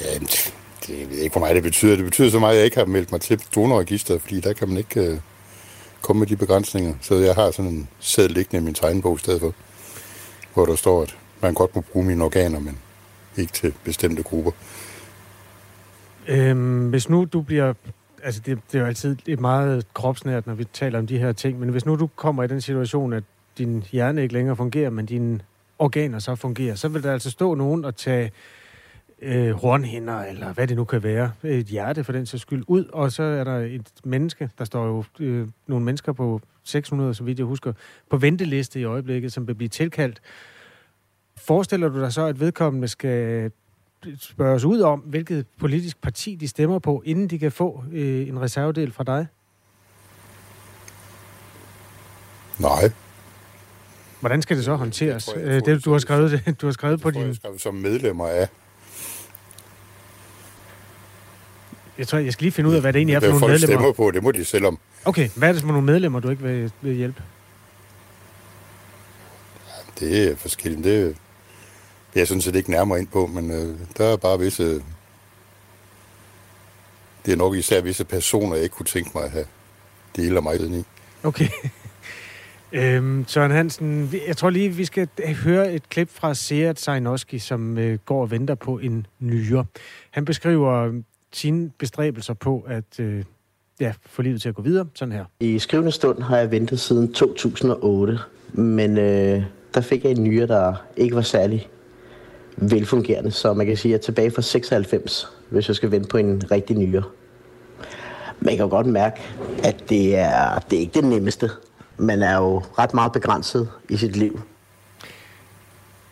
Ja, 0.00 0.18
det 0.18 0.54
jeg 0.88 1.10
ved 1.10 1.18
ikke, 1.18 1.32
hvor 1.32 1.40
meget 1.40 1.54
det 1.54 1.62
betyder. 1.62 1.96
Det 1.96 2.04
betyder 2.04 2.30
så 2.30 2.38
meget, 2.38 2.52
at 2.52 2.56
jeg 2.56 2.64
ikke 2.64 2.76
har 2.76 2.84
meldt 2.84 3.12
mig 3.12 3.20
til 3.20 3.42
donorregisteret, 3.54 4.22
fordi 4.22 4.40
der 4.40 4.52
kan 4.52 4.68
man 4.68 4.76
ikke 4.76 5.12
uh, 5.12 5.18
komme 6.02 6.20
med 6.20 6.26
de 6.26 6.36
begrænsninger. 6.36 6.94
Så 7.00 7.14
jeg 7.14 7.34
har 7.34 7.50
sådan 7.50 7.70
en 7.70 7.88
sæd 8.00 8.28
liggende 8.28 8.62
i 8.62 8.64
min 8.64 8.74
tegnebog 8.74 9.16
i 9.16 9.18
stedet 9.18 9.40
for, 9.40 9.54
hvor 10.54 10.66
der 10.66 10.76
står, 10.76 11.02
at 11.02 11.16
man 11.40 11.54
godt 11.54 11.74
må 11.74 11.80
bruge 11.80 12.06
mine 12.06 12.24
organer, 12.24 12.60
men 12.60 12.78
ikke 13.38 13.52
til 13.52 13.74
bestemte 13.84 14.22
grupper. 14.22 14.50
Øhm, 16.28 16.88
hvis 16.88 17.08
nu 17.08 17.24
du 17.24 17.40
bliver... 17.40 17.74
Altså, 18.22 18.40
det, 18.46 18.58
det 18.72 18.78
er 18.78 18.82
jo 18.82 18.86
altid 18.86 19.16
et 19.26 19.40
meget 19.40 19.86
kropsnært, 19.94 20.46
når 20.46 20.54
vi 20.54 20.64
taler 20.64 20.98
om 20.98 21.06
de 21.06 21.18
her 21.18 21.32
ting, 21.32 21.60
men 21.60 21.68
hvis 21.68 21.86
nu 21.86 21.96
du 21.96 22.06
kommer 22.06 22.42
i 22.42 22.46
den 22.46 22.60
situation, 22.60 23.12
at 23.12 23.24
din 23.58 23.84
hjerne 23.92 24.22
ikke 24.22 24.34
længere 24.34 24.56
fungerer, 24.56 24.90
men 24.90 25.06
dine 25.06 25.40
organer 25.78 26.18
så 26.18 26.34
fungerer, 26.34 26.74
så 26.74 26.88
vil 26.88 27.02
der 27.02 27.12
altså 27.12 27.30
stå 27.30 27.54
nogen 27.54 27.84
og 27.84 27.96
tage 27.96 28.32
øh, 29.22 29.50
hornhinder, 29.50 30.20
eller 30.20 30.52
hvad 30.52 30.66
det 30.66 30.76
nu 30.76 30.84
kan 30.84 31.02
være, 31.02 31.32
et 31.42 31.66
hjerte 31.66 32.04
for 32.04 32.12
den 32.12 32.26
sags 32.26 32.42
skyld, 32.42 32.64
ud, 32.66 32.84
og 32.84 33.12
så 33.12 33.22
er 33.22 33.44
der 33.44 33.58
et 33.58 33.90
menneske, 34.04 34.50
der 34.58 34.64
står 34.64 34.86
jo 34.86 35.04
øh, 35.20 35.48
nogle 35.66 35.84
mennesker 35.84 36.12
på 36.12 36.40
600, 36.64 37.14
så 37.14 37.24
vidt 37.24 37.38
jeg 37.38 37.46
husker, 37.46 37.72
på 38.10 38.16
venteliste 38.16 38.80
i 38.80 38.84
øjeblikket, 38.84 39.32
som 39.32 39.46
vil 39.46 39.54
blive 39.54 39.68
tilkaldt. 39.68 40.20
Forestiller 41.46 41.88
du 41.88 42.00
dig 42.00 42.12
så, 42.12 42.26
at 42.26 42.40
vedkommende 42.40 42.88
skal 42.88 43.50
spørges 44.18 44.64
ud 44.64 44.80
om, 44.80 45.00
hvilket 45.00 45.46
politisk 45.58 46.00
parti 46.02 46.34
de 46.34 46.48
stemmer 46.48 46.78
på, 46.78 47.02
inden 47.04 47.28
de 47.28 47.38
kan 47.38 47.52
få 47.52 47.84
øh, 47.92 48.28
en 48.28 48.40
reservedel 48.40 48.92
fra 48.92 49.04
dig? 49.04 49.26
Nej. 52.58 52.92
Hvordan 54.20 54.42
skal 54.42 54.56
det 54.56 54.64
så 54.64 54.74
håndteres? 54.74 55.26
Jeg 55.26 55.34
tror, 55.34 55.50
jeg 55.50 55.62
tror, 55.62 55.74
det, 55.74 55.84
du 55.84 55.92
har 55.92 55.98
skrevet, 55.98 56.30
det, 56.46 56.60
du 56.60 56.66
har 56.66 56.72
skrevet 56.72 57.00
på 57.00 57.10
din... 57.10 57.22
jeg 57.22 57.36
som 57.58 57.74
medlemmer 57.74 58.26
af. 58.26 58.48
Jeg 61.98 62.08
tror, 62.08 62.18
jeg 62.18 62.32
skal 62.32 62.44
lige 62.44 62.52
finde 62.52 62.70
ud 62.70 62.74
af, 62.74 62.80
hvad 62.80 62.92
det 62.92 62.98
egentlig 62.98 63.14
er 63.14 63.20
for 63.20 63.26
nogle 63.26 63.46
medlemmer. 63.46 63.76
stemmer 63.76 63.92
på, 63.92 64.10
det 64.10 64.22
må 64.22 64.32
de 64.32 64.44
selv 64.44 64.66
om. 64.66 64.78
Okay, 65.04 65.28
hvad 65.36 65.48
er 65.48 65.52
det 65.52 65.62
for 65.62 65.68
nogle 65.68 65.86
medlemmer, 65.86 66.20
du 66.20 66.28
ikke 66.28 66.42
vil, 66.42 66.72
vil 66.80 66.94
hjælpe? 66.94 67.22
Det 70.00 70.30
er 70.30 70.36
forskelligt. 70.36 70.84
Det 70.84 71.04
vil 71.04 71.16
jeg 72.14 72.28
sådan 72.28 72.40
set 72.40 72.56
ikke 72.56 72.70
nærmere 72.70 72.98
ind 72.98 73.08
på, 73.08 73.26
men 73.26 73.50
øh, 73.50 73.78
der 73.98 74.04
er 74.04 74.16
bare 74.16 74.38
visse... 74.38 74.82
Det 77.26 77.32
er 77.32 77.36
nok 77.36 77.54
især 77.54 77.80
visse 77.80 78.04
personer, 78.04 78.54
jeg 78.54 78.62
ikke 78.62 78.74
kunne 78.76 78.86
tænke 78.86 79.10
mig 79.14 79.24
at 79.24 79.30
have 79.30 79.44
del 80.16 80.36
af 80.36 80.42
mig 80.42 80.60
i. 80.60 80.84
Okay. 81.22 81.48
øhm, 82.72 83.24
Søren 83.28 83.50
Hansen, 83.50 84.10
jeg 84.26 84.36
tror 84.36 84.50
lige, 84.50 84.68
vi 84.68 84.84
skal 84.84 85.08
høre 85.44 85.72
et 85.72 85.88
klip 85.88 86.10
fra 86.10 86.34
Seat 86.34 86.80
Sajnoski, 86.80 87.38
som 87.38 87.78
øh, 87.78 87.98
går 88.04 88.20
og 88.20 88.30
venter 88.30 88.54
på 88.54 88.78
en 88.78 89.06
nyre. 89.18 89.64
Han 90.10 90.24
beskriver 90.24 91.02
sine 91.32 91.70
bestræbelser 91.78 92.34
på 92.34 92.64
at 92.68 93.00
øh, 93.00 93.24
ja, 93.80 93.92
få 94.06 94.22
livet 94.22 94.42
til 94.42 94.48
at 94.48 94.54
gå 94.54 94.62
videre, 94.62 94.86
sådan 94.94 95.12
her. 95.12 95.24
I 95.40 95.58
skrivende 95.58 95.92
stund 95.92 96.22
har 96.22 96.36
jeg 96.36 96.50
ventet 96.50 96.80
siden 96.80 97.12
2008, 97.12 98.18
men 98.52 98.98
øh, 98.98 99.42
der 99.74 99.80
fik 99.80 100.04
jeg 100.04 100.10
en 100.10 100.24
nyere, 100.24 100.46
der 100.46 100.74
ikke 100.96 101.16
var 101.16 101.22
særlig 101.22 101.68
velfungerende, 102.56 103.30
så 103.30 103.54
man 103.54 103.66
kan 103.66 103.76
sige, 103.76 103.94
at 103.94 103.98
jeg 103.98 104.02
er 104.02 104.04
tilbage 104.04 104.30
fra 104.30 104.42
96, 104.42 105.28
hvis 105.50 105.68
jeg 105.68 105.76
skal 105.76 105.90
vente 105.90 106.08
på 106.08 106.16
en 106.16 106.42
rigtig 106.50 106.76
nyere. 106.76 107.02
Man 108.40 108.56
kan 108.56 108.64
jo 108.64 108.70
godt 108.70 108.86
mærke, 108.86 109.20
at 109.62 109.84
det 109.88 110.16
er, 110.16 110.58
det 110.58 110.76
er 110.76 110.80
ikke 110.80 111.00
det 111.00 111.04
nemmeste. 111.04 111.50
Man 111.96 112.22
er 112.22 112.36
jo 112.36 112.62
ret 112.78 112.94
meget 112.94 113.12
begrænset 113.12 113.70
i 113.88 113.96
sit 113.96 114.16
liv. 114.16 114.40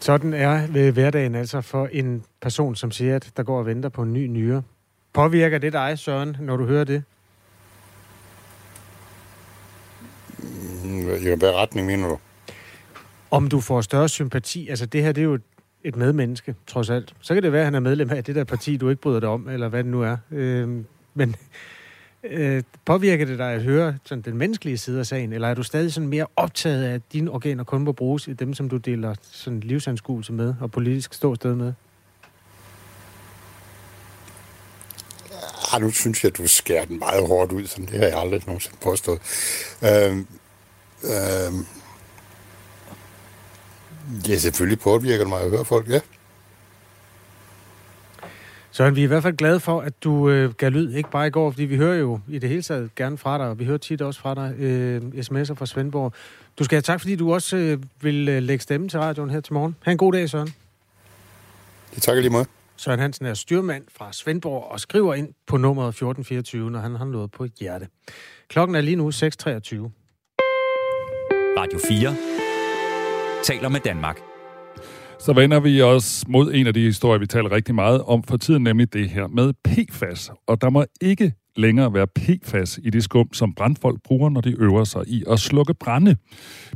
Sådan 0.00 0.34
er 0.34 0.90
hverdagen 0.90 1.34
altså 1.34 1.60
for 1.60 1.88
en 1.92 2.24
person 2.40 2.76
som 2.76 2.90
Seat, 2.90 3.30
der 3.36 3.42
går 3.42 3.58
og 3.58 3.66
venter 3.66 3.88
på 3.88 4.02
en 4.02 4.12
ny 4.12 4.26
nyre. 4.26 4.62
Påvirker 5.12 5.58
det 5.58 5.72
dig, 5.72 5.98
Søren, 5.98 6.36
når 6.40 6.56
du 6.56 6.66
hører 6.66 6.84
det? 6.84 7.04
Mm, 10.84 11.08
I 11.08 11.34
hvad 11.38 11.54
retning 11.54 11.86
mener 11.86 12.08
du? 12.08 12.18
Om 13.30 13.48
du 13.48 13.60
får 13.60 13.80
større 13.80 14.08
sympati, 14.08 14.68
altså 14.68 14.86
det 14.86 15.02
her, 15.02 15.12
det 15.12 15.20
er 15.20 15.24
jo 15.24 15.38
et- 15.84 15.96
medmenneske, 15.96 16.54
trods 16.66 16.90
alt. 16.90 17.14
Så 17.20 17.34
kan 17.34 17.42
det 17.42 17.52
være, 17.52 17.60
at 17.60 17.66
han 17.66 17.74
er 17.74 17.80
medlem 17.80 18.10
af 18.10 18.24
det 18.24 18.34
der 18.34 18.44
parti, 18.44 18.76
du 18.76 18.88
ikke 18.88 19.02
bryder 19.02 19.20
dig 19.20 19.28
om, 19.28 19.48
eller 19.48 19.68
hvad 19.68 19.84
det 19.84 19.90
nu 19.90 20.02
er. 20.02 20.16
Øh, 20.30 20.68
men 21.14 21.36
øh, 22.24 22.62
påvirker 22.84 23.24
det 23.26 23.38
dig 23.38 23.52
at 23.52 23.62
høre 23.62 23.96
sådan, 24.04 24.22
den 24.22 24.36
menneskelige 24.38 24.78
side 24.78 24.98
af 25.00 25.06
sagen, 25.06 25.32
eller 25.32 25.48
er 25.48 25.54
du 25.54 25.62
stadig 25.62 25.92
sådan 25.92 26.08
mere 26.08 26.26
optaget 26.36 26.84
af, 26.84 26.94
at 26.94 27.02
dine 27.12 27.30
organer 27.30 27.64
kun 27.64 27.82
må 27.82 27.92
bruges 27.92 28.28
i 28.28 28.32
dem, 28.32 28.54
som 28.54 28.68
du 28.68 28.76
deler 28.76 29.14
sådan 29.22 29.60
livsanskuelse 29.60 30.32
med, 30.32 30.54
og 30.60 30.70
politisk 30.70 31.14
ståsted 31.14 31.54
med? 31.54 31.72
Ah, 35.74 35.80
nu 35.82 35.90
synes 35.90 36.24
jeg, 36.24 36.30
at 36.32 36.38
du 36.38 36.46
skærer 36.46 36.84
den 36.84 36.98
meget 36.98 37.26
hårdt 37.28 37.52
ud, 37.52 37.66
som 37.66 37.86
det 37.86 37.98
har 37.98 38.06
jeg 38.06 38.18
aldrig 38.18 38.42
nogensinde 38.46 38.76
påstået. 38.82 39.18
Øhm, 39.82 40.26
øhm, 41.04 41.66
ja, 44.28 44.36
selvfølgelig 44.36 44.78
påvirker 44.78 45.18
det 45.18 45.28
mig 45.28 45.40
at 45.40 45.50
høre 45.50 45.64
folk, 45.64 45.88
ja. 45.88 46.00
Så 48.70 48.90
vi 48.90 49.00
er 49.00 49.04
i 49.04 49.06
hvert 49.06 49.22
fald 49.22 49.36
glade 49.36 49.60
for, 49.60 49.80
at 49.80 49.92
du 50.04 50.30
øh, 50.30 50.52
gav 50.52 50.70
lyd, 50.70 50.94
ikke 50.94 51.10
bare 51.10 51.26
i 51.26 51.30
går, 51.30 51.50
fordi 51.50 51.64
vi 51.64 51.76
hører 51.76 51.98
jo 51.98 52.20
i 52.28 52.38
det 52.38 52.48
hele 52.48 52.62
taget 52.62 52.94
gerne 52.94 53.18
fra 53.18 53.38
dig, 53.38 53.46
og 53.46 53.58
vi 53.58 53.64
hører 53.64 53.78
tit 53.78 54.02
også 54.02 54.20
fra 54.20 54.34
dig 54.34 54.54
øh, 54.58 55.02
sms'er 55.02 55.54
fra 55.54 55.66
Svendborg. 55.66 56.12
Du 56.58 56.64
skal 56.64 56.76
have 56.76 56.82
tak, 56.82 57.00
fordi 57.00 57.16
du 57.16 57.34
også 57.34 57.56
øh, 57.56 57.78
vil 58.00 58.28
øh, 58.28 58.42
lægge 58.42 58.62
stemme 58.62 58.88
til 58.88 59.00
radioen 59.00 59.30
her 59.30 59.40
til 59.40 59.54
morgen. 59.54 59.76
Ha' 59.82 59.92
en 59.92 59.98
god 59.98 60.12
dag, 60.12 60.30
Søren. 60.30 60.54
Det 61.94 62.02
takker 62.02 62.22
lige 62.22 62.32
meget. 62.32 62.48
Søren 62.76 63.00
Hansen 63.00 63.26
er 63.26 63.34
styrmand 63.34 63.84
fra 63.96 64.12
Svendborg 64.12 64.72
og 64.72 64.80
skriver 64.80 65.14
ind 65.14 65.28
på 65.46 65.56
nummeret 65.56 65.88
1424, 65.88 66.70
når 66.70 66.80
han 66.80 66.94
har 66.94 67.04
noget 67.04 67.30
på 67.30 67.46
hjerte. 67.60 67.88
Klokken 68.48 68.74
er 68.74 68.80
lige 68.80 68.96
nu 68.96 69.08
6.23. 69.08 69.14
Radio 71.58 71.80
4 71.88 72.41
taler 73.44 73.68
med 73.68 73.80
Danmark. 73.80 74.20
Så 75.18 75.32
vender 75.32 75.60
vi 75.60 75.82
os 75.82 76.24
mod 76.28 76.54
en 76.54 76.66
af 76.66 76.74
de 76.74 76.80
historier, 76.80 77.18
vi 77.18 77.26
taler 77.26 77.52
rigtig 77.52 77.74
meget 77.74 78.02
om 78.02 78.22
for 78.22 78.36
tiden, 78.36 78.62
nemlig 78.62 78.92
det 78.92 79.10
her 79.10 79.26
med 79.26 79.52
PFAS. 79.64 80.30
Og 80.46 80.60
der 80.60 80.70
må 80.70 80.84
ikke 81.00 81.32
længere 81.56 81.94
være 81.94 82.06
PFAS 82.06 82.80
i 82.82 82.90
det 82.90 83.04
skum, 83.04 83.32
som 83.32 83.54
brandfolk 83.54 84.02
bruger, 84.04 84.30
når 84.30 84.40
de 84.40 84.56
øver 84.60 84.84
sig 84.84 85.02
i 85.06 85.24
at 85.30 85.38
slukke 85.40 85.74
brænde. 85.74 86.16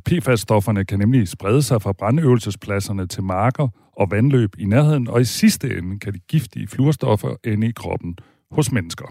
PFAS-stofferne 0.09 0.85
kan 0.85 0.99
nemlig 0.99 1.29
sprede 1.29 1.63
sig 1.63 1.83
fra 1.83 1.93
brandøvelsespladserne 1.93 3.07
til 3.07 3.23
marker 3.23 3.69
og 3.97 4.11
vandløb 4.11 4.51
i 4.59 4.65
nærheden, 4.65 5.09
og 5.09 5.21
i 5.21 5.25
sidste 5.25 5.79
ende 5.79 5.99
kan 5.99 6.13
de 6.13 6.19
giftige 6.19 6.69
fluorstoffer 6.69 7.35
ende 7.45 7.69
i 7.69 7.73
kroppen 7.77 8.17
hos 8.51 8.73
mennesker. 8.73 9.05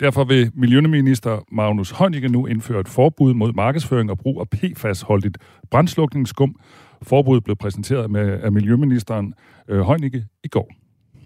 Derfor 0.00 0.24
vil 0.24 0.50
Miljøminister 0.54 1.44
Magnus 1.52 1.90
Heunicke 1.90 2.28
nu 2.28 2.46
indføre 2.46 2.80
et 2.80 2.88
forbud 2.88 3.34
mod 3.34 3.52
markedsføring 3.52 4.10
og 4.10 4.18
brug 4.18 4.40
af 4.40 4.48
PFAS-holdigt 4.48 5.38
brandslukningsskum. 5.70 6.54
Forbuddet 7.02 7.44
blev 7.44 7.56
præsenteret 7.56 8.10
med, 8.10 8.40
af 8.42 8.52
Miljøministeren 8.52 9.34
øh, 9.68 9.80
Heunicke 9.80 10.24
i 10.44 10.48
går. 10.48 10.72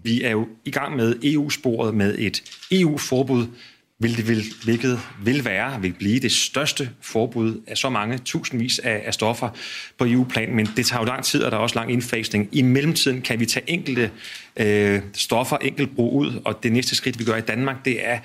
Vi 0.03 0.23
er 0.23 0.31
jo 0.31 0.47
i 0.65 0.71
gang 0.71 0.95
med 0.95 1.15
EU-sporet 1.23 1.95
med 1.95 2.15
et 2.17 2.43
EU-forbud, 2.71 3.47
hvilket 3.97 4.27
vil, 4.27 4.43
hvilket 4.63 4.99
vil 5.23 5.45
være, 5.45 5.81
vil 5.81 5.93
blive 5.93 6.19
det 6.19 6.31
største 6.31 6.89
forbud 7.01 7.61
af 7.67 7.77
så 7.77 7.89
mange 7.89 8.17
tusindvis 8.17 8.79
af, 8.79 9.03
af 9.05 9.13
stoffer 9.13 9.49
på 9.97 10.05
EU-plan, 10.05 10.55
men 10.55 10.65
det 10.77 10.85
tager 10.85 11.01
jo 11.01 11.05
lang 11.05 11.23
tid, 11.23 11.43
og 11.43 11.51
der 11.51 11.57
er 11.57 11.61
også 11.61 11.75
lang 11.75 11.91
indfasning. 11.91 12.49
I 12.51 12.61
mellemtiden 12.61 13.21
kan 13.21 13.39
vi 13.39 13.45
tage 13.45 13.69
enkelte 13.69 14.11
øh, 14.57 15.01
stoffer, 15.13 15.57
enkelt 15.57 15.95
brug 15.95 16.13
ud, 16.13 16.41
og 16.45 16.63
det 16.63 16.71
næste 16.71 16.95
skridt, 16.95 17.19
vi 17.19 17.23
gør 17.23 17.35
i 17.35 17.41
Danmark, 17.41 17.85
det 17.85 18.07
er 18.07 18.19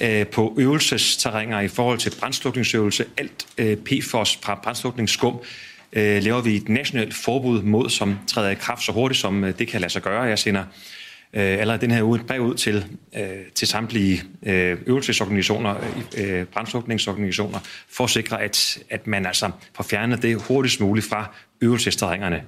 øh, 0.00 0.26
på 0.26 0.54
øvelsesterrænger 0.58 1.60
i 1.60 1.68
forhold 1.68 1.98
til 1.98 2.12
brandslukningsøvelse, 2.20 3.04
alt 3.16 3.46
øh, 3.58 3.76
PFOS 3.76 4.38
fra 4.42 4.60
brandslukningsskum, 4.62 5.40
øh, 5.92 6.22
laver 6.22 6.40
vi 6.40 6.56
et 6.56 6.68
nationalt 6.68 7.14
forbud 7.14 7.62
mod, 7.62 7.90
som 7.90 8.18
træder 8.26 8.50
i 8.50 8.54
kraft 8.54 8.82
så 8.82 8.92
hurtigt, 8.92 9.20
som 9.20 9.44
øh, 9.44 9.58
det 9.58 9.68
kan 9.68 9.80
lade 9.80 9.92
sig 9.92 10.02
gøre. 10.02 10.22
Jeg 10.22 10.38
sender 10.38 10.60
øh, 11.32 11.58
allerede 11.60 11.80
den 11.80 11.90
her 11.90 12.02
uge 12.02 12.20
et 12.20 12.26
brev 12.26 12.40
ud 12.42 12.54
til, 12.54 12.84
øh, 13.16 13.22
til 13.54 13.68
samtlige 13.68 14.22
øh, 14.46 14.78
øvelsesorganisationer, 14.86 15.74
øh, 16.18 16.38
øh, 16.38 16.44
brandslukningsorganisationer, 16.44 17.58
for 17.96 18.04
at 18.04 18.10
sikre, 18.10 18.42
at, 18.42 18.78
at 18.90 19.06
man 19.06 19.26
altså 19.26 19.50
får 19.76 19.84
fjernet 19.84 20.22
det 20.22 20.42
hurtigst 20.42 20.80
muligt 20.80 21.06
fra 21.06 21.34
øvelsesterrængerne. 21.60 22.42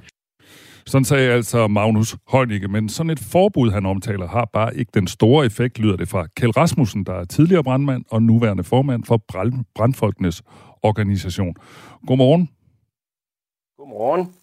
Sådan 0.86 1.04
sagde 1.04 1.32
altså 1.32 1.66
Magnus 1.66 2.16
Heunicke, 2.32 2.68
men 2.68 2.88
sådan 2.88 3.10
et 3.10 3.20
forbud, 3.20 3.70
han 3.70 3.86
omtaler, 3.86 4.28
har 4.28 4.50
bare 4.52 4.76
ikke 4.76 4.90
den 4.94 5.06
store 5.06 5.46
effekt, 5.46 5.78
lyder 5.78 5.96
det 5.96 6.08
fra 6.08 6.26
Kjell 6.36 6.52
Rasmussen, 6.52 7.04
der 7.04 7.14
er 7.14 7.24
tidligere 7.24 7.64
brandmand 7.64 8.04
og 8.10 8.22
nuværende 8.22 8.64
formand 8.64 9.04
for 9.04 9.22
Brandfolkenes 9.74 10.42
organisation. 10.82 11.54
Godmorgen. 12.06 12.48
Godmorgen. 13.88 14.34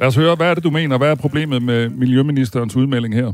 Lad 0.00 0.08
os 0.08 0.16
høre, 0.16 0.36
hvad 0.36 0.50
er 0.50 0.54
det, 0.54 0.64
du 0.64 0.70
mener? 0.70 0.98
Hvad 0.98 1.10
er 1.10 1.14
problemet 1.14 1.62
med 1.62 1.88
Miljøministerens 1.88 2.76
udmelding 2.76 3.14
her? 3.14 3.32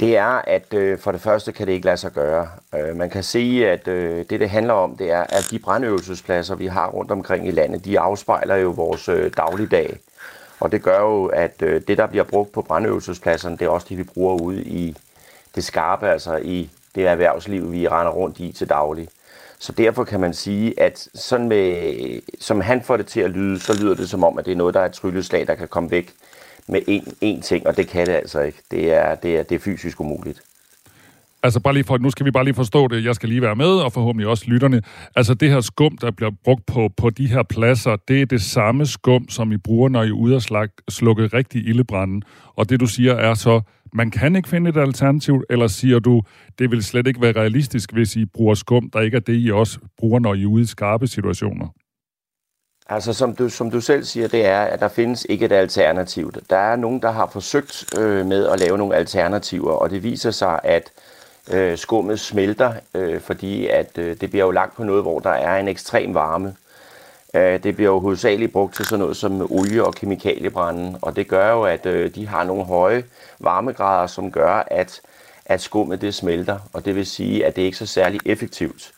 Det 0.00 0.16
er, 0.16 0.42
at 0.44 0.74
øh, 0.74 0.98
for 0.98 1.12
det 1.12 1.20
første 1.20 1.52
kan 1.52 1.66
det 1.66 1.72
ikke 1.72 1.86
lade 1.86 1.96
sig 1.96 2.12
gøre. 2.12 2.48
Øh, 2.74 2.96
man 2.96 3.10
kan 3.10 3.22
sige, 3.22 3.70
at 3.70 3.88
øh, 3.88 4.24
det, 4.30 4.40
det 4.40 4.50
handler 4.50 4.74
om, 4.74 4.96
det 4.96 5.10
er, 5.10 5.20
at 5.20 5.48
de 5.50 5.58
brandøvelsespladser, 5.58 6.54
vi 6.54 6.66
har 6.66 6.88
rundt 6.88 7.10
omkring 7.10 7.48
i 7.48 7.50
landet, 7.50 7.84
de 7.84 8.00
afspejler 8.00 8.56
jo 8.56 8.70
vores 8.70 9.08
øh, 9.08 9.30
dagligdag. 9.36 9.98
Og 10.60 10.72
det 10.72 10.82
gør 10.82 11.00
jo, 11.00 11.26
at 11.26 11.62
øh, 11.62 11.82
det, 11.88 11.98
der 11.98 12.06
bliver 12.06 12.24
brugt 12.24 12.52
på 12.52 12.62
brandøvelsespladserne, 12.62 13.56
det 13.56 13.64
er 13.64 13.68
også 13.68 13.86
det, 13.90 13.98
vi 13.98 14.04
bruger 14.04 14.42
ude 14.42 14.62
i 14.62 14.96
det 15.54 15.64
skarpe, 15.64 16.08
altså 16.08 16.36
i 16.36 16.70
det 16.94 17.06
erhvervsliv, 17.06 17.72
vi 17.72 17.88
render 17.88 18.12
rundt 18.12 18.40
i 18.40 18.52
til 18.52 18.68
daglig. 18.68 19.08
Så 19.60 19.72
derfor 19.72 20.04
kan 20.04 20.20
man 20.20 20.34
sige, 20.34 20.80
at 20.80 21.08
sådan 21.14 21.48
med, 21.48 22.20
som 22.40 22.60
han 22.60 22.82
får 22.82 22.96
det 22.96 23.06
til 23.06 23.20
at 23.20 23.30
lyde, 23.30 23.60
så 23.60 23.82
lyder 23.82 23.94
det 23.94 24.10
som 24.10 24.24
om, 24.24 24.38
at 24.38 24.44
det 24.44 24.52
er 24.52 24.56
noget, 24.56 24.74
der 24.74 24.80
er 24.80 24.86
et 24.86 24.92
trylleslag, 24.92 25.46
der 25.46 25.54
kan 25.54 25.68
komme 25.68 25.90
væk 25.90 26.14
med 26.66 26.80
én, 26.88 27.12
én 27.24 27.42
ting, 27.42 27.66
og 27.66 27.76
det 27.76 27.88
kan 27.88 28.06
det 28.06 28.12
altså 28.12 28.40
ikke. 28.40 28.58
Det 28.70 28.92
er, 28.92 29.14
det 29.14 29.38
er, 29.38 29.42
det 29.42 29.54
er 29.54 29.58
fysisk 29.58 30.00
umuligt. 30.00 30.42
Altså 31.42 31.60
bare 31.60 31.74
lige 31.74 31.84
for, 31.84 31.98
nu 31.98 32.10
skal 32.10 32.26
vi 32.26 32.30
bare 32.30 32.44
lige 32.44 32.54
forstå 32.54 32.88
det, 32.88 33.04
jeg 33.04 33.14
skal 33.14 33.28
lige 33.28 33.42
være 33.42 33.56
med, 33.56 33.66
og 33.66 33.92
forhåbentlig 33.92 34.28
også 34.28 34.44
lytterne. 34.46 34.82
Altså 35.16 35.34
det 35.34 35.50
her 35.50 35.60
skum, 35.60 35.96
der 35.96 36.10
bliver 36.10 36.30
brugt 36.44 36.66
på, 36.66 36.88
på 36.96 37.10
de 37.10 37.26
her 37.26 37.42
pladser, 37.42 37.96
det 38.08 38.22
er 38.22 38.26
det 38.26 38.42
samme 38.42 38.86
skum, 38.86 39.28
som 39.28 39.52
I 39.52 39.56
bruger, 39.56 39.88
når 39.88 40.02
I 40.02 40.08
er 40.08 40.12
ude 40.12 40.36
og 40.36 40.42
slag, 40.42 40.68
slukke 40.88 41.26
rigtig 41.26 41.68
ildebranden. 41.68 42.22
Og 42.56 42.70
det 42.70 42.80
du 42.80 42.86
siger 42.86 43.14
er 43.14 43.34
så, 43.34 43.60
man 43.92 44.10
kan 44.10 44.36
ikke 44.36 44.48
finde 44.48 44.70
et 44.70 44.76
alternativ, 44.76 45.44
eller 45.50 45.66
siger 45.66 45.98
du, 45.98 46.22
det 46.58 46.70
vil 46.70 46.84
slet 46.84 47.06
ikke 47.06 47.20
være 47.20 47.32
realistisk, 47.32 47.92
hvis 47.92 48.16
I 48.16 48.24
bruger 48.24 48.54
skum, 48.54 48.90
der 48.90 49.00
ikke 49.00 49.16
er 49.16 49.20
det, 49.20 49.46
I 49.46 49.50
også 49.50 49.78
bruger, 49.98 50.20
når 50.20 50.34
I 50.34 50.42
er 50.42 50.46
ude 50.46 50.62
i 50.62 50.66
skarpe 50.66 51.06
situationer? 51.06 51.68
Altså, 52.88 53.12
som 53.12 53.36
du, 53.36 53.48
som 53.48 53.70
du 53.70 53.80
selv 53.80 54.04
siger, 54.04 54.28
det 54.28 54.46
er, 54.46 54.60
at 54.60 54.80
der 54.80 54.88
findes 54.88 55.26
ikke 55.28 55.44
et 55.44 55.52
alternativ. 55.52 56.32
Der 56.50 56.56
er 56.56 56.76
nogen, 56.76 57.02
der 57.02 57.10
har 57.10 57.30
forsøgt 57.32 57.98
øh, 57.98 58.26
med 58.26 58.46
at 58.46 58.60
lave 58.60 58.78
nogle 58.78 58.96
alternativer, 58.96 59.72
og 59.72 59.90
det 59.90 60.02
viser 60.02 60.30
sig, 60.30 60.60
at 60.64 60.90
øh, 61.52 61.78
skummet 61.78 62.20
smelter, 62.20 62.72
øh, 62.94 63.20
fordi 63.20 63.66
at 63.66 63.98
øh, 63.98 64.16
det 64.20 64.30
bliver 64.30 64.44
jo 64.44 64.50
lagt 64.50 64.76
på 64.76 64.84
noget, 64.84 65.02
hvor 65.02 65.18
der 65.18 65.30
er 65.30 65.60
en 65.60 65.68
ekstrem 65.68 66.14
varme. 66.14 66.56
Øh, 67.34 67.62
det 67.62 67.76
bliver 67.76 67.90
jo 67.90 67.98
hovedsageligt 68.00 68.52
brugt 68.52 68.74
til 68.74 68.84
sådan 68.84 69.00
noget 69.00 69.16
som 69.16 69.52
olie- 69.52 69.84
og 69.84 69.94
kemikaliebrænde, 69.94 70.98
og 71.02 71.16
det 71.16 71.28
gør 71.28 71.52
jo, 71.52 71.62
at 71.62 71.86
øh, 71.86 72.14
de 72.14 72.26
har 72.26 72.44
nogle 72.44 72.64
høje 72.64 73.04
varmegrader, 73.38 74.06
som 74.06 74.32
gør, 74.32 74.62
at, 74.66 75.00
at 75.44 75.60
skummet 75.60 76.00
det 76.00 76.14
smelter, 76.14 76.58
og 76.72 76.84
det 76.84 76.94
vil 76.96 77.06
sige, 77.06 77.46
at 77.46 77.56
det 77.56 77.62
ikke 77.62 77.74
er 77.74 77.78
så 77.78 77.86
særlig 77.86 78.20
effektivt. 78.26 78.92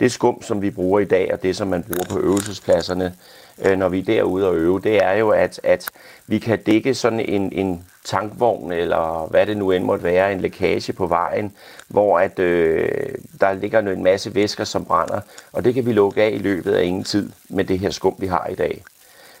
Det 0.00 0.12
skum, 0.12 0.42
som 0.42 0.62
vi 0.62 0.70
bruger 0.70 1.00
i 1.00 1.04
dag, 1.04 1.32
og 1.32 1.42
det, 1.42 1.56
som 1.56 1.68
man 1.68 1.82
bruger 1.82 2.04
på 2.10 2.18
øvelsespladserne, 2.18 3.14
øh, 3.58 3.78
når 3.78 3.88
vi 3.88 3.98
er 3.98 4.04
derude 4.04 4.48
og 4.48 4.56
øve, 4.56 4.80
det 4.80 5.04
er 5.04 5.12
jo, 5.12 5.30
at, 5.30 5.60
at 5.62 5.90
vi 6.26 6.38
kan 6.38 6.62
dække 6.62 6.94
sådan 6.94 7.20
en, 7.20 7.52
en 7.52 7.84
tankvogn, 8.04 8.72
eller 8.72 9.26
hvad 9.30 9.46
det 9.46 9.56
nu 9.56 9.70
end 9.70 9.84
måtte 9.84 10.04
være, 10.04 10.32
en 10.32 10.40
lækage 10.40 10.92
på 10.92 11.06
vejen, 11.06 11.52
hvor 11.88 12.18
at, 12.18 12.38
øh, 12.38 13.14
der 13.40 13.52
ligger 13.52 13.78
en 13.78 14.02
masse 14.02 14.34
væsker, 14.34 14.64
som 14.64 14.84
brænder, 14.84 15.20
og 15.52 15.64
det 15.64 15.74
kan 15.74 15.86
vi 15.86 15.92
lukke 15.92 16.22
af 16.22 16.30
i 16.30 16.38
løbet 16.38 16.72
af 16.72 16.84
ingen 16.84 17.04
tid 17.04 17.30
med 17.48 17.64
det 17.64 17.78
her 17.78 17.90
skum, 17.90 18.14
vi 18.18 18.26
har 18.26 18.46
i 18.46 18.54
dag. 18.54 18.82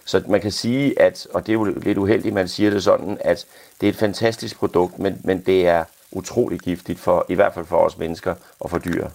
Så 0.04 0.22
man 0.28 0.40
kan 0.40 0.50
sige, 0.50 1.00
at, 1.00 1.26
og 1.34 1.46
det 1.46 1.52
er 1.52 1.54
jo 1.54 1.64
lidt 1.64 1.98
uheldigt, 1.98 2.34
man 2.34 2.48
siger 2.48 2.70
det 2.70 2.82
sådan, 2.82 3.18
at 3.20 3.46
det 3.80 3.86
er 3.86 3.90
et 3.90 3.98
fantastisk 3.98 4.58
produkt, 4.58 4.98
men, 4.98 5.20
men 5.24 5.40
det 5.40 5.66
er 5.66 5.84
utrolig 6.12 6.60
giftigt, 6.60 7.00
for, 7.00 7.26
i 7.28 7.34
hvert 7.34 7.54
fald 7.54 7.66
for 7.66 7.76
os 7.76 7.98
mennesker 7.98 8.34
og 8.60 8.70
for 8.70 8.78
dyr. 8.78 9.06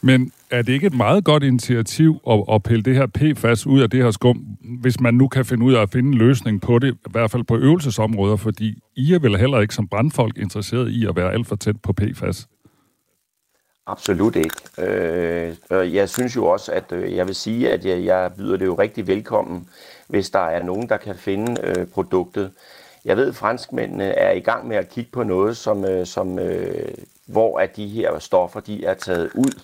Men 0.00 0.32
er 0.50 0.62
det 0.62 0.72
ikke 0.72 0.86
et 0.86 0.94
meget 0.94 1.24
godt 1.24 1.42
initiativ 1.42 2.20
at, 2.30 2.44
at 2.52 2.62
pille 2.62 2.82
det 2.82 2.94
her 2.94 3.06
PFAS 3.06 3.66
ud 3.66 3.80
af 3.80 3.90
det 3.90 4.02
her 4.02 4.10
skum, 4.10 4.36
hvis 4.80 5.00
man 5.00 5.14
nu 5.14 5.28
kan 5.28 5.44
finde 5.44 5.64
ud 5.64 5.74
af 5.74 5.82
at 5.82 5.90
finde 5.90 6.08
en 6.08 6.14
løsning 6.14 6.60
på 6.60 6.78
det, 6.78 6.94
i 6.94 7.10
hvert 7.10 7.30
fald 7.30 7.44
på 7.44 7.56
øvelsesområder, 7.56 8.36
fordi 8.36 8.82
I 8.96 9.14
er 9.14 9.18
vel 9.18 9.36
heller 9.36 9.60
ikke 9.60 9.74
som 9.74 9.88
brandfolk 9.88 10.38
interesseret 10.38 10.90
i 10.90 11.06
at 11.06 11.16
være 11.16 11.32
alt 11.32 11.46
for 11.46 11.56
tæt 11.56 11.80
på 11.82 11.92
PFAS? 11.92 12.48
Absolut 13.86 14.36
ikke. 14.36 14.56
Øh, 14.78 15.94
jeg 15.94 16.08
synes 16.08 16.36
jo 16.36 16.46
også, 16.46 16.72
at 16.72 16.92
øh, 16.92 17.16
jeg 17.16 17.26
vil 17.26 17.34
sige, 17.34 17.72
at 17.72 17.84
jeg, 17.84 18.04
jeg 18.04 18.32
byder 18.36 18.56
det 18.56 18.66
jo 18.66 18.74
rigtig 18.74 19.06
velkommen, 19.06 19.68
hvis 20.08 20.30
der 20.30 20.38
er 20.38 20.62
nogen, 20.62 20.88
der 20.88 20.96
kan 20.96 21.14
finde 21.14 21.56
øh, 21.64 21.86
produktet. 21.86 22.50
Jeg 23.04 23.16
ved, 23.16 23.28
at 23.28 23.34
franskmændene 23.34 24.04
er 24.04 24.32
i 24.32 24.40
gang 24.40 24.68
med 24.68 24.76
at 24.76 24.88
kigge 24.88 25.10
på 25.10 25.22
noget, 25.22 25.56
som, 25.56 25.84
øh, 25.84 26.06
som, 26.06 26.38
øh, 26.38 26.88
hvor 27.26 27.58
at 27.58 27.76
de 27.76 27.88
her 27.88 28.18
stoffer 28.18 28.60
de 28.60 28.84
er 28.84 28.94
taget 28.94 29.30
ud 29.34 29.62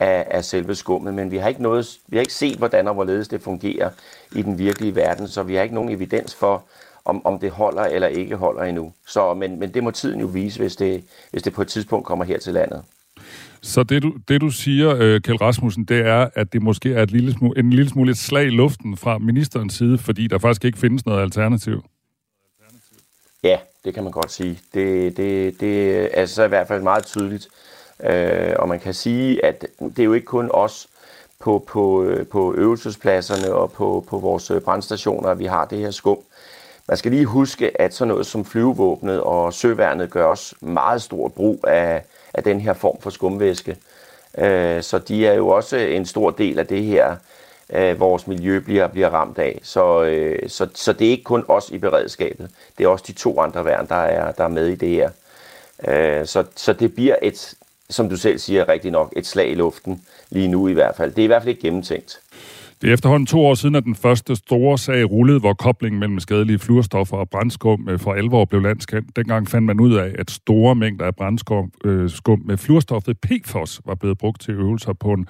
af, 0.00 0.26
af 0.30 0.44
selve 0.44 0.74
skummet, 0.74 1.14
men 1.14 1.30
vi 1.30 1.36
har 1.36 1.48
ikke 1.48 1.62
noget, 1.62 1.98
vi 2.08 2.16
har 2.16 2.20
ikke 2.20 2.34
set, 2.34 2.58
hvordan 2.58 2.88
og 2.88 2.94
hvorledes 2.94 3.28
det 3.28 3.42
fungerer 3.42 3.90
i 4.32 4.42
den 4.42 4.58
virkelige 4.58 4.94
verden, 4.94 5.28
så 5.28 5.42
vi 5.42 5.54
har 5.54 5.62
ikke 5.62 5.74
nogen 5.74 5.90
evidens 5.90 6.34
for, 6.34 6.64
om, 7.04 7.26
om 7.26 7.38
det 7.38 7.50
holder 7.50 7.82
eller 7.82 8.08
ikke 8.08 8.36
holder 8.36 8.62
endnu. 8.62 8.92
Så, 9.06 9.34
men, 9.34 9.58
men 9.58 9.74
det 9.74 9.84
må 9.84 9.90
tiden 9.90 10.20
jo 10.20 10.26
vise, 10.26 10.58
hvis 10.58 10.76
det, 10.76 11.04
hvis 11.30 11.42
det 11.42 11.52
på 11.52 11.62
et 11.62 11.68
tidspunkt 11.68 12.06
kommer 12.06 12.24
her 12.24 12.38
til 12.38 12.54
landet. 12.54 12.82
Så 13.62 13.82
det 13.82 14.02
du, 14.02 14.14
det 14.28 14.40
du 14.40 14.50
siger, 14.50 14.96
øh, 14.96 15.20
Kjeld 15.20 15.40
Rasmussen, 15.40 15.84
det 15.84 16.06
er, 16.06 16.28
at 16.34 16.52
det 16.52 16.62
måske 16.62 16.94
er 16.94 17.02
et 17.02 17.10
lille 17.10 17.32
smule, 17.32 17.58
en 17.58 17.70
lille 17.70 17.88
smule 17.88 18.10
et 18.10 18.18
slag 18.18 18.46
i 18.46 18.50
luften 18.50 18.96
fra 18.96 19.18
ministerens 19.18 19.74
side, 19.74 19.98
fordi 19.98 20.26
der 20.26 20.38
faktisk 20.38 20.64
ikke 20.64 20.78
findes 20.78 21.06
noget 21.06 21.22
alternativ. 21.22 21.84
Ja, 23.42 23.58
det 23.84 23.94
kan 23.94 24.02
man 24.02 24.12
godt 24.12 24.32
sige. 24.32 24.58
Det, 24.74 25.16
det, 25.16 25.60
det 25.60 25.96
er 25.96 26.08
altså 26.12 26.44
i 26.44 26.48
hvert 26.48 26.68
fald 26.68 26.82
meget 26.82 27.06
tydeligt. 27.06 27.48
Øh, 28.04 28.54
og 28.58 28.68
man 28.68 28.80
kan 28.80 28.94
sige, 28.94 29.44
at 29.44 29.66
det 29.80 29.98
er 29.98 30.04
jo 30.04 30.12
ikke 30.12 30.26
kun 30.26 30.50
os 30.52 30.88
på, 31.38 31.64
på, 31.66 32.04
øh, 32.04 32.26
på 32.26 32.54
øvelsespladserne 32.54 33.54
og 33.54 33.72
på, 33.72 34.04
på 34.08 34.18
vores 34.18 34.50
øh, 34.50 34.60
brandstationer, 34.60 35.28
at 35.28 35.38
vi 35.38 35.46
har 35.46 35.64
det 35.64 35.78
her 35.78 35.90
skum. 35.90 36.18
Man 36.88 36.96
skal 36.96 37.10
lige 37.10 37.26
huske, 37.26 37.80
at 37.80 37.94
sådan 37.94 38.08
noget 38.08 38.26
som 38.26 38.44
flyvevåbnet 38.44 39.20
og 39.20 39.52
søværnet 39.52 40.10
gør 40.10 40.24
også 40.24 40.54
meget 40.60 41.02
stor 41.02 41.28
brug 41.28 41.64
af, 41.68 42.02
af 42.34 42.42
den 42.42 42.60
her 42.60 42.72
form 42.72 43.00
for 43.00 43.10
skumvæske. 43.10 43.76
Øh, 44.38 44.82
så 44.82 44.98
de 44.98 45.26
er 45.26 45.34
jo 45.34 45.48
også 45.48 45.76
en 45.76 46.06
stor 46.06 46.30
del 46.30 46.58
af 46.58 46.66
det 46.66 46.84
her, 46.84 47.16
øh, 47.70 48.00
vores 48.00 48.26
miljø 48.26 48.58
bliver, 48.58 48.86
bliver 48.86 49.08
ramt 49.08 49.38
af. 49.38 49.60
Så, 49.62 50.02
øh, 50.02 50.48
så, 50.48 50.68
så 50.74 50.92
det 50.92 51.06
er 51.06 51.10
ikke 51.10 51.24
kun 51.24 51.44
os 51.48 51.70
i 51.70 51.78
beredskabet. 51.78 52.50
Det 52.78 52.84
er 52.84 52.88
også 52.88 53.04
de 53.08 53.12
to 53.12 53.40
andre 53.40 53.64
værn, 53.64 53.88
der 53.88 53.94
er, 53.94 54.32
der 54.32 54.44
er 54.44 54.48
med 54.48 54.66
i 54.66 54.74
det 54.74 54.88
her. 54.88 55.10
Øh, 55.88 56.26
så, 56.26 56.44
så 56.56 56.72
det 56.72 56.94
bliver 56.94 57.16
et, 57.22 57.54
som 57.90 58.08
du 58.08 58.16
selv 58.16 58.38
siger 58.38 58.68
rigtig 58.68 58.90
nok, 58.90 59.12
et 59.16 59.26
slag 59.26 59.50
i 59.50 59.54
luften 59.54 60.00
lige 60.30 60.48
nu 60.48 60.68
i 60.68 60.72
hvert 60.72 60.96
fald. 60.96 61.10
Det 61.10 61.18
er 61.18 61.24
i 61.24 61.26
hvert 61.26 61.42
fald 61.42 61.48
ikke 61.48 61.62
gennemtænkt. 61.62 62.20
Det 62.82 62.88
er 62.88 62.94
efterhånden 62.94 63.26
to 63.26 63.46
år 63.46 63.54
siden, 63.54 63.74
at 63.74 63.84
den 63.84 63.94
første 63.94 64.36
store 64.36 64.78
sag 64.78 65.10
rullede, 65.10 65.40
hvor 65.40 65.54
koblingen 65.54 66.00
mellem 66.00 66.20
skadelige 66.20 66.58
fluorstoffer 66.58 67.16
og 67.16 67.30
brændskum 67.30 67.88
øh, 67.88 67.98
for 67.98 68.12
alvor 68.12 68.44
blev 68.44 68.62
landskendt. 68.62 69.16
Dengang 69.16 69.48
fandt 69.48 69.66
man 69.66 69.80
ud 69.80 69.94
af, 69.94 70.12
at 70.18 70.30
store 70.30 70.74
mængder 70.74 71.06
af 71.06 71.16
brændskum 71.16 71.72
øh, 71.84 72.10
med 72.44 72.56
fluorstoffet 72.56 73.18
PFOS 73.18 73.80
var 73.86 73.94
blevet 73.94 74.18
brugt 74.18 74.40
til 74.40 74.54
øvelser 74.54 74.92
på 74.92 75.12
en 75.12 75.26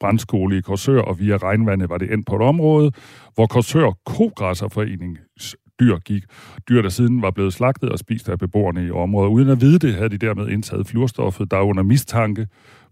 brændskole 0.00 0.58
i 0.58 0.60
Korsør, 0.60 1.00
og 1.00 1.20
via 1.20 1.36
regnvandet 1.36 1.88
var 1.88 1.98
det 1.98 2.12
endt 2.12 2.26
på 2.26 2.36
et 2.36 2.42
område, 2.42 2.92
hvor 3.34 3.46
Korsør 3.46 3.90
Kogræsserforening 4.04 5.18
dyr 5.80 5.98
gik. 5.98 6.24
Dyr, 6.68 6.82
der 6.82 6.88
siden 6.88 7.22
var 7.22 7.30
blevet 7.30 7.52
slagtet 7.52 7.88
og 7.88 7.98
spist 7.98 8.28
af 8.28 8.38
beboerne 8.38 8.86
i 8.86 8.90
området. 8.90 9.30
Uden 9.30 9.48
at 9.48 9.60
vide 9.60 9.78
det, 9.78 9.94
havde 9.94 10.08
de 10.08 10.18
dermed 10.18 10.48
indtaget 10.48 10.86
fluorstoffet, 10.86 11.50
der 11.50 11.56
er 11.56 11.62
under 11.62 11.82
mistanke 11.82 12.46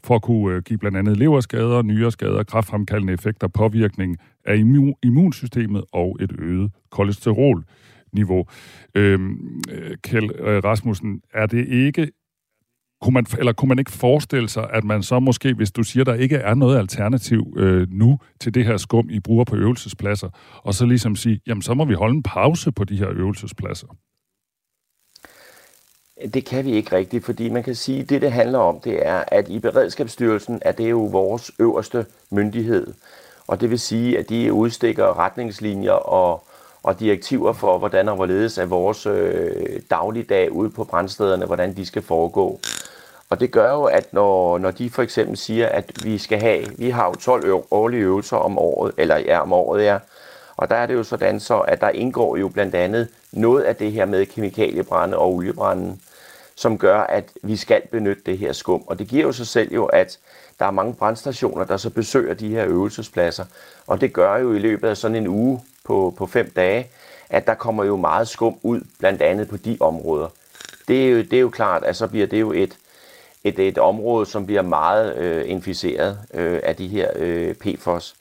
for 0.05 0.14
at 0.14 0.23
kunne 0.23 0.57
øh, 0.57 0.62
give 0.62 0.79
blandt 0.79 0.99
andet 0.99 1.16
leverskader, 1.16 1.83
nyreskader, 1.83 2.42
kraftfremkaldende 2.42 3.12
effekter, 3.12 3.49
påvirkning 3.49 4.16
af 4.44 4.57
immunsystemet 5.03 5.85
og 5.92 6.16
et 6.20 6.33
øget 6.38 6.70
kolesterolniveau. 6.90 8.47
Øhm, 8.94 9.62
øh, 9.70 9.97
Kjell 10.03 10.31
øh, 10.38 10.64
Rasmussen, 10.64 11.20
er 11.35 11.47
det 11.47 11.68
ikke 11.68 12.11
kunne 13.04 13.14
man, 13.14 13.26
eller 13.38 13.52
kunne 13.52 13.68
man 13.68 13.78
ikke 13.78 13.90
forestille 13.90 14.48
sig, 14.48 14.70
at 14.72 14.84
man 14.84 15.02
så 15.02 15.20
måske, 15.20 15.54
hvis 15.54 15.70
du 15.70 15.82
siger, 15.82 16.04
der 16.04 16.14
ikke 16.14 16.36
er 16.36 16.54
noget 16.54 16.78
alternativ 16.78 17.54
øh, 17.56 17.86
nu 17.90 18.18
til 18.40 18.54
det 18.54 18.64
her 18.64 18.76
skum, 18.76 19.10
I 19.10 19.20
bruger 19.20 19.44
på 19.44 19.56
øvelsespladser, 19.56 20.28
og 20.62 20.74
så 20.74 20.86
ligesom 20.86 21.16
sige, 21.16 21.40
jamen 21.46 21.62
så 21.62 21.74
må 21.74 21.84
vi 21.84 21.94
holde 21.94 22.14
en 22.14 22.22
pause 22.22 22.72
på 22.72 22.84
de 22.84 22.96
her 22.96 23.08
øvelsespladser? 23.10 23.86
Det 26.34 26.44
kan 26.44 26.64
vi 26.64 26.72
ikke 26.72 26.96
rigtigt, 26.96 27.24
fordi 27.24 27.48
man 27.48 27.62
kan 27.62 27.74
sige, 27.74 28.00
at 28.00 28.08
det, 28.08 28.22
det 28.22 28.32
handler 28.32 28.58
om, 28.58 28.80
det 28.80 29.06
er, 29.06 29.24
at 29.28 29.48
i 29.48 29.58
Beredskabsstyrelsen 29.58 30.58
er 30.62 30.72
det 30.72 30.90
jo 30.90 31.04
vores 31.04 31.50
øverste 31.58 32.06
myndighed. 32.30 32.86
Og 33.46 33.60
det 33.60 33.70
vil 33.70 33.78
sige, 33.78 34.18
at 34.18 34.28
de 34.28 34.52
udstikker 34.52 35.18
retningslinjer 35.18 35.92
og, 35.92 36.44
og 36.82 37.00
direktiver 37.00 37.52
for, 37.52 37.78
hvordan 37.78 38.08
og 38.08 38.16
hvorledes 38.16 38.58
er 38.58 38.66
vores 38.66 39.06
øh, 39.06 39.80
dagligdag 39.90 40.52
ude 40.52 40.70
på 40.70 40.84
brandstederne, 40.84 41.46
hvordan 41.46 41.76
de 41.76 41.86
skal 41.86 42.02
foregå. 42.02 42.60
Og 43.35 43.40
det 43.40 43.51
gør 43.51 43.73
jo, 43.73 43.85
at 43.85 44.12
når, 44.12 44.59
når 44.59 44.70
de 44.70 44.90
for 44.90 45.03
eksempel 45.03 45.37
siger, 45.37 45.68
at 45.68 45.92
vi 46.05 46.18
skal 46.18 46.40
have, 46.40 46.66
vi 46.79 46.90
har 46.90 47.07
jo 47.07 47.14
12 47.14 47.44
øv, 47.44 47.64
årlige 47.70 48.03
øvelser 48.03 48.37
om 48.37 48.59
året, 48.59 48.94
eller 48.97 49.16
ja, 49.16 49.40
om 49.40 49.53
året, 49.53 49.85
ja. 49.85 49.99
Og 50.57 50.70
der 50.70 50.77
er 50.77 50.87
det 50.87 50.94
jo 50.94 51.03
sådan 51.03 51.40
så, 51.40 51.59
at 51.59 51.81
der 51.81 51.88
indgår 51.88 52.37
jo 52.37 52.49
blandt 52.49 52.75
andet 52.75 53.09
noget 53.33 53.62
af 53.62 53.77
det 53.77 53.92
her 53.92 54.05
med 54.07 54.27
kemikaliebrænde 54.27 55.16
og 55.18 55.33
oliebrænde, 55.35 55.97
som 56.55 56.79
gør, 56.79 57.01
at 57.01 57.25
vi 57.42 57.57
skal 57.57 57.83
benytte 57.90 58.23
det 58.27 58.38
her 58.38 58.53
skum. 58.53 58.85
Og 58.87 58.99
det 58.99 59.09
giver 59.09 59.23
jo 59.23 59.33
sig 59.33 59.47
selv 59.47 59.75
jo, 59.75 59.85
at 59.85 60.18
der 60.59 60.66
er 60.66 60.70
mange 60.70 60.94
brandstationer, 60.94 61.64
der 61.64 61.77
så 61.77 61.90
besøger 61.90 62.35
de 62.35 62.49
her 62.49 62.66
øvelsespladser. 62.66 63.44
Og 63.87 64.01
det 64.01 64.12
gør 64.12 64.37
jo 64.37 64.55
i 64.55 64.59
løbet 64.59 64.88
af 64.88 64.97
sådan 64.97 65.16
en 65.16 65.27
uge 65.29 65.61
på, 65.85 66.14
på 66.16 66.27
fem 66.27 66.53
dage, 66.57 66.88
at 67.29 67.47
der 67.47 67.55
kommer 67.55 67.85
jo 67.85 67.97
meget 67.97 68.29
skum 68.29 68.57
ud, 68.62 68.81
blandt 68.99 69.23
andet 69.23 69.49
på 69.49 69.57
de 69.57 69.77
områder. 69.81 70.29
Det 70.88 71.07
er 71.07 71.11
jo, 71.11 71.18
det 71.18 71.33
er 71.33 71.40
jo 71.40 71.51
klart, 71.51 71.85
at 71.85 71.97
så 71.97 72.07
bliver 72.07 72.27
det 72.27 72.40
jo 72.40 72.53
et, 72.53 72.79
et, 73.44 73.59
et 73.59 73.78
område, 73.78 74.26
som 74.26 74.46
bliver 74.46 74.62
meget 74.62 75.16
øh, 75.16 75.50
inficeret 75.50 76.18
øh, 76.35 76.61
af 76.62 76.76
de 76.76 76.88
her 76.88 77.11
øh, 77.16 77.54
PFOS. 77.54 78.16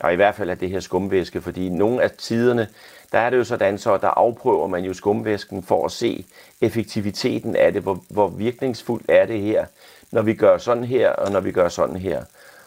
og 0.00 0.12
i 0.12 0.16
hvert 0.16 0.34
fald 0.34 0.50
af 0.50 0.58
det 0.58 0.70
her 0.70 0.80
skumvæske, 0.80 1.42
fordi 1.42 1.68
nogle 1.68 2.02
af 2.02 2.10
tiderne, 2.10 2.68
der 3.12 3.18
er 3.18 3.30
det 3.30 3.36
jo 3.36 3.44
sådan, 3.44 3.78
så 3.78 3.96
der 3.96 4.08
afprøver 4.08 4.66
man 4.66 4.84
jo 4.84 4.94
skumvæsken 4.94 5.62
for 5.62 5.84
at 5.84 5.92
se 5.92 6.24
effektiviteten 6.60 7.56
af 7.56 7.72
det, 7.72 7.82
hvor, 7.82 8.04
hvor 8.08 8.28
virkningsfuldt 8.28 9.04
er 9.08 9.26
det 9.26 9.40
her, 9.40 9.66
når 10.10 10.22
vi 10.22 10.34
gør 10.34 10.58
sådan 10.58 10.84
her, 10.84 11.10
og 11.10 11.32
når 11.32 11.40
vi 11.40 11.52
gør 11.52 11.68
sådan 11.68 11.96
her. 11.96 12.22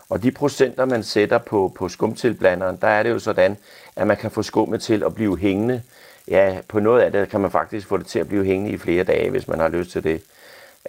Og 0.09 0.23
de 0.23 0.31
procenter, 0.31 0.85
man 0.85 1.03
sætter 1.03 1.37
på, 1.37 1.73
på 1.75 1.89
skumtilblanderen, 1.89 2.77
der 2.81 2.87
er 2.87 3.03
det 3.03 3.09
jo 3.09 3.19
sådan, 3.19 3.57
at 3.95 4.07
man 4.07 4.17
kan 4.17 4.31
få 4.31 4.43
skummet 4.43 4.81
til 4.81 5.03
at 5.03 5.15
blive 5.15 5.37
hængende. 5.37 5.81
Ja, 6.27 6.57
på 6.67 6.79
noget 6.79 7.01
af 7.01 7.11
det 7.11 7.29
kan 7.29 7.41
man 7.41 7.51
faktisk 7.51 7.87
få 7.87 7.97
det 7.97 8.07
til 8.07 8.19
at 8.19 8.27
blive 8.27 8.45
hængende 8.45 8.71
i 8.71 8.77
flere 8.77 9.03
dage, 9.03 9.29
hvis 9.29 9.47
man 9.47 9.59
har 9.59 9.67
lyst 9.67 9.91
til 9.91 10.03
det. 10.03 10.21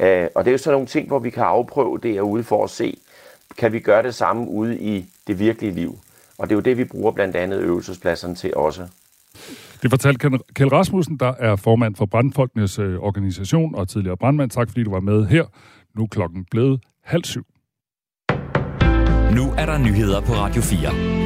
Øh, 0.00 0.28
og 0.34 0.44
det 0.44 0.50
er 0.50 0.52
jo 0.52 0.58
sådan 0.58 0.74
nogle 0.74 0.86
ting, 0.86 1.08
hvor 1.08 1.18
vi 1.18 1.30
kan 1.30 1.42
afprøve 1.42 1.98
derude 2.02 2.44
for 2.44 2.64
at 2.64 2.70
se, 2.70 2.98
kan 3.58 3.72
vi 3.72 3.80
gøre 3.80 4.02
det 4.02 4.14
samme 4.14 4.48
ude 4.48 4.78
i 4.78 5.04
det 5.26 5.38
virkelige 5.38 5.74
liv. 5.74 5.98
Og 6.38 6.48
det 6.48 6.54
er 6.54 6.56
jo 6.56 6.60
det, 6.60 6.78
vi 6.78 6.84
bruger 6.84 7.12
blandt 7.12 7.36
andet 7.36 7.60
øvelsespladserne 7.60 8.34
til 8.34 8.56
også. 8.56 8.86
Det 9.82 9.90
fortalte 9.90 10.30
Kjell 10.54 10.70
Rasmussen, 10.70 11.16
der 11.16 11.32
er 11.38 11.56
formand 11.56 11.96
for 11.96 12.06
Brandfolkenes 12.06 12.78
øh, 12.78 12.98
organisation 12.98 13.74
og 13.74 13.88
tidligere 13.88 14.16
brandmand. 14.16 14.50
Tak 14.50 14.68
fordi 14.68 14.82
du 14.82 14.90
var 14.90 15.00
med 15.00 15.26
her. 15.26 15.44
Nu 15.96 16.02
er 16.02 16.06
klokken 16.06 16.46
blevet 16.50 16.80
halv 17.04 17.24
syv. 17.24 17.46
Nu 19.34 19.52
er 19.58 19.66
der 19.66 19.78
nyheder 19.78 20.20
på 20.20 20.32
Radio 20.32 20.62
4. 20.62 21.17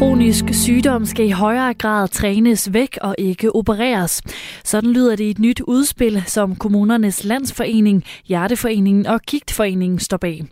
Kronisk 0.00 0.44
sygdom 0.52 1.06
skal 1.06 1.26
i 1.26 1.30
højere 1.30 1.74
grad 1.74 2.08
trænes 2.08 2.72
væk 2.72 2.98
og 3.00 3.14
ikke 3.18 3.54
opereres. 3.54 4.22
Sådan 4.64 4.92
lyder 4.92 5.16
det 5.16 5.24
i 5.24 5.30
et 5.30 5.38
nyt 5.38 5.60
udspil, 5.60 6.22
som 6.26 6.56
kommunernes 6.56 7.24
landsforening, 7.24 8.04
Hjerteforeningen 8.26 9.06
og 9.06 9.20
Gigtforeningen 9.20 9.98
står 9.98 10.16
bag. 10.16 10.44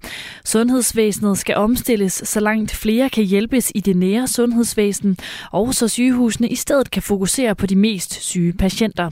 Sundhedsvæsenet 0.45 1.39
skal 1.39 1.57
omstilles, 1.57 2.13
så 2.13 2.41
langt 2.41 2.75
flere 2.75 3.09
kan 3.11 3.25
hjælpes 3.25 3.73
i 3.75 3.81
det 3.81 3.97
nære 3.97 4.29
sundhedsvæsen, 4.29 5.19
og 5.53 5.75
så 5.75 5.89
sygehusene 5.89 6.49
i 6.49 6.55
stedet 6.55 6.91
kan 6.91 7.03
fokusere 7.03 7.55
på 7.55 7.67
de 7.67 7.77
mest 7.77 8.23
syge 8.23 8.53
patienter. 8.53 9.11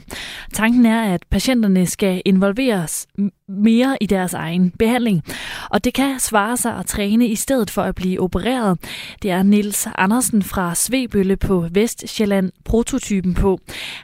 Tanken 0.53 0.85
er, 0.85 1.13
at 1.13 1.21
patienterne 1.29 1.85
skal 1.85 2.21
involveres 2.25 3.07
mere 3.49 3.97
i 4.01 4.05
deres 4.05 4.33
egen 4.33 4.71
behandling. 4.71 5.23
Og 5.69 5.83
det 5.83 5.93
kan 5.93 6.19
svare 6.19 6.57
sig 6.57 6.75
at 6.75 6.85
træne 6.85 7.27
i 7.27 7.35
stedet 7.35 7.69
for 7.69 7.81
at 7.81 7.95
blive 7.95 8.19
opereret. 8.19 8.79
Det 9.21 9.31
er 9.31 9.43
Nils 9.43 9.87
Anders 9.95 10.26
Andersen 10.27 10.49
fra 10.55 10.75
Svebølle 10.83 11.37
på 11.47 11.55
Vestjylland 11.77 12.47
prototypen 12.69 13.33
på. 13.43 13.51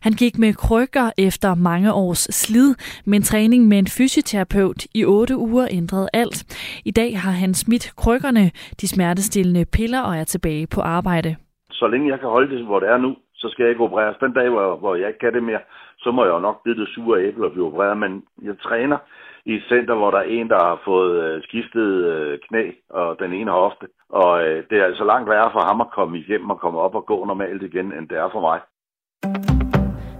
Han 0.05 0.13
gik 0.21 0.36
med 0.43 0.51
krykker 0.65 1.07
efter 1.27 1.49
mange 1.69 1.89
års 1.93 2.23
slid, 2.41 2.69
men 3.12 3.21
træning 3.21 3.62
med 3.67 3.77
en 3.83 3.91
fysioterapeut 3.97 4.81
i 4.99 5.01
otte 5.05 5.36
uger 5.38 5.67
ændrede 5.79 6.07
alt. 6.21 6.38
I 6.86 6.91
dag 6.91 7.12
har 7.23 7.36
han 7.43 7.53
smidt 7.53 7.86
krykkerne, 8.01 8.45
de 8.81 8.88
smertestillende 8.93 9.65
piller 9.75 10.01
og 10.09 10.13
er 10.21 10.23
tilbage 10.33 10.65
på 10.75 10.81
arbejde. 10.81 11.36
Så 11.71 11.86
længe 11.88 12.12
jeg 12.12 12.19
kan 12.19 12.29
holde 12.29 12.49
det, 12.55 12.65
hvor 12.65 12.79
det 12.79 12.89
er 12.89 12.97
nu, 12.97 13.12
så 13.41 13.47
skal 13.51 13.63
jeg 13.63 13.71
ikke 13.71 13.83
opereres. 13.88 14.17
Den 14.25 14.33
dag, 14.33 14.49
hvor, 14.49 14.75
hvor 14.81 14.95
jeg 14.95 15.07
ikke 15.07 15.19
kan 15.19 15.33
det 15.33 15.43
mere, 15.43 15.63
så 16.03 16.12
må 16.12 16.21
jeg 16.25 16.33
jo 16.36 16.39
nok 16.39 16.63
bide 16.63 16.79
det 16.81 16.88
sure 16.95 17.23
æble 17.27 17.45
og 17.45 17.51
blive 17.51 17.67
opereret. 17.67 17.97
Men 17.97 18.12
jeg 18.47 18.55
træner 18.67 18.97
i 19.45 19.53
et 19.53 19.63
center, 19.69 19.95
hvor 19.95 20.12
der 20.12 20.17
er 20.17 20.29
en, 20.38 20.49
der 20.49 20.60
har 20.69 20.82
fået 20.86 21.23
øh, 21.23 21.43
skiftet 21.43 21.89
øh, 22.13 22.39
knæ 22.47 22.71
og 22.89 23.19
den 23.19 23.34
ene 23.34 23.51
hofte. 23.51 23.86
Og 24.10 24.43
øh, 24.47 24.63
det 24.69 24.77
er 24.79 24.86
altså 24.86 25.03
langt 25.03 25.29
værre 25.29 25.51
for 25.51 25.63
ham 25.69 25.82
at 25.82 25.91
komme 25.91 26.17
hjem 26.17 26.49
og 26.49 26.60
komme 26.60 26.79
op 26.79 26.95
og 26.95 27.06
gå 27.06 27.25
normalt 27.25 27.63
igen, 27.63 27.93
end 27.93 28.10
det 28.10 28.17
er 28.17 28.29
for 28.32 28.41
mig. 28.41 28.60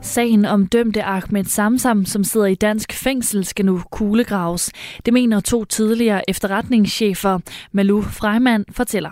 Sagen 0.02 0.46
om 0.46 0.68
dømte 0.68 1.04
Ahmed 1.04 1.44
Samsam, 1.44 2.06
som 2.06 2.24
sidder 2.24 2.48
i 2.48 2.56
dansk 2.56 3.04
fængsel, 3.04 3.46
skal 3.46 3.66
nu 3.66 3.78
kuglegraves. 3.92 4.72
Det 5.06 5.14
mener 5.14 5.40
to 5.40 5.66
tidligere 5.66 6.30
efterretningschefer. 6.30 7.40
Malou 7.72 8.02
Freiman 8.02 8.66
fortæller. 8.78 9.12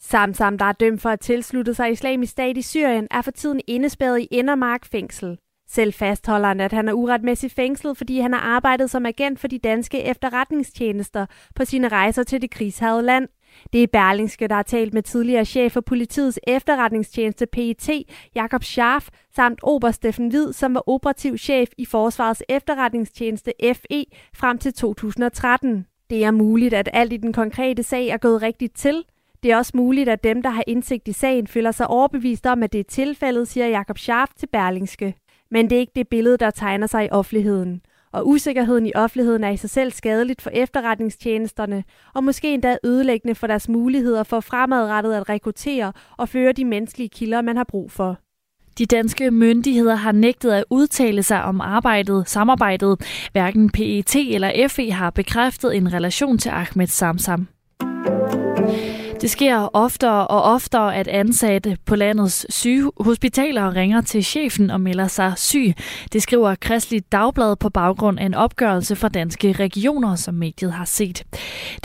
Samsam, 0.00 0.58
der 0.58 0.64
er 0.64 0.72
dømt 0.72 1.02
for 1.02 1.08
at 1.08 1.20
tilslutte 1.20 1.74
sig 1.74 1.90
islamisk 1.90 2.32
stat 2.32 2.56
i 2.56 2.62
Syrien, 2.62 3.08
er 3.10 3.22
for 3.22 3.30
tiden 3.30 3.60
indespærret 3.66 4.20
i 4.20 4.28
Indermark 4.30 4.84
fængsel. 4.92 5.38
Selv 5.68 5.92
fastholder 5.92 6.48
han, 6.48 6.60
at 6.60 6.72
han 6.72 6.88
er 6.88 6.92
uretmæssigt 6.92 7.54
fængslet, 7.54 7.96
fordi 7.96 8.18
han 8.20 8.32
har 8.32 8.40
arbejdet 8.40 8.90
som 8.90 9.06
agent 9.06 9.40
for 9.40 9.48
de 9.48 9.58
danske 9.58 10.02
efterretningstjenester 10.02 11.26
på 11.54 11.64
sine 11.64 11.88
rejser 11.88 12.22
til 12.22 12.42
det 12.42 12.50
krigshavede 12.50 13.02
land. 13.02 13.28
Det 13.72 13.82
er 13.82 13.86
Berlingske, 13.86 14.48
der 14.48 14.54
har 14.54 14.62
talt 14.62 14.94
med 14.94 15.02
tidligere 15.02 15.44
chef 15.44 15.72
for 15.72 15.80
politiets 15.80 16.38
efterretningstjeneste 16.46 17.46
PET, 17.46 17.90
Jakob 18.34 18.64
Scharf, 18.64 19.08
samt 19.36 19.60
Ober 19.62 19.90
Steffen 19.90 20.28
Hvid, 20.28 20.52
som 20.52 20.74
var 20.74 20.88
operativ 20.88 21.38
chef 21.38 21.68
i 21.78 21.84
Forsvarets 21.84 22.42
efterretningstjeneste 22.48 23.52
FE 23.74 24.04
frem 24.34 24.58
til 24.58 24.72
2013. 24.72 25.86
Det 26.10 26.24
er 26.24 26.30
muligt, 26.30 26.74
at 26.74 26.88
alt 26.92 27.12
i 27.12 27.16
den 27.16 27.32
konkrete 27.32 27.82
sag 27.82 28.08
er 28.08 28.16
gået 28.16 28.42
rigtigt 28.42 28.76
til. 28.76 29.04
Det 29.42 29.52
er 29.52 29.56
også 29.56 29.72
muligt, 29.74 30.08
at 30.08 30.24
dem, 30.24 30.42
der 30.42 30.50
har 30.50 30.64
indsigt 30.66 31.08
i 31.08 31.12
sagen, 31.12 31.46
føler 31.46 31.70
sig 31.70 31.86
overbevist 31.86 32.46
om, 32.46 32.62
at 32.62 32.72
det 32.72 32.80
er 32.80 32.84
tilfældet, 32.84 33.48
siger 33.48 33.66
Jakob 33.66 33.98
Scharf 33.98 34.30
til 34.36 34.46
Berlingske. 34.46 35.14
Men 35.50 35.70
det 35.70 35.76
er 35.76 35.80
ikke 35.80 35.92
det 35.96 36.08
billede, 36.08 36.36
der 36.36 36.50
tegner 36.50 36.86
sig 36.86 37.04
i 37.04 37.08
offentligheden. 37.10 37.80
Og 38.12 38.28
usikkerheden 38.28 38.86
i 38.86 38.92
offentligheden 38.94 39.44
er 39.44 39.50
i 39.50 39.56
sig 39.56 39.70
selv 39.70 39.92
skadeligt 39.92 40.42
for 40.42 40.50
efterretningstjenesterne, 40.50 41.84
og 42.14 42.24
måske 42.24 42.54
endda 42.54 42.76
ødelæggende 42.84 43.34
for 43.34 43.46
deres 43.46 43.68
muligheder 43.68 44.22
for 44.22 44.40
fremadrettet 44.40 45.14
at 45.14 45.28
rekruttere 45.28 45.92
og 46.16 46.28
føre 46.28 46.52
de 46.52 46.64
menneskelige 46.64 47.08
kilder, 47.08 47.40
man 47.42 47.56
har 47.56 47.64
brug 47.64 47.90
for. 47.90 48.18
De 48.78 48.86
danske 48.86 49.30
myndigheder 49.30 49.94
har 49.94 50.12
nægtet 50.12 50.52
at 50.52 50.64
udtale 50.70 51.22
sig 51.22 51.42
om 51.42 51.60
arbejdet, 51.60 52.28
samarbejdet. 52.28 53.28
Hverken 53.32 53.70
PET 53.70 54.16
eller 54.16 54.68
FE 54.68 54.90
har 54.90 55.10
bekræftet 55.10 55.76
en 55.76 55.92
relation 55.92 56.38
til 56.38 56.48
Ahmed 56.48 56.86
Samsam. 56.86 57.48
Det 59.26 59.30
sker 59.32 59.70
oftere 59.72 60.26
og 60.26 60.42
oftere, 60.42 60.96
at 60.96 61.08
ansatte 61.08 61.76
på 61.84 61.96
landets 61.96 62.46
syge 62.54 62.90
hospitaler 63.00 63.76
ringer 63.76 64.00
til 64.00 64.24
chefen 64.24 64.70
og 64.70 64.80
melder 64.80 65.08
sig 65.08 65.32
syg. 65.36 65.74
Det 66.12 66.22
skriver 66.22 66.54
Kristelig 66.54 67.12
Dagblad 67.12 67.56
på 67.56 67.68
baggrund 67.68 68.18
af 68.18 68.26
en 68.26 68.34
opgørelse 68.34 68.96
fra 68.96 69.08
danske 69.08 69.52
regioner, 69.52 70.16
som 70.16 70.34
mediet 70.34 70.72
har 70.72 70.84
set. 70.84 71.24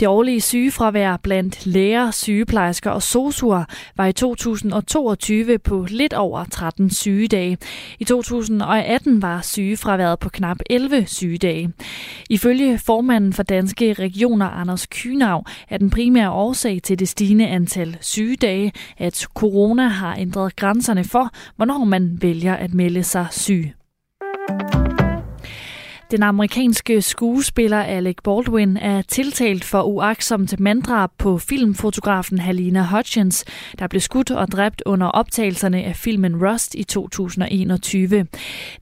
Det 0.00 0.08
årlige 0.08 0.40
sygefravær 0.40 1.16
blandt 1.16 1.66
læger, 1.66 2.10
sygeplejersker 2.10 2.90
og 2.90 3.02
sosuer 3.02 3.64
var 3.96 4.06
i 4.06 4.12
2022 4.12 5.58
på 5.58 5.86
lidt 5.88 6.14
over 6.14 6.44
13 6.44 6.90
sygedage. 6.90 7.58
I 7.98 8.04
2018 8.04 9.22
var 9.22 9.40
sygefraværet 9.40 10.18
på 10.18 10.28
knap 10.28 10.58
11 10.70 11.04
sygedage. 11.06 11.72
Ifølge 12.30 12.78
formanden 12.78 13.32
for 13.32 13.42
danske 13.42 13.92
regioner, 13.92 14.46
Anders 14.46 14.86
Kynav, 14.90 15.44
er 15.70 15.78
den 15.78 15.90
primære 15.90 16.30
årsag 16.30 16.80
til 16.82 16.98
det 16.98 17.08
stigende 17.08 17.31
antal 17.40 17.96
sygedage, 18.00 18.72
at 18.98 19.26
corona 19.34 19.88
har 19.88 20.16
ændret 20.16 20.56
grænserne 20.56 21.04
for, 21.04 21.30
hvornår 21.56 21.84
man 21.84 22.18
vælger 22.22 22.54
at 22.54 22.74
melde 22.74 23.02
sig 23.02 23.26
syg. 23.30 23.72
Den 26.12 26.22
amerikanske 26.22 27.02
skuespiller 27.02 27.82
Alec 27.82 28.16
Baldwin 28.24 28.76
er 28.76 29.02
tiltalt 29.02 29.64
for 29.64 29.82
uaksomt 29.82 30.60
manddrab 30.60 31.10
på 31.18 31.38
filmfotografen 31.38 32.38
Halina 32.38 32.82
Hutchins, 32.82 33.44
der 33.78 33.86
blev 33.86 34.00
skudt 34.00 34.30
og 34.30 34.48
dræbt 34.48 34.82
under 34.86 35.06
optagelserne 35.06 35.82
af 35.82 35.96
filmen 35.96 36.46
Rust 36.46 36.74
i 36.74 36.82
2021. 36.82 38.26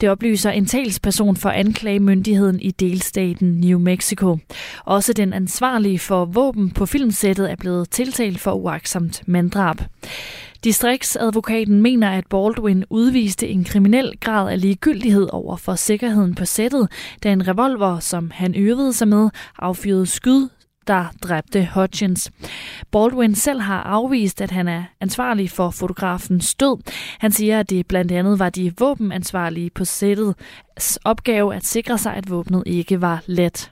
Det 0.00 0.08
oplyser 0.08 0.50
en 0.50 0.66
talsperson 0.66 1.36
for 1.36 1.50
anklagemyndigheden 1.50 2.60
i 2.60 2.70
delstaten 2.70 3.48
New 3.48 3.78
Mexico. 3.78 4.38
Også 4.84 5.12
den 5.12 5.32
ansvarlige 5.32 5.98
for 5.98 6.24
våben 6.24 6.70
på 6.70 6.86
filmsættet 6.86 7.50
er 7.50 7.56
blevet 7.56 7.90
tiltalt 7.90 8.40
for 8.40 8.52
uaksomt 8.52 9.22
manddrab. 9.26 9.76
Distriktsadvokaten 10.64 11.82
mener, 11.82 12.10
at 12.10 12.26
Baldwin 12.26 12.84
udviste 12.90 13.48
en 13.48 13.64
kriminel 13.64 14.12
grad 14.20 14.52
af 14.52 14.60
ligegyldighed 14.60 15.28
over 15.32 15.56
for 15.56 15.74
sikkerheden 15.74 16.34
på 16.34 16.44
sættet, 16.44 16.88
da 17.22 17.32
en 17.32 17.48
revolver, 17.48 17.98
som 17.98 18.30
han 18.30 18.54
øvede 18.54 18.92
sig 18.92 19.08
med, 19.08 19.30
affyrede 19.58 20.06
skyd, 20.06 20.48
der 20.86 21.04
dræbte 21.22 21.68
Hutchins. 21.74 22.30
Baldwin 22.92 23.34
selv 23.34 23.60
har 23.60 23.82
afvist, 23.82 24.40
at 24.40 24.50
han 24.50 24.68
er 24.68 24.84
ansvarlig 25.00 25.50
for 25.50 25.70
fotografens 25.70 26.54
død. 26.54 26.82
Han 27.18 27.32
siger, 27.32 27.60
at 27.60 27.70
det 27.70 27.86
blandt 27.86 28.12
andet 28.12 28.38
var 28.38 28.50
de 28.50 28.72
våbenansvarlige 28.78 29.70
på 29.70 29.84
sættet 29.84 30.34
opgave 31.04 31.54
at 31.54 31.64
sikre 31.64 31.98
sig, 31.98 32.14
at 32.14 32.30
våbnet 32.30 32.62
ikke 32.66 33.00
var 33.00 33.22
let. 33.26 33.70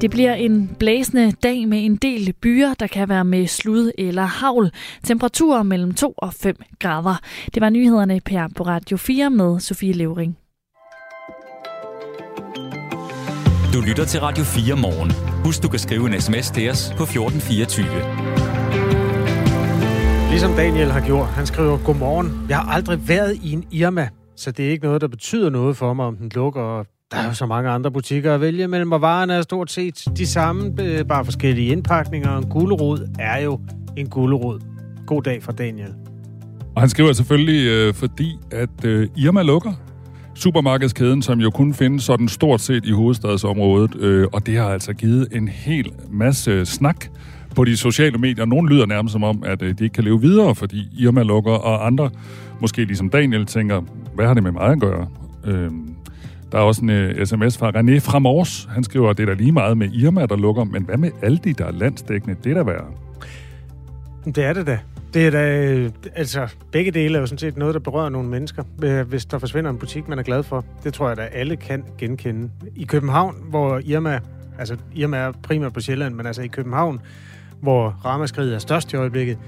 Det 0.00 0.10
bliver 0.10 0.34
en 0.34 0.76
blæsende 0.78 1.32
dag 1.32 1.68
med 1.68 1.84
en 1.84 1.96
del 1.96 2.32
byer, 2.40 2.74
der 2.74 2.86
kan 2.86 3.08
være 3.08 3.24
med 3.24 3.46
slud 3.46 3.92
eller 3.98 4.22
havl. 4.22 4.70
Temperaturer 5.04 5.62
mellem 5.62 5.94
2 5.94 6.14
og 6.16 6.34
5 6.34 6.56
grader. 6.78 7.20
Det 7.54 7.60
var 7.60 7.70
nyhederne 7.70 8.20
her 8.28 8.48
på 8.56 8.62
Radio 8.62 8.96
4 8.96 9.30
med 9.30 9.60
Sofie 9.60 9.92
Levering. 9.92 10.38
Du 13.74 13.80
lytter 13.88 14.04
til 14.04 14.20
Radio 14.20 14.44
4 14.44 14.76
morgen. 14.76 15.10
Husk, 15.44 15.62
du 15.62 15.68
kan 15.68 15.78
skrive 15.78 16.06
en 16.06 16.20
sms 16.20 16.50
til 16.50 16.70
os 16.70 16.92
på 16.96 17.02
1424. 17.02 17.86
Ligesom 20.30 20.52
Daniel 20.52 20.90
har 20.90 21.06
gjort. 21.06 21.26
Han 21.26 21.46
skriver, 21.46 21.78
godmorgen. 21.84 22.46
Jeg 22.48 22.56
har 22.58 22.72
aldrig 22.72 23.08
været 23.08 23.36
i 23.42 23.52
en 23.52 23.64
Irma, 23.70 24.08
så 24.36 24.50
det 24.52 24.66
er 24.66 24.70
ikke 24.70 24.84
noget, 24.84 25.00
der 25.00 25.08
betyder 25.08 25.50
noget 25.50 25.76
for 25.76 25.94
mig, 25.94 26.06
om 26.06 26.16
den 26.16 26.30
lukker 26.34 26.84
der 27.12 27.18
er 27.18 27.26
jo 27.26 27.34
så 27.34 27.46
mange 27.46 27.70
andre 27.70 27.90
butikker 27.90 28.34
at 28.34 28.40
vælge 28.40 28.68
mellem, 28.68 28.92
og 28.92 29.00
varerne 29.00 29.34
er 29.34 29.42
stort 29.42 29.70
set 29.70 30.04
de 30.16 30.26
samme, 30.26 30.74
bare 31.08 31.24
forskellige 31.24 31.72
indpakninger. 31.72 32.38
En 32.38 32.48
gulerod 32.48 33.08
er 33.18 33.42
jo 33.42 33.60
en 33.96 34.08
gulerod. 34.08 34.60
God 35.06 35.22
dag 35.22 35.42
fra 35.42 35.52
Daniel. 35.52 35.94
Og 36.74 36.82
han 36.82 36.88
skriver 36.88 37.12
selvfølgelig, 37.12 37.66
øh, 37.66 37.94
fordi 37.94 38.38
at 38.50 38.84
øh, 38.84 39.08
Irma 39.16 39.42
lukker 39.42 39.72
supermarkedskæden, 40.34 41.22
som 41.22 41.40
jo 41.40 41.50
kun 41.50 41.74
findes 41.74 42.04
sådan 42.04 42.28
stort 42.28 42.60
set 42.60 42.86
i 42.86 42.90
hovedstadsområdet, 42.92 43.96
øh, 43.96 44.26
og 44.32 44.46
det 44.46 44.56
har 44.56 44.68
altså 44.68 44.92
givet 44.92 45.28
en 45.32 45.48
hel 45.48 45.92
masse 46.10 46.66
snak 46.66 47.06
på 47.56 47.64
de 47.64 47.76
sociale 47.76 48.18
medier. 48.18 48.44
Nogle 48.44 48.68
lyder 48.68 48.86
nærmest 48.86 49.12
som 49.12 49.24
om, 49.24 49.42
at 49.46 49.62
øh, 49.62 49.78
de 49.78 49.84
ikke 49.84 49.94
kan 49.94 50.04
leve 50.04 50.20
videre, 50.20 50.54
fordi 50.54 50.88
Irma 50.98 51.22
lukker, 51.22 51.52
og 51.52 51.86
andre, 51.86 52.10
måske 52.60 52.84
ligesom 52.84 53.10
Daniel, 53.10 53.46
tænker, 53.46 53.80
hvad 54.14 54.26
har 54.26 54.34
det 54.34 54.42
med 54.42 54.52
mig 54.52 54.62
at 54.62 54.80
gøre? 54.80 55.06
Øh, 55.44 55.70
der 56.52 56.58
er 56.58 56.62
også 56.62 56.82
en 56.82 56.90
øh, 56.90 57.20
uh, 57.20 57.24
sms 57.24 57.58
fra 57.58 57.70
René 57.70 57.98
Framors. 57.98 58.68
Han 58.70 58.84
skriver, 58.84 59.10
at 59.10 59.16
det 59.16 59.22
er 59.22 59.26
da 59.26 59.42
lige 59.42 59.52
meget 59.52 59.78
med 59.78 59.92
Irma, 59.92 60.26
der 60.26 60.36
lukker, 60.36 60.64
men 60.64 60.82
hvad 60.82 60.96
med 60.96 61.10
Aldi, 61.22 61.52
der 61.52 61.66
er 61.66 61.72
landsdækkende? 61.72 62.36
Det 62.44 62.50
er 62.50 62.54
da 62.54 62.62
værre. 62.62 62.86
Det 64.24 64.38
er 64.38 64.52
det 64.52 64.66
da. 64.66 64.78
Det 65.14 65.26
er 65.26 65.30
da, 65.30 65.64
øh, 65.64 65.90
altså, 66.14 66.48
begge 66.72 66.90
dele 66.90 67.16
er 67.16 67.20
jo 67.20 67.26
sådan 67.26 67.38
set 67.38 67.56
noget, 67.56 67.74
der 67.74 67.80
berører 67.80 68.08
nogle 68.08 68.28
mennesker, 68.28 68.62
øh, 68.82 69.08
hvis 69.08 69.24
der 69.24 69.38
forsvinder 69.38 69.70
en 69.70 69.78
butik, 69.78 70.08
man 70.08 70.18
er 70.18 70.22
glad 70.22 70.42
for. 70.42 70.64
Det 70.84 70.94
tror 70.94 71.08
jeg 71.08 71.16
da, 71.16 71.22
alle 71.22 71.56
kan 71.56 71.84
genkende. 71.98 72.50
I 72.76 72.84
København, 72.84 73.36
hvor 73.48 73.80
Irma, 73.84 74.20
altså 74.58 74.76
Irma 74.94 75.16
er 75.16 75.32
primært 75.42 75.72
på 75.72 75.80
Sjælland, 75.80 76.14
men 76.14 76.26
altså 76.26 76.42
i 76.42 76.46
København, 76.46 77.00
hvor 77.60 77.88
ramaskriget 78.04 78.54
er 78.54 78.58
størst 78.58 78.92
i 78.92 78.96
øjeblikket, 78.96 79.38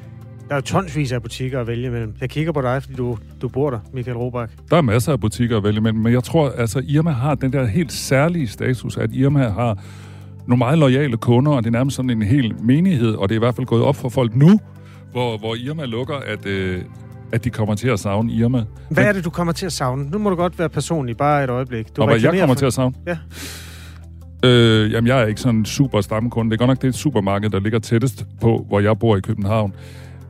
der 0.49 0.55
er 0.55 0.57
jo 0.57 0.61
tonsvis 0.61 1.13
af 1.13 1.23
butikker 1.23 1.61
at 1.61 1.67
vælge 1.67 1.91
mellem. 1.91 2.15
Jeg 2.21 2.31
kigger 2.31 2.53
på 2.53 2.63
dig, 2.63 2.83
fordi 2.83 2.95
du, 2.95 3.19
du 3.43 3.49
bor 3.49 3.71
der, 3.71 3.79
Michael 3.93 4.17
Robach. 4.17 4.53
Der 4.71 4.77
er 4.77 4.81
masser 4.81 5.13
af 5.13 5.21
butikker 5.21 5.57
at 5.57 5.65
vælge 5.65 5.81
mellem, 5.81 6.01
men 6.01 6.13
jeg 6.13 6.25
tror, 6.25 6.51
altså 6.51 6.83
Irma 6.89 7.11
har 7.11 7.35
den 7.35 7.53
der 7.53 7.67
helt 7.67 7.93
særlige 7.93 8.49
status, 8.49 8.97
at 8.97 9.11
Irma 9.13 9.49
har 9.49 9.79
nogle 10.47 10.59
meget 10.59 10.79
lojale 10.79 11.17
kunder, 11.17 11.53
og 11.53 11.63
det 11.63 11.69
er 11.69 11.73
nærmest 11.73 11.97
sådan 11.97 12.11
en 12.11 12.23
hel 12.23 12.55
menighed, 12.63 13.15
og 13.15 13.29
det 13.29 13.35
er 13.35 13.39
i 13.39 13.45
hvert 13.45 13.55
fald 13.55 13.67
gået 13.67 13.83
op 13.83 13.97
for 13.97 14.09
folk 14.09 14.35
nu, 14.37 14.61
hvor, 15.13 15.39
hvor 15.39 15.55
Irma 15.55 15.85
lukker, 15.85 16.15
at, 16.15 16.47
øh, 16.47 16.83
at 17.33 17.45
de 17.45 17.51
kommer 17.51 17.75
til 17.75 17.89
at 17.89 18.01
savne 18.01 18.33
Irma. 18.33 18.65
Hvad 18.91 19.05
er 19.05 19.13
det, 19.13 19.25
du 19.25 19.31
kommer 19.31 19.53
til 19.53 19.67
at 19.67 19.73
savne? 19.73 20.11
Nu 20.11 20.19
må 20.19 20.31
du 20.31 20.37
godt 20.37 20.59
være 20.59 20.69
personlig, 20.69 21.17
bare 21.17 21.45
et 21.45 21.51
øjeblik. 21.51 21.97
Du 21.97 22.03
og 22.03 22.09
hvad 22.09 22.21
jeg 22.21 22.31
kommer 22.31 22.47
for... 22.47 22.55
til 22.55 22.67
at 22.67 22.73
savne? 22.73 22.95
Ja. 23.07 23.19
Øh, 24.45 24.93
jamen, 24.93 25.09
jeg 25.09 25.23
er 25.23 25.27
ikke 25.27 25.41
sådan 25.41 25.59
en 25.59 25.65
super 25.65 26.01
stammekunde. 26.01 26.51
Det 26.51 26.57
er 26.57 26.59
godt 26.59 26.69
nok 26.69 26.83
det 26.83 26.95
supermarked, 26.95 27.51
der 27.51 27.61
ligger 27.61 27.79
tættest 27.79 28.27
på, 28.41 28.65
hvor 28.69 28.81
jeg 28.81 28.99
bor 28.99 29.17
i 29.17 29.21
København. 29.21 29.75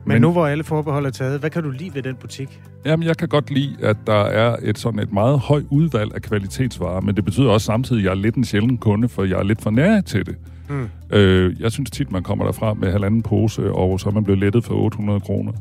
Men, 0.05 0.13
Men 0.13 0.21
nu 0.21 0.31
hvor 0.31 0.47
alle 0.47 0.63
forbehold 0.63 1.05
er 1.05 1.09
taget, 1.09 1.39
hvad 1.39 1.49
kan 1.49 1.63
du 1.63 1.69
lide 1.69 1.95
ved 1.95 2.01
den 2.01 2.15
butik? 2.15 2.61
Jamen, 2.85 3.07
jeg 3.07 3.17
kan 3.17 3.27
godt 3.27 3.51
lide, 3.51 3.75
at 3.81 3.97
der 4.07 4.23
er 4.23 4.55
et 4.61 4.77
sådan 4.77 4.99
et 4.99 5.13
meget 5.13 5.39
højt 5.39 5.65
udvalg 5.69 6.15
af 6.15 6.21
kvalitetsvarer, 6.21 7.01
men 7.01 7.15
det 7.15 7.25
betyder 7.25 7.49
også 7.49 7.65
samtidig, 7.65 7.99
at 7.99 8.05
jeg 8.05 8.11
er 8.11 8.15
lidt 8.15 8.35
en 8.35 8.45
sjælden 8.45 8.77
kunde, 8.77 9.09
for 9.09 9.23
jeg 9.23 9.39
er 9.39 9.43
lidt 9.43 9.61
for 9.61 9.69
nær 9.69 10.01
til 10.01 10.25
det. 10.25 10.35
Mm. 10.69 10.89
Øh, 11.11 11.61
jeg 11.61 11.71
synes 11.71 11.91
tit, 11.91 12.11
man 12.11 12.23
kommer 12.23 12.45
derfra 12.45 12.73
med 12.73 12.91
halvanden 12.91 13.21
pose, 13.21 13.71
og 13.71 13.99
så 13.99 14.09
er 14.09 14.13
man 14.13 14.23
blevet 14.23 14.39
lettet 14.39 14.63
for 14.63 14.75
800 14.75 15.19
kroner. 15.19 15.51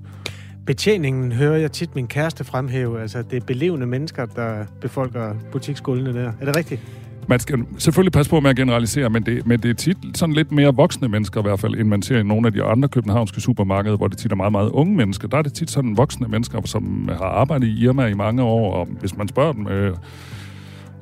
Betjeningen 0.66 1.32
hører 1.32 1.56
jeg 1.56 1.72
tit 1.72 1.94
min 1.94 2.06
kæreste 2.06 2.44
fremhæve. 2.44 3.00
Altså, 3.00 3.22
det 3.22 3.36
er 3.36 3.46
belevende 3.46 3.86
mennesker, 3.86 4.26
der 4.26 4.64
befolker 4.80 5.34
butiksgulvene 5.52 6.14
der. 6.14 6.32
Er 6.40 6.44
det 6.44 6.56
rigtigt? 6.56 6.80
Man 7.28 7.40
skal 7.40 7.58
selvfølgelig 7.78 8.12
passe 8.12 8.30
på 8.30 8.40
med 8.40 8.50
at 8.50 8.56
generalisere, 8.56 9.10
men 9.10 9.22
det, 9.22 9.46
men 9.46 9.60
det 9.60 9.70
er 9.70 9.74
tit 9.74 9.96
sådan 10.14 10.34
lidt 10.34 10.52
mere 10.52 10.74
voksne 10.74 11.08
mennesker 11.08 11.40
i 11.40 11.42
hvert 11.42 11.60
fald, 11.60 11.74
end 11.74 11.88
man 11.88 12.02
ser 12.02 12.18
i 12.18 12.22
nogle 12.22 12.46
af 12.46 12.52
de 12.52 12.62
andre 12.62 12.88
københavnske 12.88 13.40
supermarkeder, 13.40 13.96
hvor 13.96 14.08
det 14.08 14.18
tit 14.18 14.32
er 14.32 14.36
meget, 14.36 14.52
meget 14.52 14.70
unge 14.70 14.96
mennesker. 14.96 15.28
Der 15.28 15.36
er 15.36 15.42
det 15.42 15.52
tit 15.52 15.70
sådan 15.70 15.96
voksne 15.96 16.28
mennesker, 16.28 16.60
som 16.64 17.08
har 17.08 17.24
arbejdet 17.24 17.66
i 17.66 17.84
Irma 17.84 18.06
i 18.06 18.14
mange 18.14 18.42
år, 18.42 18.74
og 18.74 18.88
hvis 19.00 19.16
man 19.16 19.28
spørger 19.28 19.52
dem... 19.52 19.68
Øh, 19.68 19.96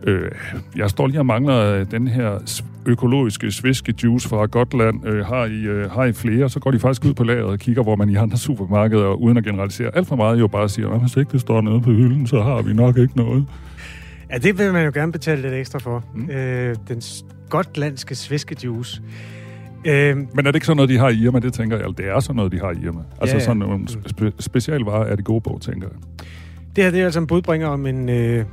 Øh, 0.02 0.30
jeg 0.76 0.90
står 0.90 1.06
lige 1.06 1.18
og 1.18 1.26
mangler 1.26 1.56
øh, 1.56 1.86
den 1.90 2.08
her 2.08 2.38
økologiske 2.86 3.52
sviskejuice 3.52 4.28
fra 4.28 4.46
Gotland. 4.46 5.06
Øh, 5.06 5.26
har, 5.26 5.44
I, 5.44 5.62
øh, 5.62 5.90
har 5.90 6.04
I 6.04 6.12
flere? 6.12 6.48
Så 6.48 6.60
går 6.60 6.70
de 6.70 6.78
faktisk 6.78 7.04
ud 7.04 7.14
på 7.14 7.24
lageret 7.24 7.46
og 7.46 7.58
kigger, 7.58 7.82
hvor 7.82 7.96
man 7.96 8.10
i 8.10 8.14
andre 8.14 8.36
supermarkeder, 8.36 9.08
uden 9.08 9.36
at 9.36 9.44
generalisere 9.44 9.96
alt 9.96 10.08
for 10.08 10.16
meget, 10.16 10.40
jo 10.40 10.46
bare 10.46 10.68
siger, 10.68 10.88
hvis 10.88 11.16
ikke 11.16 11.32
det 11.32 11.40
står 11.40 11.60
nede 11.60 11.80
på 11.80 11.90
hylden, 11.90 12.26
så 12.26 12.42
har 12.42 12.62
vi 12.62 12.72
nok 12.72 12.98
ikke 12.98 13.16
noget. 13.16 13.46
Ja, 14.32 14.38
det 14.38 14.58
vil 14.58 14.72
man 14.72 14.84
jo 14.84 14.90
gerne 14.94 15.12
betale 15.12 15.42
lidt 15.42 15.54
ekstra 15.54 15.78
for. 15.78 16.04
Mm. 16.14 16.30
Øh, 16.30 16.76
den 16.88 17.02
gotlandske 17.50 18.14
sviskejuice. 18.14 19.02
Øh, 19.84 20.16
Men 20.16 20.28
er 20.38 20.42
det 20.42 20.54
ikke 20.54 20.66
sådan 20.66 20.76
noget, 20.76 20.88
de 20.90 20.98
har 20.98 21.08
i 21.08 21.14
Irma? 21.14 21.38
Det 21.38 21.52
tænker 21.52 21.76
jeg. 21.76 21.86
Det 21.98 22.08
er 22.08 22.20
sådan 22.20 22.36
noget, 22.36 22.52
de 22.52 22.58
har 22.60 22.70
i 22.70 22.76
Irma. 22.84 23.00
Altså 23.20 23.36
ja, 23.36 23.42
sådan 23.42 23.56
nogle 23.56 23.86
spe- 23.88 24.32
specialvarer 24.40 25.04
er 25.04 25.16
det 25.16 25.24
gode 25.24 25.40
bog, 25.40 25.60
tænker 25.60 25.88
jeg. 25.88 26.26
Det 26.76 26.84
her 26.84 26.90
det 26.90 27.00
er 27.00 27.04
altså 27.04 27.20
en 27.20 27.26
budbringer 27.26 27.68
om 27.68 27.86
en, 27.86 28.08
øh, 28.08 28.44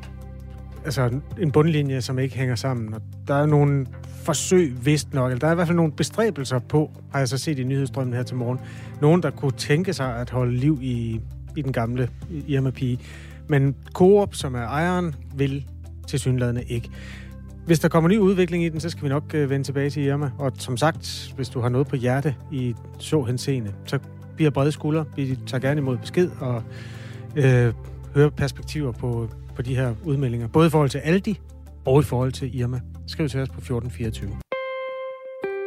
altså 0.85 1.09
en 1.41 1.51
bundlinje, 1.51 2.01
som 2.01 2.19
ikke 2.19 2.37
hænger 2.37 2.55
sammen. 2.55 2.93
Og 2.93 3.01
der 3.27 3.33
er 3.35 3.45
nogle 3.45 3.85
forsøg, 4.23 4.73
vist 4.85 5.13
nok, 5.13 5.31
eller 5.31 5.39
der 5.39 5.47
er 5.47 5.51
i 5.51 5.55
hvert 5.55 5.67
fald 5.67 5.75
nogle 5.75 5.91
bestræbelser 5.91 6.59
på, 6.59 6.91
har 7.11 7.19
jeg 7.19 7.27
så 7.27 7.37
set 7.37 7.59
i 7.59 7.63
nyhedsstrømmen 7.63 8.13
her 8.13 8.23
til 8.23 8.35
morgen, 8.35 8.59
nogen, 9.01 9.23
der 9.23 9.29
kunne 9.29 9.51
tænke 9.51 9.93
sig 9.93 10.15
at 10.15 10.29
holde 10.29 10.55
liv 10.55 10.79
i, 10.81 11.21
i 11.57 11.61
den 11.61 11.71
gamle 11.71 12.09
Irma-pige. 12.47 12.99
Men 13.47 13.75
Coop, 13.93 14.35
som 14.35 14.55
er 14.55 14.63
ejeren, 14.63 15.15
vil 15.35 15.65
til 16.07 16.19
synlædende 16.19 16.63
ikke. 16.63 16.89
Hvis 17.65 17.79
der 17.79 17.87
kommer 17.87 18.09
ny 18.09 18.17
udvikling 18.17 18.63
i 18.63 18.69
den, 18.69 18.79
så 18.79 18.89
skal 18.89 19.03
vi 19.03 19.09
nok 19.09 19.33
øh, 19.33 19.49
vende 19.49 19.65
tilbage 19.65 19.89
til 19.89 20.03
Irma. 20.03 20.31
Og 20.37 20.51
som 20.59 20.77
sagt, 20.77 21.33
hvis 21.35 21.49
du 21.49 21.59
har 21.61 21.69
noget 21.69 21.87
på 21.87 21.95
hjerte 21.95 22.35
i 22.51 22.75
så 22.99 23.23
henseende, 23.23 23.73
så 23.85 23.99
bliver 24.35 24.51
brede 24.51 24.71
skuldre. 24.71 25.05
Vi 25.15 25.39
tager 25.47 25.61
gerne 25.61 25.77
imod 25.81 25.97
besked 25.97 26.29
og 26.39 26.63
øh, 27.35 27.73
hører 28.15 28.29
perspektiver 28.29 28.91
på, 28.91 29.29
på 29.55 29.61
de 29.61 29.75
her 29.75 29.95
udmeldinger. 30.03 30.47
Både 30.47 30.67
i 30.67 30.69
forhold 30.69 30.89
til 30.89 30.97
Aldi 30.97 31.39
og 31.85 31.99
i 31.99 32.03
forhold 32.03 32.31
til 32.31 32.59
Irma. 32.59 32.79
Skriv 33.07 33.29
til 33.29 33.39
os 33.39 33.49
på 33.49 33.57
1424. 33.57 34.29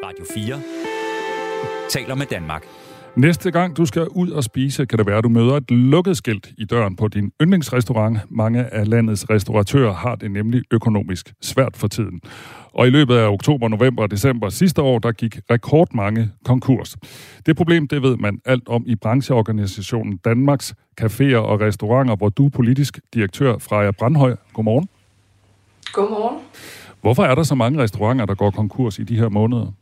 Radio 0.05 0.25
4 0.35 0.63
taler 1.89 2.15
med 2.15 2.27
Danmark. 2.27 2.63
Næste 3.17 3.51
gang 3.51 3.77
du 3.77 3.87
skal 3.87 4.09
ud 4.09 4.31
og 4.31 4.45
spise, 4.45 4.87
kan 4.87 4.99
det 4.99 5.07
være, 5.07 5.19
at 5.19 5.25
du 5.25 5.29
møder 5.29 5.57
et 5.57 5.71
lukket 5.71 6.17
skilt 6.17 6.51
i 6.59 6.65
døren 6.65 6.97
på 6.97 7.09
din 7.09 7.33
yndlingsrestaurant. 7.43 8.19
Mange 8.29 8.65
af 8.75 8.89
landets 8.89 9.31
restauratører 9.31 9.95
har 9.95 10.15
det 10.15 10.31
nemlig 10.31 10.63
økonomisk 10.71 11.33
svært 11.41 11.77
for 11.77 11.89
tiden. 11.89 12.21
Og 12.75 12.87
i 12.87 12.91
løbet 12.91 13.15
af 13.15 13.29
oktober, 13.29 13.69
november 13.69 14.03
og 14.03 14.11
december 14.11 14.49
sidste 14.49 14.83
år, 14.83 14.99
der 14.99 15.13
gik 15.13 15.41
rekordmange 15.51 16.31
konkurs. 16.45 16.97
Det 17.47 17.57
problem, 17.57 17.89
det 17.89 18.03
ved 18.03 18.17
man 18.17 18.41
alt 18.45 18.69
om 18.69 18.85
i 18.87 18.95
brancheorganisationen 18.95 20.17
Danmarks 20.17 20.75
Caféer 21.01 21.37
og 21.37 21.61
Restauranter, 21.61 22.17
hvor 22.17 22.29
du 22.29 22.47
er 22.47 22.51
politisk 22.51 23.01
direktør 23.15 23.59
Freja 23.59 23.91
Brandhøj. 23.91 24.37
Godmorgen. 24.53 24.89
Godmorgen. 25.93 26.39
Hvorfor 27.01 27.25
er 27.25 27.35
der 27.35 27.43
så 27.43 27.55
mange 27.55 27.83
restauranter, 27.83 28.27
der 28.27 28.35
går 28.35 28.51
konkurs 28.51 28.99
i 28.99 29.03
de 29.03 29.17
her 29.17 29.29
måneder? 29.29 29.73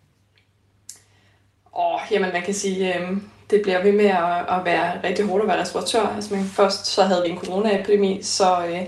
Åh, 1.78 2.00
jamen 2.10 2.30
man 2.32 2.42
kan 2.42 2.54
sige, 2.54 2.94
øh, 2.94 3.16
det 3.50 3.62
bliver 3.62 3.82
ved 3.82 3.92
med 3.92 4.04
at, 4.04 4.58
at 4.58 4.64
være 4.64 4.92
rigtig 5.04 5.24
hårdt 5.24 5.42
at 5.42 5.48
være 5.48 5.60
restauratør. 5.60 6.12
Altså, 6.16 6.34
men 6.34 6.44
først 6.44 6.86
så 6.86 7.02
havde 7.02 7.22
vi 7.24 7.30
en 7.30 7.38
coronaepidemi, 7.38 8.18
så 8.22 8.64
øh, 8.68 8.80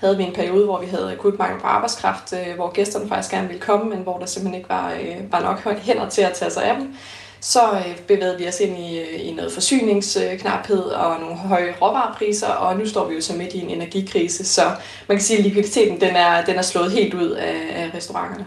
havde 0.00 0.16
vi 0.16 0.22
en 0.22 0.32
periode, 0.32 0.64
hvor 0.64 0.80
vi 0.80 0.86
havde 0.86 1.12
akut 1.12 1.38
mangel 1.38 1.60
på 1.60 1.66
arbejdskraft, 1.66 2.32
øh, 2.32 2.54
hvor 2.54 2.70
gæsterne 2.70 3.08
faktisk 3.08 3.30
gerne 3.30 3.48
ville 3.48 3.62
komme, 3.62 3.90
men 3.90 3.98
hvor 3.98 4.18
der 4.18 4.26
simpelthen 4.26 4.58
ikke 4.58 4.68
var, 4.68 4.92
øh, 4.92 5.32
var 5.32 5.40
nok 5.40 5.78
hænder 5.78 6.08
til 6.08 6.22
at 6.22 6.32
tage 6.32 6.50
sig 6.50 6.64
af 6.64 6.76
dem. 6.76 6.94
Så 7.40 7.60
øh, 7.72 7.98
bevægede 8.08 8.38
vi 8.38 8.48
os 8.48 8.60
ind 8.60 8.78
i, 8.78 9.00
øh, 9.00 9.28
i 9.28 9.32
noget 9.32 9.52
forsyningsknaphed 9.52 10.82
og 10.82 11.20
nogle 11.20 11.36
høje 11.36 11.74
råvarepriser, 11.82 12.48
og 12.48 12.76
nu 12.76 12.88
står 12.88 13.08
vi 13.08 13.14
jo 13.14 13.20
så 13.20 13.32
midt 13.32 13.54
i 13.54 13.60
en 13.60 13.70
energikrise, 13.70 14.44
så 14.44 14.62
man 15.08 15.16
kan 15.16 15.24
sige, 15.24 15.38
at 15.38 15.44
likviditeten 15.44 16.00
den 16.00 16.16
er, 16.16 16.44
den 16.44 16.56
er 16.56 16.62
slået 16.62 16.92
helt 16.92 17.14
ud 17.14 17.30
af, 17.30 17.56
af 17.74 17.90
restauranterne. 17.94 18.46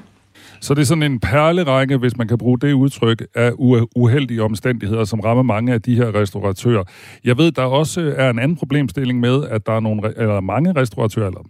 Så 0.62 0.74
det 0.74 0.82
er 0.82 0.86
sådan 0.86 1.04
en 1.04 1.20
perlerække, 1.20 1.98
hvis 1.98 2.18
man 2.18 2.28
kan 2.28 2.38
bruge 2.38 2.60
det 2.60 2.74
udtryk, 2.74 3.26
af 3.36 3.52
uheldige 3.96 4.44
omstændigheder, 4.44 5.04
som 5.04 5.20
rammer 5.20 5.44
mange 5.44 5.74
af 5.74 5.82
de 5.82 5.96
her 5.96 6.16
restauratører. 6.16 6.84
Jeg 7.24 7.38
ved, 7.38 7.52
der 7.52 7.64
også 7.64 8.14
er 8.18 8.30
en 8.30 8.40
anden 8.40 8.58
problemstilling 8.58 9.20
med, 9.20 9.48
at 9.48 9.66
der 9.66 9.74
er 9.74 9.80
nogle, 9.80 10.14
eller 10.18 10.40
mange 10.40 10.74
restauratører, 10.74 11.28
eller 11.28 11.42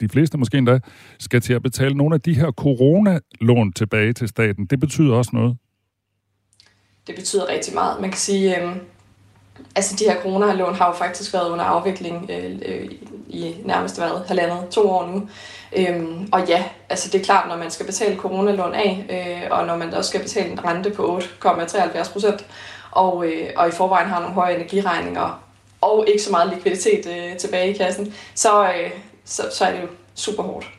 de 0.00 0.08
fleste 0.08 0.38
måske 0.38 0.58
endda, 0.58 0.78
skal 1.18 1.40
til 1.40 1.52
at 1.52 1.62
betale 1.62 1.94
nogle 1.94 2.14
af 2.14 2.20
de 2.20 2.34
her 2.34 2.50
coronalån 2.50 3.72
tilbage 3.72 4.12
til 4.12 4.28
staten. 4.28 4.66
Det 4.66 4.80
betyder 4.80 5.14
også 5.14 5.30
noget. 5.34 5.56
Det 7.06 7.14
betyder 7.14 7.48
rigtig 7.48 7.74
meget. 7.74 8.00
Man 8.00 8.10
kan 8.10 8.18
sige, 8.18 8.62
øh, 8.62 8.76
altså 9.76 9.96
de 9.98 10.04
her 10.04 10.22
coronalån 10.22 10.74
har 10.74 10.86
jo 10.86 10.92
faktisk 10.92 11.32
været 11.32 11.50
under 11.50 11.64
afvikling 11.64 12.30
øh, 12.30 12.52
øh, 12.66 12.90
i 13.28 13.54
nærmest 13.64 14.00
været 14.00 14.22
halvandet, 14.28 14.68
to 14.70 14.90
år 14.90 15.06
nu. 15.06 15.28
Øhm, 15.76 16.28
og 16.32 16.44
ja, 16.48 16.64
altså 16.88 17.10
det 17.12 17.20
er 17.20 17.24
klart, 17.24 17.48
når 17.48 17.56
man 17.56 17.70
skal 17.70 17.86
betale 17.86 18.16
coronalån 18.16 18.74
af, 18.74 19.06
øh, 19.10 19.58
og 19.58 19.66
når 19.66 19.76
man 19.76 19.94
også 19.94 20.08
skal 20.08 20.20
betale 20.22 20.52
en 20.52 20.64
rente 20.64 20.90
på 20.90 21.18
8,73 21.18 22.12
procent, 22.12 22.46
og, 22.90 23.26
øh, 23.26 23.48
og 23.56 23.68
i 23.68 23.70
forvejen 23.70 24.08
har 24.08 24.20
nogle 24.20 24.34
høje 24.34 24.54
energiregninger, 24.54 25.42
og 25.80 26.04
ikke 26.08 26.22
så 26.22 26.30
meget 26.30 26.52
likviditet 26.54 27.06
øh, 27.06 27.36
tilbage 27.36 27.70
i 27.70 27.76
kassen, 27.76 28.14
så, 28.34 28.64
øh, 28.64 28.90
så, 29.24 29.42
så 29.52 29.64
er 29.64 29.72
det 29.72 29.82
jo 29.82 29.88
super 30.14 30.42
hårdt. 30.42 30.70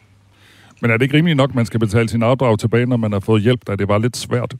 Men 0.81 0.91
er 0.91 0.97
det 0.97 1.03
ikke 1.03 1.17
rimeligt 1.17 1.37
nok, 1.37 1.49
at 1.49 1.55
man 1.55 1.65
skal 1.65 1.79
betale 1.79 2.09
sin 2.09 2.23
afdrag 2.23 2.59
tilbage, 2.59 2.85
når 2.85 2.97
man 2.97 3.11
har 3.11 3.19
fået 3.19 3.41
hjælp, 3.41 3.67
da 3.67 3.75
det 3.75 3.87
var 3.87 3.97
lidt 3.97 4.17
svært? 4.17 4.53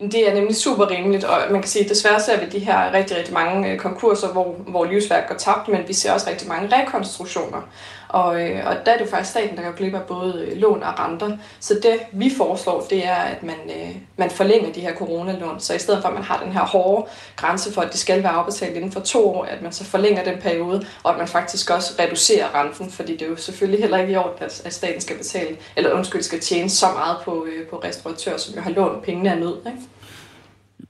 Det 0.00 0.28
er 0.28 0.34
nemlig 0.34 0.56
super 0.56 0.90
rimeligt, 0.90 1.24
og 1.24 1.40
man 1.50 1.60
kan 1.60 1.68
sige, 1.68 1.84
at 1.84 1.90
desværre 1.90 2.20
ser 2.20 2.40
vi 2.40 2.46
de 2.46 2.58
her 2.58 2.92
rigtig, 2.92 3.16
rigtig 3.16 3.34
mange 3.34 3.72
øh, 3.72 3.78
konkurser, 3.78 4.28
hvor, 4.28 4.52
hvor 4.52 4.84
livsværk 4.84 5.28
går 5.28 5.34
tabt, 5.34 5.68
men 5.68 5.88
vi 5.88 5.92
ser 5.92 6.12
også 6.12 6.30
rigtig 6.30 6.48
mange 6.48 6.76
rekonstruktioner. 6.76 7.68
Og, 8.08 8.42
øh, 8.42 8.66
og 8.66 8.76
der 8.86 8.92
er 8.92 8.98
det 8.98 9.08
faktisk 9.08 9.30
staten, 9.30 9.56
der 9.56 9.62
kan 9.62 9.72
glip 9.72 9.94
af 9.94 10.02
både 10.02 10.46
øh, 10.48 10.56
lån 10.56 10.82
og 10.82 10.98
renter. 10.98 11.36
Så 11.60 11.74
det 11.74 12.00
vi 12.12 12.32
foreslår, 12.36 12.86
det 12.90 13.06
er, 13.06 13.14
at 13.14 13.42
man, 13.42 13.56
øh, 13.66 13.96
man 14.16 14.30
forlænger 14.30 14.72
de 14.72 14.80
her 14.80 14.94
coronalån. 14.94 15.60
Så 15.60 15.74
i 15.74 15.78
stedet 15.78 16.02
for, 16.02 16.08
at 16.08 16.14
man 16.14 16.24
har 16.24 16.42
den 16.44 16.52
her 16.52 16.60
hårde 16.60 17.08
grænse 17.36 17.72
for, 17.72 17.82
at 17.82 17.92
det 17.92 18.00
skal 18.00 18.22
være 18.22 18.32
afbetalt 18.32 18.76
inden 18.76 18.92
for 18.92 19.00
to 19.00 19.28
år, 19.28 19.44
at 19.44 19.62
man 19.62 19.72
så 19.72 19.84
forlænger 19.84 20.24
den 20.24 20.40
periode, 20.40 20.86
og 21.02 21.12
at 21.12 21.18
man 21.18 21.28
faktisk 21.28 21.70
også 21.70 21.92
reducerer 21.98 22.54
renten, 22.54 22.90
fordi 22.90 23.12
det 23.12 23.22
er 23.22 23.30
jo 23.30 23.36
selvfølgelig 23.36 23.80
heller 23.80 23.98
ikke 23.98 24.12
i 24.12 24.16
orden, 24.16 24.44
at, 24.44 24.62
at 24.64 24.74
staten 24.74 25.00
skal 25.00 25.16
betale, 25.16 25.56
eller 25.76 25.92
undskyld, 25.92 26.22
skal 26.22 26.40
tjene 26.40 26.70
så 26.70 26.86
meget 26.94 27.16
på, 27.24 27.46
øh, 27.46 27.66
på 27.66 27.76
restauratører, 27.76 28.36
som 28.36 28.54
jo 28.54 28.60
har 28.60 28.70
lånt 28.70 29.02
pengene 29.02 29.32
af 29.32 29.38
nød. 29.38 29.56
Ikke? 29.66 29.78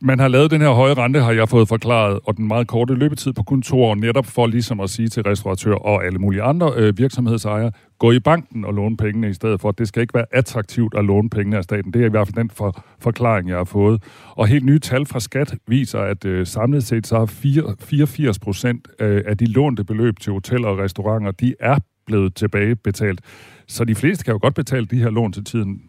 Man 0.01 0.19
har 0.19 0.29
lavet 0.29 0.51
den 0.51 0.61
her 0.61 0.71
høje 0.71 0.95
rente, 0.95 1.21
har 1.21 1.33
jeg 1.33 1.49
fået 1.49 1.69
forklaret, 1.69 2.21
og 2.25 2.37
den 2.37 2.49
meget 2.49 2.67
korte 2.67 2.95
løbetid 2.95 3.33
på 3.33 3.43
kun 3.43 3.63
to 3.63 3.83
år, 3.83 3.95
netop 3.95 4.27
for 4.27 4.47
ligesom 4.47 4.81
at 4.81 4.91
sige 4.91 5.09
til 5.09 5.23
restauratører 5.23 5.77
og 5.77 6.05
alle 6.05 6.19
mulige 6.19 6.43
andre 6.43 6.73
øh, 6.77 6.99
virksomhedsejere, 6.99 7.73
gå 7.99 8.13
i 8.13 8.21
banken 8.21 8.65
og 8.65 8.75
låne 8.75 8.97
pengene 8.97 9.31
i 9.31 9.33
stedet 9.33 9.61
for. 9.61 9.71
Det 9.71 9.89
skal 9.89 10.01
ikke 10.01 10.15
være 10.15 10.25
attraktivt 10.33 10.95
at 10.99 11.05
låne 11.05 11.31
pengene 11.31 11.57
af 11.57 11.65
staten. 11.65 11.93
Det 11.93 12.03
er 12.03 12.07
i 12.07 12.11
hvert 12.11 12.27
fald 12.27 12.37
den 12.37 12.51
for, 12.51 12.85
forklaring, 12.99 13.49
jeg 13.49 13.57
har 13.57 13.65
fået. 13.65 14.03
Og 14.31 14.47
helt 14.47 14.65
nye 14.65 14.79
tal 14.79 15.07
fra 15.07 15.21
Skat 15.21 15.55
viser, 15.67 16.01
at 16.01 16.25
øh, 16.25 16.47
samlet 16.47 16.85
set 16.85 17.07
så 17.07 17.19
har 17.19 17.27
4, 17.27 17.77
84 17.81 18.39
procent 18.39 18.89
øh, 19.01 19.23
af 19.27 19.39
de 19.39 19.47
lånte 19.47 19.85
beløb 19.85 20.21
til 20.21 20.33
hoteller 20.33 20.69
og 20.69 20.79
restauranter, 20.79 21.31
de 21.31 21.55
er 21.61 21.79
blevet 22.07 22.35
tilbagebetalt. 22.35 23.21
Så 23.69 23.85
de 23.85 23.95
fleste 23.95 24.25
kan 24.25 24.33
jo 24.33 24.39
godt 24.43 24.55
betale 24.55 24.87
de 24.87 24.99
her 24.99 25.11
lån 25.11 25.33
til 25.33 25.45
tiden. 25.45 25.83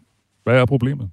Hvad 0.44 0.60
er 0.60 0.66
problemet? 0.66 1.10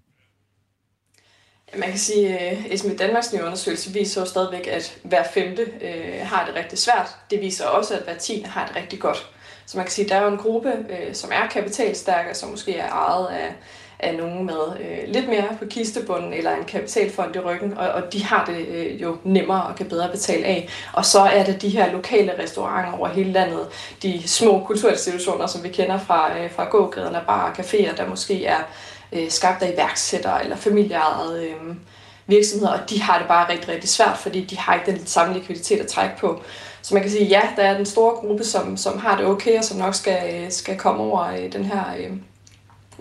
Man 1.76 1.89
kan 1.89 1.99
sige, 1.99 2.39
at 2.39 2.57
øh, 2.57 2.65
Esme 2.72 2.95
Danmarks 2.95 3.34
nye 3.34 3.43
undersøgelse 3.43 3.93
viser 3.93 4.22
jo 4.22 4.28
stadigvæk, 4.28 4.68
at 4.68 4.97
hver 5.03 5.24
femte 5.34 5.61
øh, 5.61 6.20
har 6.24 6.45
det 6.45 6.55
rigtig 6.55 6.80
svært. 6.80 7.15
Det 7.32 7.41
viser 7.41 7.65
også, 7.65 7.93
at 7.93 8.03
hver 8.03 8.18
tiende 8.18 8.47
har 8.47 8.65
det 8.68 8.76
rigtig 8.76 8.99
godt. 8.99 9.30
Så 9.65 9.78
man 9.78 9.86
kan 9.86 9.91
sige, 9.91 10.05
at 10.05 10.11
der 10.11 10.15
er 10.15 10.22
jo 10.22 10.32
en 10.32 10.38
gruppe, 10.38 10.70
øh, 10.70 11.15
som 11.15 11.30
er 11.34 11.47
kapitalstærke, 11.47 12.36
som 12.36 12.49
måske 12.49 12.78
er 12.78 12.89
ejet 12.89 13.28
af, 13.28 13.55
af 13.99 14.15
nogen 14.15 14.45
med 14.45 14.80
øh, 14.80 15.13
lidt 15.13 15.30
mere 15.30 15.47
på 15.59 15.65
kistebunden 15.65 16.34
eller 16.34 16.55
en 16.55 16.63
kapitalfond 16.63 17.36
i 17.36 17.39
ryggen, 17.39 17.78
og, 17.78 17.88
og 17.88 18.13
de 18.13 18.24
har 18.24 18.45
det 18.45 18.68
øh, 18.68 19.01
jo 19.01 19.18
nemmere 19.24 19.63
og 19.63 19.76
kan 19.76 19.86
bedre 19.86 20.09
betale 20.09 20.45
af. 20.45 20.70
Og 20.93 21.05
så 21.05 21.20
er 21.20 21.43
det 21.43 21.61
de 21.61 21.70
her 21.70 21.91
lokale 21.91 22.34
restauranter 22.43 22.99
over 22.99 23.07
hele 23.07 23.32
landet, 23.32 23.68
de 24.03 24.28
små 24.28 24.63
kulturinstitutioner, 24.68 25.47
som 25.47 25.63
vi 25.63 25.70
kender 25.70 25.99
fra, 25.99 26.39
øh, 26.39 26.51
fra 26.51 26.70
gågaderne, 26.70 27.22
barer 27.28 27.51
og 27.51 27.59
caféer, 27.59 27.97
der 27.97 28.09
måske 28.09 28.45
er 28.45 28.59
øh, 29.13 29.29
skabt 29.31 29.63
af 29.63 29.71
iværksættere 29.73 30.43
eller 30.43 30.55
familieejede 30.55 31.47
øh, 31.47 31.75
virksomheder, 32.27 32.71
og 32.71 32.89
de 32.89 33.01
har 33.01 33.17
det 33.17 33.27
bare 33.27 33.51
rigtig, 33.51 33.69
rigtig 33.69 33.89
svært, 33.89 34.17
fordi 34.17 34.45
de 34.45 34.57
har 34.57 34.75
ikke 34.75 34.91
den 34.91 35.05
samme 35.05 35.33
likviditet 35.33 35.79
at 35.79 35.87
trække 35.87 36.17
på. 36.17 36.41
Så 36.81 36.93
man 36.93 37.03
kan 37.03 37.11
sige, 37.11 37.25
ja, 37.25 37.41
der 37.55 37.63
er 37.63 37.77
den 37.77 37.85
store 37.85 38.13
gruppe, 38.13 38.43
som, 38.43 38.77
som 38.77 38.99
har 38.99 39.17
det 39.17 39.25
okay, 39.25 39.57
og 39.57 39.63
som 39.63 39.77
nok 39.77 39.95
skal, 39.95 40.51
skal 40.51 40.77
komme 40.77 41.03
over 41.03 41.23
øh, 41.23 41.53
den 41.53 41.65
her 41.65 41.83
øh, 41.99 42.11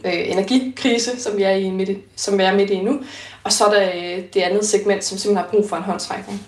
øh, 0.04 0.30
energikrise, 0.30 1.20
som 1.20 1.36
vi, 1.36 1.42
er 1.42 1.50
i 1.50 1.70
midt, 1.70 1.98
som 2.16 2.38
vi 2.38 2.42
er 2.42 2.54
midt 2.54 2.70
i 2.70 2.80
nu. 2.80 3.00
Og 3.44 3.52
så 3.52 3.64
er 3.64 3.70
der 3.70 3.88
øh, 3.94 4.24
det 4.34 4.40
andet 4.40 4.66
segment, 4.66 5.04
som 5.04 5.18
simpelthen 5.18 5.44
har 5.44 5.50
brug 5.50 5.68
for 5.68 5.76
en 5.76 5.82
håndtrækning. 5.82 6.46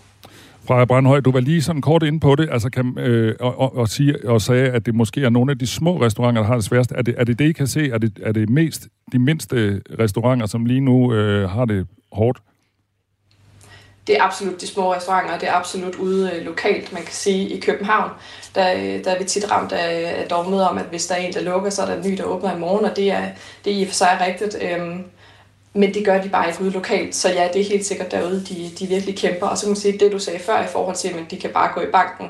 Freja 0.64 0.84
Brandhøj, 0.84 1.20
du 1.20 1.30
var 1.30 1.40
lige 1.40 1.62
sådan 1.62 1.82
kort 1.82 2.02
inde 2.02 2.20
på 2.20 2.34
det, 2.36 2.48
altså 2.52 2.70
kan, 2.70 2.98
øh, 2.98 3.34
og, 3.40 3.60
og, 3.60 3.76
og, 3.76 3.88
sige, 3.88 4.28
og 4.28 4.42
sagde, 4.42 4.70
at 4.70 4.86
det 4.86 4.94
måske 4.94 5.24
er 5.24 5.30
nogle 5.30 5.52
af 5.52 5.58
de 5.58 5.66
små 5.66 6.02
restauranter, 6.02 6.42
der 6.42 6.46
har 6.46 6.54
det 6.54 6.64
sværest. 6.64 6.92
Er 6.92 7.02
det 7.02 7.14
er 7.18 7.24
det, 7.24 7.38
det 7.38 7.48
I 7.48 7.52
kan 7.52 7.66
se? 7.66 7.90
Er 7.90 7.98
det, 7.98 8.18
er 8.22 8.32
det 8.32 8.50
mest 8.50 8.88
de 9.12 9.18
mindste 9.18 9.82
restauranter, 9.98 10.46
som 10.46 10.66
lige 10.66 10.80
nu 10.80 11.12
øh, 11.12 11.50
har 11.50 11.64
det 11.64 11.86
hårdt? 12.12 12.38
det 14.08 14.16
er 14.16 14.22
absolut 14.22 14.60
de 14.60 14.66
små 14.66 14.94
restauranter, 14.94 15.34
og 15.34 15.40
det 15.40 15.48
er 15.48 15.52
absolut 15.52 15.94
ude 15.94 16.32
øh, 16.34 16.44
lokalt. 16.44 16.92
Man 16.92 17.02
kan 17.02 17.12
sige, 17.12 17.48
i 17.48 17.60
København, 17.60 18.10
der, 18.54 18.72
øh, 18.72 19.04
der 19.04 19.10
er 19.10 19.18
vi 19.18 19.24
tit 19.24 19.50
ramt 19.50 19.72
af, 19.72 20.20
af 20.20 20.28
dogmet 20.28 20.68
om, 20.68 20.78
at 20.78 20.84
hvis 20.84 21.06
der 21.06 21.14
er 21.14 21.18
en, 21.18 21.32
der 21.32 21.42
lukker, 21.42 21.70
så 21.70 21.82
er 21.82 21.86
der 21.86 21.96
en 21.96 22.10
ny, 22.10 22.16
der 22.16 22.24
åbner 22.24 22.56
i 22.56 22.58
morgen, 22.58 22.84
og 22.84 22.96
det 22.96 23.10
er, 23.10 23.28
det 23.64 23.72
er 23.72 23.76
i 23.76 23.82
og 23.82 23.88
for 23.88 23.94
sig 23.94 24.18
rigtigt. 24.26 24.56
Øhm, 24.62 25.04
men 25.72 25.94
det 25.94 26.04
gør 26.04 26.20
de 26.20 26.28
bare 26.28 26.48
ikke 26.48 26.62
ude 26.62 26.70
lokalt. 26.70 27.14
Så 27.14 27.28
ja, 27.28 27.48
det 27.52 27.60
er 27.60 27.64
helt 27.64 27.86
sikkert 27.86 28.10
derude, 28.10 28.44
de, 28.48 28.70
de 28.78 28.86
virkelig 28.86 29.16
kæmper. 29.16 29.46
Og 29.46 29.58
så 29.58 29.64
kan 29.64 29.70
man 29.70 29.76
sige, 29.76 29.98
det 29.98 30.12
du 30.12 30.18
sagde 30.18 30.38
før 30.38 30.62
i 30.62 30.66
forhold 30.66 30.96
til, 30.96 31.08
at 31.08 31.30
de 31.30 31.36
kan 31.36 31.50
bare 31.50 31.70
gå 31.74 31.80
i 31.80 31.90
banken, 31.92 32.26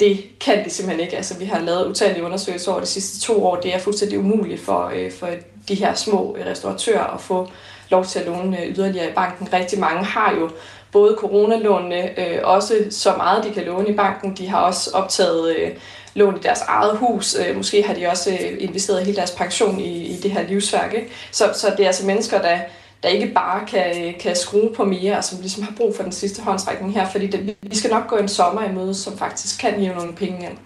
det 0.00 0.38
kan 0.40 0.64
de 0.64 0.70
simpelthen 0.70 1.04
ikke. 1.04 1.16
Altså, 1.16 1.38
vi 1.38 1.44
har 1.44 1.60
lavet 1.60 1.86
utallige 1.86 2.24
undersøgelser 2.24 2.72
over 2.72 2.80
de 2.80 2.86
sidste 2.86 3.20
to 3.20 3.46
år. 3.46 3.56
Det 3.56 3.74
er 3.74 3.78
fuldstændig 3.78 4.18
umuligt 4.18 4.60
for, 4.60 4.92
øh, 4.94 5.12
for 5.12 5.28
de 5.68 5.74
her 5.74 5.94
små 5.94 6.36
restauratører 6.46 7.14
at 7.14 7.20
få 7.20 7.48
lov 7.90 8.04
til 8.04 8.18
at 8.18 8.26
låne 8.26 8.62
øh, 8.62 8.76
yderligere 8.76 9.10
i 9.10 9.12
banken. 9.12 9.52
Rigtig 9.52 9.78
mange 9.78 10.04
har 10.04 10.34
jo 10.34 10.50
både 10.92 11.16
coronalånene, 11.18 12.20
øh, 12.20 12.38
også 12.44 12.74
så 12.90 13.16
meget 13.16 13.44
de 13.44 13.50
kan 13.50 13.64
låne 13.64 13.88
i 13.88 13.94
banken. 13.94 14.36
De 14.36 14.48
har 14.48 14.58
også 14.58 14.90
optaget 14.94 15.56
øh, 15.56 15.70
lån 16.14 16.36
i 16.36 16.40
deres 16.42 16.60
eget 16.60 16.98
hus. 16.98 17.34
Øh, 17.34 17.56
måske 17.56 17.82
har 17.82 17.94
de 17.94 18.06
også 18.06 18.30
øh, 18.30 18.56
investeret 18.58 19.04
hele 19.04 19.16
deres 19.16 19.30
pension 19.30 19.80
i, 19.80 20.06
i 20.06 20.16
det 20.16 20.30
her 20.30 20.48
livsværk. 20.48 20.94
Ikke? 20.94 21.08
Så, 21.30 21.52
så 21.54 21.70
det 21.70 21.80
er 21.80 21.86
altså 21.86 22.06
mennesker, 22.06 22.42
der, 22.42 22.58
der 23.02 23.08
ikke 23.08 23.26
bare 23.26 23.66
kan, 23.66 24.04
øh, 24.04 24.18
kan 24.18 24.36
skrue 24.36 24.74
på 24.74 24.84
mere, 24.84 25.16
og 25.16 25.24
som 25.24 25.40
ligesom 25.40 25.62
har 25.62 25.72
brug 25.76 25.96
for 25.96 26.02
den 26.02 26.12
sidste 26.12 26.42
håndtrækning 26.42 26.94
her, 26.94 27.08
fordi 27.08 27.26
det, 27.26 27.56
vi 27.62 27.76
skal 27.76 27.90
nok 27.90 28.08
gå 28.08 28.16
en 28.16 28.28
sommer 28.28 28.64
i 28.64 28.72
møde, 28.72 28.94
som 28.94 29.18
faktisk 29.18 29.60
kan 29.60 29.78
give 29.78 29.94
nogle 29.94 30.12
penge 30.12 30.46
ind. 30.46 30.58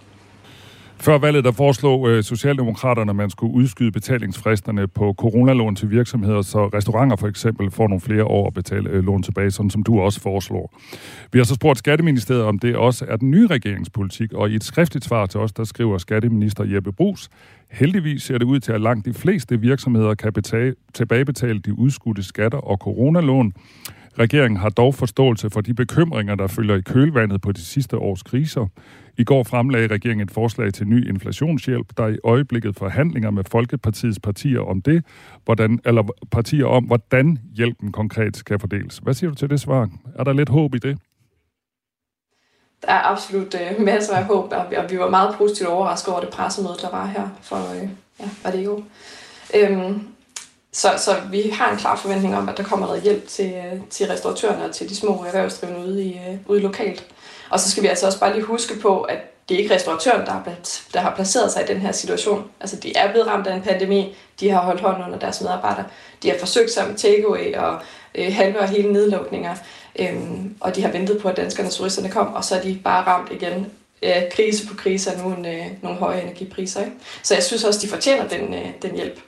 Før 1.00 1.18
valget, 1.18 1.44
der 1.44 1.52
foreslog 1.52 2.08
øh, 2.08 2.24
Socialdemokraterne, 2.24 3.10
at 3.10 3.16
man 3.16 3.30
skulle 3.30 3.54
udskyde 3.54 3.92
betalingsfristerne 3.92 4.88
på 4.88 5.14
coronalån 5.18 5.76
til 5.76 5.90
virksomheder, 5.90 6.42
så 6.42 6.66
restauranter 6.66 7.16
for 7.16 7.28
eksempel 7.28 7.70
får 7.70 7.88
nogle 7.88 8.00
flere 8.00 8.24
år 8.24 8.46
at 8.46 8.54
betale 8.54 8.90
øh, 8.90 9.04
lån 9.04 9.22
tilbage, 9.22 9.50
sådan 9.50 9.70
som 9.70 9.82
du 9.82 10.00
også 10.00 10.20
foreslår. 10.20 10.74
Vi 11.32 11.38
har 11.38 11.44
så 11.44 11.54
spurgt 11.54 11.78
Skatteministeriet, 11.78 12.42
om 12.42 12.58
det 12.58 12.76
også 12.76 13.04
er 13.08 13.16
den 13.16 13.30
nye 13.30 13.46
regeringspolitik, 13.46 14.32
og 14.32 14.50
i 14.50 14.54
et 14.54 14.64
skriftligt 14.64 15.04
svar 15.04 15.26
til 15.26 15.40
os, 15.40 15.52
der 15.52 15.64
skriver 15.64 15.98
Skatteminister 15.98 16.64
Jeppe 16.64 16.92
Brugs, 16.92 17.28
heldigvis 17.70 18.22
ser 18.22 18.38
det 18.38 18.44
ud 18.44 18.60
til, 18.60 18.72
at 18.72 18.80
langt 18.80 19.06
de 19.06 19.14
fleste 19.14 19.60
virksomheder 19.60 20.14
kan 20.14 20.32
betale, 20.32 20.74
tilbagebetale 20.94 21.58
de 21.58 21.78
udskudte 21.78 22.22
skatter 22.22 22.58
og 22.58 22.76
coronalån. 22.76 23.52
Regeringen 24.18 24.60
har 24.60 24.68
dog 24.68 24.94
forståelse 24.94 25.50
for 25.50 25.60
de 25.60 25.74
bekymringer, 25.74 26.34
der 26.34 26.46
følger 26.46 26.76
i 26.76 26.80
kølvandet 26.80 27.40
på 27.40 27.52
de 27.52 27.60
sidste 27.60 27.96
års 27.96 28.22
kriser. 28.22 28.66
I 29.18 29.24
går 29.24 29.42
fremlagde 29.42 29.86
regeringen 29.86 30.24
et 30.24 30.30
forslag 30.30 30.72
til 30.72 30.86
ny 30.86 31.08
inflationshjælp, 31.08 31.86
der 31.96 32.04
er 32.04 32.08
i 32.08 32.18
øjeblikket 32.24 32.76
forhandlinger 32.76 33.30
med 33.30 33.44
Folkepartiets 33.50 34.20
partier 34.20 34.60
om 34.60 34.82
det, 34.82 35.04
hvordan, 35.44 35.80
eller 35.84 36.02
partier 36.30 36.66
om, 36.66 36.84
hvordan 36.84 37.38
hjælpen 37.56 37.92
konkret 37.92 38.36
skal 38.36 38.58
fordeles. 38.58 38.98
Hvad 38.98 39.14
siger 39.14 39.30
du 39.30 39.36
til 39.36 39.50
det 39.50 39.60
svar? 39.60 39.88
Er 40.18 40.24
der 40.24 40.32
lidt 40.32 40.48
håb 40.48 40.74
i 40.74 40.78
det? 40.78 40.98
Der 42.82 42.92
er 42.92 43.12
absolut 43.12 43.54
øh, 43.54 43.84
masser 43.84 44.16
af 44.16 44.24
håb, 44.24 44.52
og 44.52 44.66
vi, 44.70 44.76
og 44.76 44.90
vi 44.90 44.98
var 44.98 45.10
meget 45.10 45.34
positivt 45.38 45.68
overrasket 45.68 46.14
over 46.14 46.20
det 46.20 46.30
pressemøde, 46.30 46.76
der 46.82 46.90
var 46.90 47.06
her 47.06 47.28
for, 47.42 47.56
øh, 47.56 47.88
ja, 48.20 48.28
var 48.44 48.50
det 48.50 48.62
i 48.62 48.66
år. 48.66 48.82
Øhm, 49.56 50.02
så, 50.72 50.88
så 50.98 51.10
vi 51.30 51.50
har 51.52 51.72
en 51.72 51.78
klar 51.78 51.96
forventning 51.96 52.36
om, 52.36 52.48
at 52.48 52.56
der 52.56 52.62
kommer 52.62 52.86
noget 52.86 53.02
hjælp 53.02 53.28
til, 53.28 53.52
øh, 53.54 53.80
til 53.90 54.06
restauratørerne 54.06 54.64
og 54.64 54.74
til 54.74 54.88
de 54.88 54.96
små 54.96 55.24
erhvervsdrivende 55.26 55.80
ude, 55.80 56.04
i, 56.04 56.12
øh, 56.12 56.36
ude 56.46 56.60
lokalt. 56.60 57.06
Og 57.50 57.60
så 57.60 57.70
skal 57.70 57.82
vi 57.82 57.88
altså 57.88 58.06
også 58.06 58.20
bare 58.20 58.34
lige 58.34 58.44
huske 58.44 58.80
på, 58.80 59.00
at 59.00 59.18
det 59.48 59.54
er 59.54 59.58
ikke 59.58 59.74
restauratøren, 59.74 60.26
der 60.26 60.32
har, 60.32 60.44
der 60.94 61.00
har 61.00 61.14
placeret 61.14 61.52
sig 61.52 61.62
i 61.62 61.66
den 61.66 61.80
her 61.80 61.92
situation. 61.92 62.50
Altså, 62.60 62.76
de 62.76 62.96
er 62.96 63.10
blevet 63.10 63.26
ramt 63.26 63.46
af 63.46 63.54
en 63.54 63.62
pandemi, 63.62 64.16
de 64.40 64.50
har 64.50 64.60
holdt 64.60 64.80
hånden 64.80 65.04
under 65.04 65.18
deres 65.18 65.40
medarbejdere, 65.40 65.84
de 66.22 66.30
har 66.30 66.38
forsøgt 66.38 66.70
sig 66.70 66.88
med 66.88 66.96
takeaway 66.96 67.54
og 67.54 67.78
øh, 68.14 68.34
halve 68.34 68.60
og 68.60 68.68
hele 68.68 68.92
nedlukninger, 68.92 69.54
øhm, 69.98 70.56
og 70.60 70.76
de 70.76 70.82
har 70.82 70.90
ventet 70.90 71.22
på, 71.22 71.28
at 71.28 71.36
danskerne 71.36 71.68
og 71.68 71.72
turisterne 71.72 72.10
kom, 72.10 72.34
og 72.34 72.44
så 72.44 72.56
er 72.56 72.62
de 72.62 72.80
bare 72.84 73.06
ramt 73.06 73.32
igen 73.32 73.66
øh, 74.02 74.22
krise 74.32 74.66
på 74.66 74.74
krise 74.74 75.10
og 75.10 75.22
nu 75.22 75.36
en, 75.36 75.46
øh, 75.46 75.66
nogle 75.82 75.98
høje 75.98 76.20
energipriser. 76.20 76.80
Ikke? 76.80 76.96
Så 77.22 77.34
jeg 77.34 77.42
synes 77.42 77.64
også, 77.64 77.80
de 77.80 77.88
fortjener 77.88 78.28
den, 78.28 78.54
øh, 78.54 78.66
den 78.82 78.94
hjælp. 78.94 79.20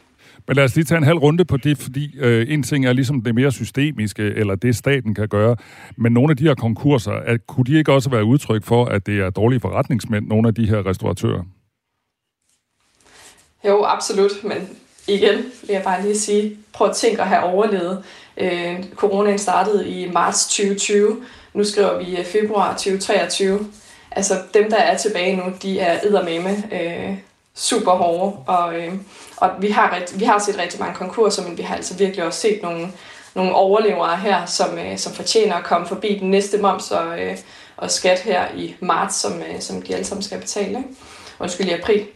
Men 0.51 0.57
lad 0.57 0.65
os 0.65 0.75
lige 0.75 0.85
tage 0.85 0.99
en 0.99 1.05
halv 1.05 1.19
runde 1.19 1.45
på 1.45 1.57
det, 1.57 1.79
fordi 1.79 2.19
øh, 2.19 2.47
en 2.49 2.63
ting 2.63 2.87
er 2.87 2.93
ligesom 2.93 3.21
det 3.21 3.35
mere 3.35 3.53
systemiske, 3.53 4.23
eller 4.23 4.55
det 4.55 4.77
staten 4.77 5.15
kan 5.15 5.29
gøre, 5.29 5.57
men 5.97 6.13
nogle 6.13 6.31
af 6.31 6.37
de 6.37 6.45
her 6.45 6.55
konkurser, 6.55 7.13
at, 7.13 7.47
kunne 7.47 7.65
de 7.65 7.79
ikke 7.79 7.93
også 7.93 8.11
være 8.11 8.25
udtryk 8.25 8.65
for, 8.65 8.85
at 8.85 9.07
det 9.07 9.21
er 9.21 9.31
dårlige 9.31 9.61
forretningsmænd, 9.61 10.27
nogle 10.27 10.49
af 10.49 10.55
de 10.55 10.67
her 10.67 10.87
restauratører? 10.87 11.43
Jo, 13.65 13.85
absolut, 13.85 14.31
men 14.45 14.69
igen 15.09 15.37
vil 15.39 15.73
jeg 15.73 15.83
bare 15.85 16.03
lige 16.03 16.19
sige, 16.19 16.57
prøv 16.73 16.89
at 16.89 16.97
tænke 16.97 17.23
at 17.23 17.29
have 17.29 17.43
overlevet. 17.43 18.05
Øh, 18.37 18.85
coronaen 18.95 19.39
startede 19.39 19.89
i 19.89 20.11
marts 20.13 20.47
2020, 20.47 21.17
nu 21.55 21.65
skriver 21.65 21.99
vi 22.05 22.17
øh, 22.17 22.25
februar 22.25 22.73
2023. 22.73 23.59
Altså 24.11 24.35
dem, 24.55 24.71
der 24.71 24.79
er 24.79 24.97
tilbage 24.97 25.37
nu, 25.37 25.43
de 25.63 25.81
er 25.81 25.99
eddermame 26.05 26.51
øh, 26.73 27.17
super 27.61 27.93
hårde, 27.93 28.37
og, 28.47 28.75
øh, 28.75 28.93
og 29.37 29.51
vi, 29.61 29.71
har 29.71 29.95
ret, 29.95 30.21
vi 30.21 30.25
har 30.25 30.39
set 30.39 30.59
rigtig 30.59 30.81
mange 30.81 30.95
konkurser, 30.95 31.43
men 31.49 31.59
vi 31.59 31.63
har 31.63 31.77
altså 31.77 31.95
virkelig 31.95 32.25
også 32.25 32.41
set 32.41 32.63
nogle, 32.63 32.93
nogle 33.35 33.55
overlevere 33.55 34.17
her, 34.17 34.47
som, 34.47 34.79
øh, 34.79 34.99
som 34.99 35.13
fortjener 35.13 35.55
at 35.55 35.65
komme 35.65 35.87
forbi 35.87 36.19
den 36.19 36.31
næste 36.31 36.59
moms 36.59 36.91
og, 36.91 37.21
øh, 37.21 37.37
og 37.77 37.91
skat 37.91 38.19
her 38.19 38.45
i 38.57 38.75
marts, 38.81 39.17
som, 39.17 39.33
øh, 39.33 39.61
som 39.61 39.83
de 39.83 39.95
alle 39.95 40.05
sammen 40.05 40.23
skal 40.23 40.39
betale. 40.39 40.69
Ikke? 40.69 40.89
Undskyld, 41.41 41.67
i 41.67 41.73
april. 41.73 42.07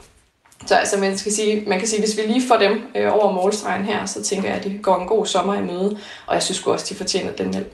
Så 0.66 0.74
altså, 0.74 0.98
man, 0.98 1.18
skal 1.18 1.32
sige, 1.32 1.64
man 1.66 1.78
kan 1.78 1.88
sige, 1.88 2.00
hvis 2.00 2.16
vi 2.16 2.22
lige 2.22 2.48
får 2.48 2.56
dem 2.56 2.82
øh, 2.94 3.14
over 3.14 3.32
målstregen 3.32 3.84
her, 3.84 4.06
så 4.06 4.22
tænker 4.22 4.48
jeg, 4.48 4.58
at 4.58 4.64
de 4.64 4.78
går 4.82 4.96
en 4.96 5.06
god 5.06 5.26
sommer 5.26 5.54
i 5.54 5.62
møde, 5.62 5.98
og 6.26 6.34
jeg 6.34 6.42
synes 6.42 6.66
også, 6.66 6.86
de 6.88 6.94
fortjener 6.94 7.32
den 7.32 7.52
hjælp. 7.52 7.72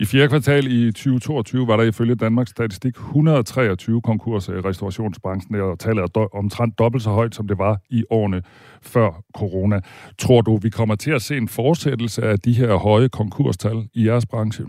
I 0.00 0.04
fjerde 0.04 0.28
kvartal 0.28 0.66
i 0.66 0.92
2022 0.92 1.66
var 1.66 1.76
der 1.76 1.84
ifølge 1.84 2.14
Danmarks 2.14 2.50
Statistik 2.50 2.96
123 2.96 4.02
konkurser 4.02 4.54
i 4.54 4.60
restaurationsbranchen, 4.60 5.54
og 5.60 5.78
tallet 5.78 6.02
er 6.02 6.34
omtrent 6.34 6.78
dobbelt 6.78 7.02
så 7.02 7.10
højt, 7.10 7.34
som 7.34 7.48
det 7.48 7.58
var 7.58 7.80
i 7.90 8.04
årene 8.10 8.42
før 8.82 9.22
corona. 9.34 9.80
Tror 10.18 10.40
du, 10.40 10.56
vi 10.56 10.70
kommer 10.70 10.94
til 10.94 11.10
at 11.10 11.22
se 11.22 11.36
en 11.36 11.48
fortsættelse 11.48 12.22
af 12.22 12.38
de 12.38 12.52
her 12.52 12.74
høje 12.74 13.08
konkurstal 13.08 13.88
i 13.94 14.06
jeres 14.06 14.26
branche? 14.26 14.66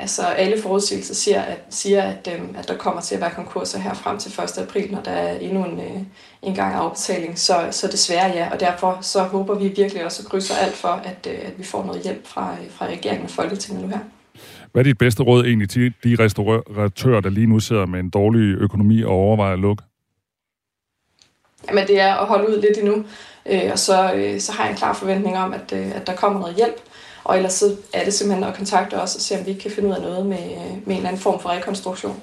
Altså 0.00 0.22
alle 0.22 0.62
forudsigelser 0.62 1.14
siger, 1.14 1.42
at, 1.42 1.58
siger 1.70 2.02
at, 2.02 2.28
øhm, 2.34 2.54
at 2.58 2.68
der 2.68 2.76
kommer 2.76 3.00
til 3.00 3.14
at 3.14 3.20
være 3.20 3.30
konkurser 3.30 3.78
her 3.78 3.94
frem 3.94 4.18
til 4.18 4.40
1. 4.42 4.58
april, 4.58 4.92
når 4.92 5.00
der 5.00 5.10
er 5.10 5.38
endnu 5.38 5.64
en, 5.64 5.80
øh, 5.80 6.02
en 6.42 6.54
gang 6.54 6.74
afbetaling. 6.74 7.38
Så, 7.38 7.68
så 7.70 7.86
desværre 7.86 8.30
ja, 8.30 8.48
og 8.52 8.60
derfor 8.60 8.98
så 9.00 9.22
håber 9.22 9.54
vi 9.58 9.68
virkelig 9.68 10.04
også 10.04 10.22
at 10.22 10.30
krydse 10.30 10.54
alt 10.54 10.74
for, 10.74 10.88
at, 10.88 11.28
øh, 11.30 11.38
at 11.42 11.58
vi 11.58 11.64
får 11.64 11.84
noget 11.84 12.02
hjælp 12.02 12.26
fra, 12.26 12.56
fra 12.70 12.86
regeringen 12.86 13.24
og 13.24 13.30
Folketinget 13.30 13.84
nu 13.84 13.88
her. 13.88 13.98
Hvad 14.72 14.82
er 14.82 14.84
dit 14.84 14.98
bedste 14.98 15.22
råd 15.22 15.44
egentlig 15.44 15.70
til 15.70 15.92
de 16.04 16.16
restauratører, 16.18 17.20
der 17.20 17.30
lige 17.30 17.46
nu 17.46 17.60
sidder 17.60 17.86
med 17.86 18.00
en 18.00 18.10
dårlig 18.10 18.54
økonomi 18.54 19.02
og 19.02 19.10
overvejer 19.10 19.52
at 19.52 19.58
lukke? 19.58 19.82
Jamen 21.68 21.86
det 21.86 22.00
er 22.00 22.14
at 22.14 22.26
holde 22.26 22.48
ud 22.48 22.60
lidt 22.60 22.78
endnu, 22.78 23.04
øh, 23.46 23.72
og 23.72 23.78
så, 23.78 24.12
øh, 24.14 24.40
så 24.40 24.52
har 24.52 24.64
jeg 24.64 24.70
en 24.70 24.76
klar 24.76 24.92
forventning 24.92 25.38
om, 25.38 25.52
at, 25.52 25.72
øh, 25.72 25.96
at 25.96 26.06
der 26.06 26.16
kommer 26.16 26.40
noget 26.40 26.56
hjælp. 26.56 26.80
Og 27.28 27.36
ellers 27.36 27.52
så 27.52 27.76
er 27.94 28.04
det 28.04 28.14
simpelthen 28.14 28.44
at 28.44 28.54
kontakte 28.54 28.94
os 28.94 29.14
og 29.14 29.20
se, 29.20 29.38
om 29.38 29.44
vi 29.44 29.50
ikke 29.50 29.62
kan 29.62 29.70
finde 29.70 29.88
ud 29.88 29.94
af 29.94 30.02
noget 30.02 30.26
med, 30.26 30.38
øh, 30.38 30.70
med 30.86 30.86
en 30.86 30.92
eller 30.92 31.08
anden 31.08 31.22
form 31.22 31.40
for 31.40 31.48
rekonstruktion. 31.48 32.16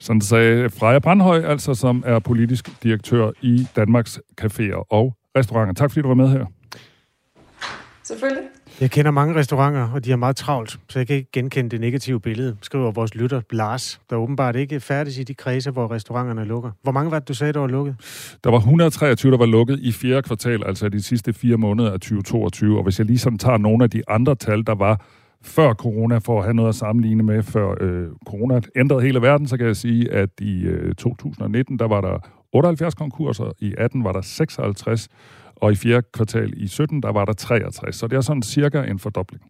Sådan 0.00 0.20
sagde 0.20 0.70
Freja 0.70 0.98
Brandhøj, 0.98 1.44
altså 1.44 1.74
som 1.74 2.04
er 2.06 2.18
politisk 2.18 2.82
direktør 2.82 3.30
i 3.42 3.66
Danmarks 3.76 4.20
Caféer 4.40 4.86
og 4.90 5.14
Restauranter. 5.36 5.74
Tak 5.74 5.90
fordi 5.90 6.02
du 6.02 6.08
var 6.08 6.14
med 6.14 6.28
her. 6.28 6.46
Selvfølgelig. 8.10 8.42
Jeg 8.80 8.90
kender 8.90 9.10
mange 9.10 9.34
restauranter, 9.34 9.88
og 9.94 10.04
de 10.04 10.10
har 10.10 10.16
meget 10.16 10.36
travlt, 10.36 10.80
så 10.88 10.98
jeg 10.98 11.06
kan 11.06 11.16
ikke 11.16 11.30
genkende 11.32 11.70
det 11.70 11.80
negative 11.80 12.20
billede, 12.20 12.56
skriver 12.62 12.90
vores 12.90 13.14
lytter 13.14 13.40
Lars, 13.50 14.00
der 14.10 14.16
åbenbart 14.16 14.56
ikke 14.56 14.80
færdig 14.80 15.18
i 15.18 15.24
de 15.24 15.34
kredse, 15.34 15.70
hvor 15.70 15.90
restauranterne 15.90 16.44
lukker. 16.44 16.70
Hvor 16.82 16.92
mange 16.92 17.10
var 17.10 17.18
det, 17.18 17.28
du 17.28 17.34
sagde, 17.34 17.52
der 17.52 17.60
var 17.60 17.66
lukket? 17.66 17.94
Der 18.44 18.50
var 18.50 18.58
123, 18.58 19.32
der 19.32 19.38
var 19.38 19.46
lukket 19.46 19.78
i 19.78 19.92
fjerde 19.92 20.22
kvartal, 20.22 20.66
altså 20.66 20.88
de 20.88 21.02
sidste 21.02 21.32
fire 21.32 21.56
måneder 21.56 21.92
af 21.92 22.00
2022. 22.00 22.76
Og 22.76 22.82
hvis 22.82 22.98
jeg 22.98 23.06
lige 23.06 23.18
sådan 23.18 23.38
tager 23.38 23.58
nogle 23.58 23.84
af 23.84 23.90
de 23.90 24.02
andre 24.08 24.34
tal, 24.34 24.66
der 24.66 24.74
var 24.74 25.06
før 25.42 25.72
corona, 25.72 26.18
for 26.18 26.38
at 26.38 26.44
have 26.44 26.54
noget 26.54 26.68
at 26.68 26.74
sammenligne 26.74 27.22
med, 27.22 27.42
før 27.42 27.74
øh, 27.80 28.08
corona 28.26 28.60
ændrede 28.76 29.02
hele 29.02 29.22
verden, 29.22 29.48
så 29.48 29.56
kan 29.56 29.66
jeg 29.66 29.76
sige, 29.76 30.12
at 30.12 30.30
i 30.40 30.62
øh, 30.62 30.94
2019, 30.94 31.78
der 31.78 31.88
var 31.88 32.00
der 32.00 32.18
78 32.52 32.94
konkurser, 32.94 33.52
i 33.58 33.74
18 33.78 34.04
var 34.04 34.12
der 34.12 34.20
56, 34.20 35.08
og 35.60 35.72
i 35.72 35.74
fjerde 35.74 36.06
kvartal 36.12 36.52
i 36.56 36.66
17, 36.66 37.02
der 37.02 37.12
var 37.12 37.24
der 37.24 37.32
63. 37.32 37.96
Så 37.96 38.06
det 38.06 38.16
er 38.16 38.20
sådan 38.20 38.42
cirka 38.42 38.82
en 38.82 38.98
fordobling. 38.98 39.42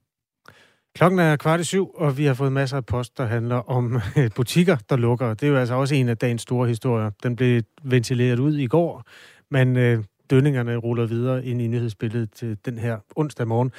Klokken 0.94 1.18
er 1.18 1.36
kvart 1.36 1.60
i 1.60 1.64
syv, 1.64 1.90
og 1.94 2.18
vi 2.18 2.24
har 2.24 2.34
fået 2.34 2.52
masser 2.52 2.76
af 2.76 2.86
post, 2.86 3.18
der 3.18 3.26
handler 3.26 3.56
om 3.56 4.00
øh, 4.18 4.30
butikker, 4.36 4.76
der 4.90 4.96
lukker. 4.96 5.34
Det 5.34 5.46
er 5.46 5.50
jo 5.50 5.56
altså 5.56 5.74
også 5.74 5.94
en 5.94 6.08
af 6.08 6.16
dagens 6.16 6.42
store 6.42 6.68
historier. 6.68 7.10
Den 7.22 7.36
blev 7.36 7.62
ventileret 7.82 8.38
ud 8.38 8.56
i 8.56 8.66
går, 8.66 9.02
men 9.50 9.76
øh, 9.76 10.04
dønningerne 10.30 10.76
ruller 10.76 11.06
videre 11.06 11.44
ind 11.44 11.62
i 11.62 11.66
nyhedsbilledet 11.66 12.32
til 12.32 12.58
den 12.64 12.78
her 12.78 12.98
onsdag 13.16 13.48
morgen. 13.48 13.72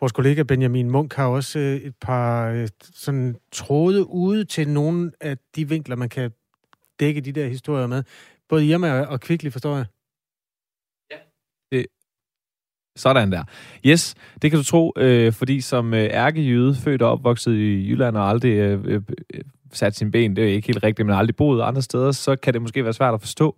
Vores 0.00 0.12
kollega 0.12 0.42
Benjamin 0.42 0.90
Munk 0.90 1.14
har 1.14 1.26
også 1.26 1.58
øh, 1.58 1.76
et 1.76 1.94
par 2.00 2.48
øh, 2.50 2.68
sådan 2.94 3.36
tråde 3.52 4.08
ude 4.08 4.44
til 4.44 4.68
nogle 4.68 5.12
af 5.20 5.36
de 5.56 5.68
vinkler, 5.68 5.96
man 5.96 6.08
kan 6.08 6.30
dække 7.00 7.20
de 7.20 7.32
der 7.32 7.46
historier 7.46 7.86
med. 7.86 8.02
Både 8.48 8.66
Irma 8.66 9.00
og 9.00 9.20
Kvickly, 9.20 9.50
forstår 9.50 9.76
jeg. 9.76 9.86
Sådan 12.98 13.32
der. 13.32 13.42
Yes, 13.86 14.14
det 14.42 14.50
kan 14.50 14.58
du 14.58 14.64
tro, 14.64 14.92
øh, 14.96 15.32
fordi 15.32 15.60
som 15.60 15.94
øh, 15.94 16.04
ærkejyde, 16.04 16.74
født 16.74 17.02
og 17.02 17.10
opvokset 17.10 17.54
i 17.54 17.88
Jylland 17.88 18.16
og 18.16 18.28
aldrig 18.28 18.52
øh, 18.52 18.80
øh, 18.84 19.00
øh 19.34 19.40
sat 19.72 19.96
sin 19.96 20.10
ben, 20.10 20.36
det 20.36 20.44
er 20.44 20.48
ikke 20.48 20.66
helt 20.66 20.82
rigtigt, 20.82 21.06
men 21.06 21.16
aldrig 21.16 21.36
boet 21.36 21.62
andre 21.62 21.82
steder, 21.82 22.12
så 22.12 22.36
kan 22.36 22.54
det 22.54 22.62
måske 22.62 22.84
være 22.84 22.92
svært 22.92 23.14
at 23.14 23.20
forstå, 23.20 23.56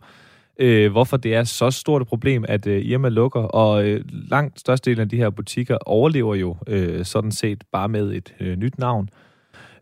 øh, 0.59 0.91
hvorfor 0.91 1.16
det 1.16 1.34
er 1.34 1.45
så 1.45 1.70
stort 1.70 2.03
et 2.03 2.09
problem, 2.09 2.45
at 2.49 2.66
øh, 2.66 2.84
Irma 2.84 3.09
lukker. 3.09 3.41
Og 3.41 3.84
øh, 3.84 4.05
langt 4.30 4.61
størstedelen 4.61 5.01
af 5.03 5.09
de 5.09 5.16
her 5.16 5.30
butikker 5.30 5.78
overlever 5.86 6.34
jo 6.34 6.57
øh, 6.66 7.05
sådan 7.05 7.32
set 7.32 7.64
bare 7.72 7.88
med 7.88 8.12
et 8.12 8.34
øh, 8.41 8.57
nyt 8.57 8.78
navn. 8.78 9.09
Øh, 9.12 9.30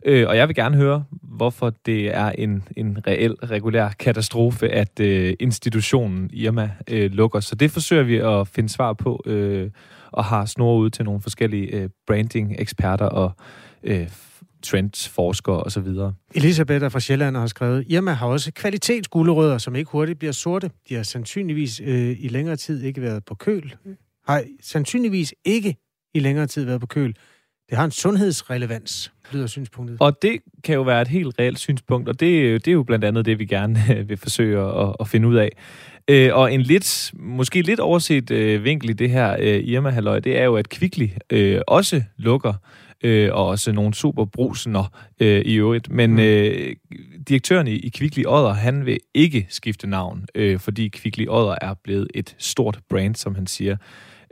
Øh, 0.05 0.27
og 0.27 0.37
jeg 0.37 0.47
vil 0.47 0.55
gerne 0.55 0.77
høre, 0.77 1.03
hvorfor 1.11 1.69
det 1.85 2.15
er 2.15 2.29
en, 2.29 2.63
en 2.77 3.07
reel, 3.07 3.33
regulær 3.33 3.89
katastrofe, 3.89 4.69
at 4.69 4.99
øh, 4.99 5.33
institutionen 5.39 6.29
Irma 6.33 6.71
øh, 6.89 7.11
lukker. 7.11 7.39
Så 7.39 7.55
det 7.55 7.71
forsøger 7.71 8.03
vi 8.03 8.17
at 8.17 8.47
finde 8.47 8.69
svar 8.69 8.93
på, 8.93 9.23
øh, 9.25 9.69
og 10.11 10.25
har 10.25 10.45
snor 10.45 10.77
ud 10.77 10.89
til 10.89 11.05
nogle 11.05 11.21
forskellige 11.21 11.67
øh, 11.67 11.89
branding-eksperter 12.07 13.05
og 13.05 13.31
øh, 13.83 14.09
trendsforskere 14.63 15.63
osv. 15.63 15.87
Elisabeth 16.35 16.85
er 16.85 16.89
fra 16.89 16.99
Sjælland 16.99 17.35
og 17.35 17.41
har 17.41 17.47
skrevet, 17.47 17.85
Irma 17.87 18.11
har 18.11 18.27
også 18.27 18.51
kvalitetsgulerødder, 18.51 19.57
som 19.57 19.75
ikke 19.75 19.91
hurtigt 19.91 20.19
bliver 20.19 20.31
sorte. 20.31 20.71
De 20.89 20.95
har 20.95 21.03
sandsynligvis 21.03 21.81
øh, 21.83 22.17
i 22.19 22.27
længere 22.27 22.55
tid 22.55 22.83
ikke 22.83 23.01
været 23.01 23.25
på 23.25 23.35
køl. 23.35 23.75
Har 24.27 24.43
sandsynligvis 24.61 25.33
ikke 25.45 25.75
i 26.13 26.19
længere 26.19 26.47
tid 26.47 26.65
været 26.65 26.81
på 26.81 26.87
køl. 26.87 27.13
Det 27.69 27.77
har 27.77 27.85
en 27.85 27.91
sundhedsrelevans, 27.91 29.11
lyder 29.33 29.47
synspunktet. 29.47 29.97
Og 29.99 30.21
det 30.21 30.39
kan 30.63 30.75
jo 30.75 30.81
være 30.81 31.01
et 31.01 31.07
helt 31.07 31.35
reelt 31.39 31.59
synspunkt, 31.59 32.09
og 32.09 32.19
det, 32.19 32.65
det 32.65 32.71
er 32.71 32.75
jo 32.75 32.83
blandt 32.83 33.05
andet 33.05 33.25
det, 33.25 33.39
vi 33.39 33.45
gerne 33.45 33.79
vil 34.07 34.17
forsøge 34.17 34.59
at, 34.59 34.95
at 34.99 35.07
finde 35.07 35.27
ud 35.27 35.35
af. 35.35 35.49
Øh, 36.07 36.29
og 36.33 36.53
en 36.53 36.61
lidt, 36.61 37.11
måske 37.19 37.61
lidt 37.61 37.79
overset 37.79 38.31
øh, 38.31 38.63
vinkel 38.63 38.89
i 38.89 38.93
det 38.93 39.09
her 39.09 39.35
øh, 39.39 39.63
irma 39.63 39.89
halløj 39.89 40.19
det 40.19 40.37
er 40.37 40.43
jo, 40.43 40.55
at 40.55 40.69
Kvickly 40.69 41.07
øh, 41.29 41.61
også 41.67 42.03
lukker, 42.17 42.53
øh, 43.03 43.29
og 43.33 43.47
også 43.47 43.71
nogle 43.71 43.93
superbrusener 43.93 44.99
øh, 45.19 45.41
i 45.41 45.55
øvrigt. 45.55 45.89
Men 45.89 46.11
mm. 46.11 46.19
øh, 46.19 46.75
direktøren 47.29 47.67
i, 47.67 47.75
i 47.75 47.89
Kvickly 47.89 48.23
Odder, 48.27 48.53
han 48.53 48.85
vil 48.85 48.97
ikke 49.13 49.47
skifte 49.49 49.87
navn, 49.87 50.25
øh, 50.35 50.59
fordi 50.59 50.87
Kvickly 50.87 51.25
Odder 51.27 51.55
er 51.61 51.73
blevet 51.83 52.07
et 52.13 52.35
stort 52.37 52.79
brand, 52.89 53.15
som 53.15 53.35
han 53.35 53.47
siger. 53.47 53.77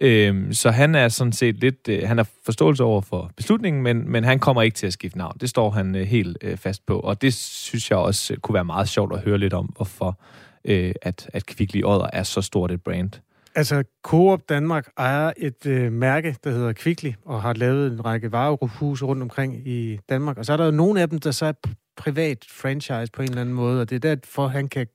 Øhm, 0.01 0.53
så 0.53 0.71
han 0.71 0.95
er 0.95 1.07
sådan 1.07 1.33
set 1.33 1.55
lidt, 1.55 1.89
øh, 1.89 2.07
han 2.07 2.17
har 2.17 2.27
forståelse 2.45 2.83
over 2.83 3.01
for 3.01 3.31
beslutningen, 3.37 3.83
men, 3.83 4.11
men 4.11 4.23
han 4.23 4.39
kommer 4.39 4.61
ikke 4.61 4.75
til 4.75 4.87
at 4.87 4.93
skifte 4.93 5.17
navn. 5.17 5.37
Det 5.41 5.49
står 5.49 5.69
han 5.69 5.95
øh, 5.95 6.07
helt 6.07 6.37
øh, 6.41 6.57
fast 6.57 6.85
på, 6.85 6.99
og 6.99 7.21
det 7.21 7.33
synes 7.33 7.91
jeg 7.91 7.99
også 7.99 8.33
øh, 8.33 8.39
kunne 8.39 8.53
være 8.53 8.65
meget 8.65 8.89
sjovt 8.89 9.13
at 9.13 9.19
høre 9.19 9.37
lidt 9.37 9.53
om, 9.53 9.65
hvorfor 9.65 10.19
øh, 10.65 10.93
at, 11.01 11.29
at 11.33 11.45
Kvickly 11.45 11.81
Odder 11.83 12.09
er 12.13 12.23
så 12.23 12.41
stort 12.41 12.71
et 12.71 12.81
brand. 12.81 13.11
Altså, 13.55 13.83
Coop 14.03 14.49
Danmark 14.49 14.87
ejer 14.97 15.31
et 15.37 15.65
øh, 15.65 15.91
mærke, 15.91 16.35
der 16.43 16.49
hedder 16.51 16.73
Kvickly, 16.73 17.11
og 17.25 17.41
har 17.41 17.53
lavet 17.53 17.91
en 17.91 18.05
række 18.05 18.31
varehuse 18.31 19.05
rundt 19.05 19.21
omkring 19.21 19.67
i 19.67 19.99
Danmark. 20.09 20.37
Og 20.37 20.45
så 20.45 20.53
er 20.53 20.57
der 20.57 20.65
jo 20.65 20.71
nogle 20.71 21.01
af 21.01 21.09
dem, 21.09 21.19
der 21.19 21.31
så 21.31 21.45
er 21.45 21.53
privat 21.97 22.45
franchise 22.49 23.11
på 23.13 23.21
en 23.21 23.29
eller 23.29 23.41
anden 23.41 23.55
måde, 23.55 23.81
og 23.81 23.89
det 23.89 23.95
er 23.95 24.15
derfor, 24.15 24.47
han 24.47 24.67
kan 24.67 24.87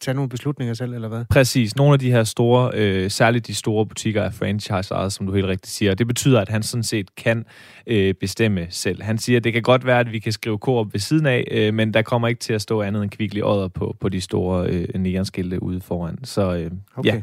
tage 0.00 0.14
nogle 0.14 0.28
beslutninger 0.28 0.74
selv, 0.74 0.94
eller 0.94 1.08
hvad? 1.08 1.24
Præcis. 1.30 1.76
Nogle 1.76 1.92
af 1.92 1.98
de 1.98 2.10
her 2.10 2.24
store, 2.24 2.70
øh, 2.74 3.10
særligt 3.10 3.46
de 3.46 3.54
store 3.54 3.86
butikker 3.86 4.22
er 4.22 4.30
franchise 4.30 5.10
som 5.10 5.26
du 5.26 5.34
helt 5.34 5.46
rigtigt 5.46 5.72
siger. 5.72 5.94
Det 5.94 6.06
betyder, 6.06 6.40
at 6.40 6.48
han 6.48 6.62
sådan 6.62 6.84
set 6.84 7.14
kan 7.14 7.44
øh, 7.86 8.14
bestemme 8.14 8.66
selv. 8.70 9.02
Han 9.02 9.18
siger, 9.18 9.36
at 9.36 9.44
det 9.44 9.52
kan 9.52 9.62
godt 9.62 9.86
være, 9.86 10.00
at 10.00 10.12
vi 10.12 10.18
kan 10.18 10.32
skrive 10.32 10.58
Coop 10.58 10.92
ved 10.92 11.00
siden 11.00 11.26
af, 11.26 11.44
øh, 11.50 11.74
men 11.74 11.94
der 11.94 12.02
kommer 12.02 12.28
ikke 12.28 12.38
til 12.38 12.52
at 12.52 12.62
stå 12.62 12.82
andet 12.82 13.02
end 13.02 13.10
kvicklig 13.10 13.44
odder 13.44 13.68
på, 13.68 13.96
på 14.00 14.08
de 14.08 14.20
store 14.20 14.66
øh, 14.66 14.88
neonskilte 14.94 15.62
ude 15.62 15.80
foran. 15.80 16.24
Så 16.24 16.54
øh, 16.54 16.70
okay. 16.96 17.14
ja. 17.14 17.22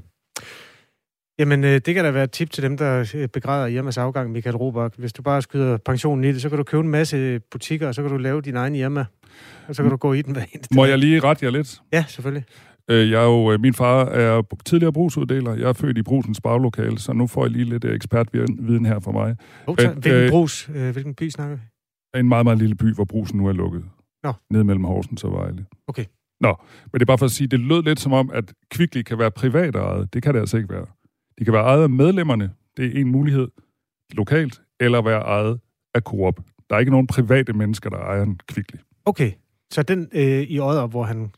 Jamen, 1.40 1.64
øh, 1.64 1.82
det 1.86 1.96
kan 1.96 2.04
da 2.04 2.12
være 2.12 2.24
et 2.24 2.32
tip 2.32 2.52
til 2.52 2.64
dem, 2.64 2.78
der 2.78 3.12
øh, 3.16 3.28
begræder 3.28 3.68
Irmas 3.68 3.98
afgang, 3.98 4.32
Michael 4.32 4.56
Robach. 4.56 5.00
Hvis 5.00 5.14
du 5.14 5.22
bare 5.22 5.42
skyder 5.42 5.78
pensionen 5.78 6.24
i 6.24 6.28
det, 6.28 6.42
så 6.42 6.50
kan 6.50 6.58
du 6.58 6.64
købe 6.64 6.84
en 6.84 6.90
masse 6.90 7.40
butikker, 7.52 7.88
og 7.88 7.96
så 7.96 8.02
kan 8.02 8.12
du 8.12 8.18
lave 8.18 8.42
din 8.42 8.56
egen 8.56 8.76
Irma 8.76 9.06
og 9.68 9.76
så 9.76 9.82
kan 9.82 9.92
du 9.92 9.98
gå 9.98 10.14
i 10.14 10.22
den 10.22 10.34
hver 10.34 10.46
eneste 10.54 10.76
Må 10.76 10.86
jeg 10.86 10.98
lige 10.98 11.20
rette 11.20 11.46
jer 11.46 11.52
lidt? 11.52 11.82
Ja, 11.94 12.06
selvfølgelig. 12.08 12.46
Øh, 12.90 13.12
jeg 13.12 13.22
er 13.22 13.26
jo, 13.26 13.52
øh, 13.52 13.60
min 13.60 13.74
far 13.74 14.06
er 14.06 14.42
tidligere 14.66 14.94
brugsuddeler. 14.94 15.54
Jeg 15.54 15.70
er 15.70 15.74
født 15.74 15.98
i 15.98 16.02
brusens 16.02 16.42
baglokale, 16.42 17.00
så 17.00 17.14
nu 17.14 17.28
får 17.28 17.46
jeg 17.46 17.52
lige 17.52 17.66
lidt 17.66 17.84
øh, 17.84 17.96
ekspertviden 17.96 18.86
her 18.86 19.00
for 19.00 19.12
mig. 19.12 19.36
Oh, 19.68 19.76
hvilken 19.76 20.30
brus? 20.30 20.66
Hvilken 20.66 21.16
by 21.16 21.30
snakker 21.30 21.56
vi? 21.56 21.62
En 22.20 22.30
meget, 22.30 22.46
meget 22.46 22.60
lille 22.60 22.76
by, 22.76 22.94
hvor 22.94 23.06
brusen 23.06 23.38
nu 23.38 23.48
er 23.48 23.54
lukket. 23.54 23.84
Nå. 24.24 24.34
Ned 24.52 24.64
mellem 24.64 24.84
Horsens 24.84 25.24
og 25.24 25.32
Vejle. 25.32 25.66
Okay. 25.88 26.06
Nå, 26.42 26.56
men 26.84 26.94
det 26.94 27.02
er 27.02 27.06
bare 27.06 27.18
for 27.18 27.26
at 27.26 27.32
sige, 27.32 27.48
det 27.48 27.60
lød 27.60 27.84
lidt 27.84 28.00
som 28.00 28.14
om, 28.14 28.30
at 28.34 28.54
Kvickly 28.72 29.02
kan 29.02 29.20
være 29.20 29.32
privat 29.32 29.76
ejet. 29.76 30.14
Det 30.14 30.24
kan 30.24 30.34
det 30.34 30.40
altså 30.40 30.58
ikke 30.58 30.70
være. 30.70 30.86
De 31.40 31.46
kan 31.46 31.54
være 31.54 31.64
ejet 31.64 31.84
af 31.84 31.90
medlemmerne. 31.90 32.52
Det 32.78 32.86
er 32.86 33.02
en 33.02 33.12
mulighed 33.12 33.48
lokalt, 34.12 34.62
eller 34.80 35.02
være 35.02 35.22
ejet 35.22 35.60
af 35.96 36.02
Coop. 36.02 36.40
Der 36.70 36.76
er 36.76 36.80
ikke 36.80 36.92
nogen 36.92 37.08
private 37.08 37.54
mennesker, 37.54 37.90
der 37.90 37.98
ejer 37.98 38.24
en 38.24 38.40
Kvickly. 38.48 38.78
Okay, 39.06 39.32
så 39.72 39.84
den 39.84 40.10
øh, 40.14 40.42
i 40.42 40.60
Odder, 40.60 40.88
hvor 40.88 41.04
han, 41.04 41.32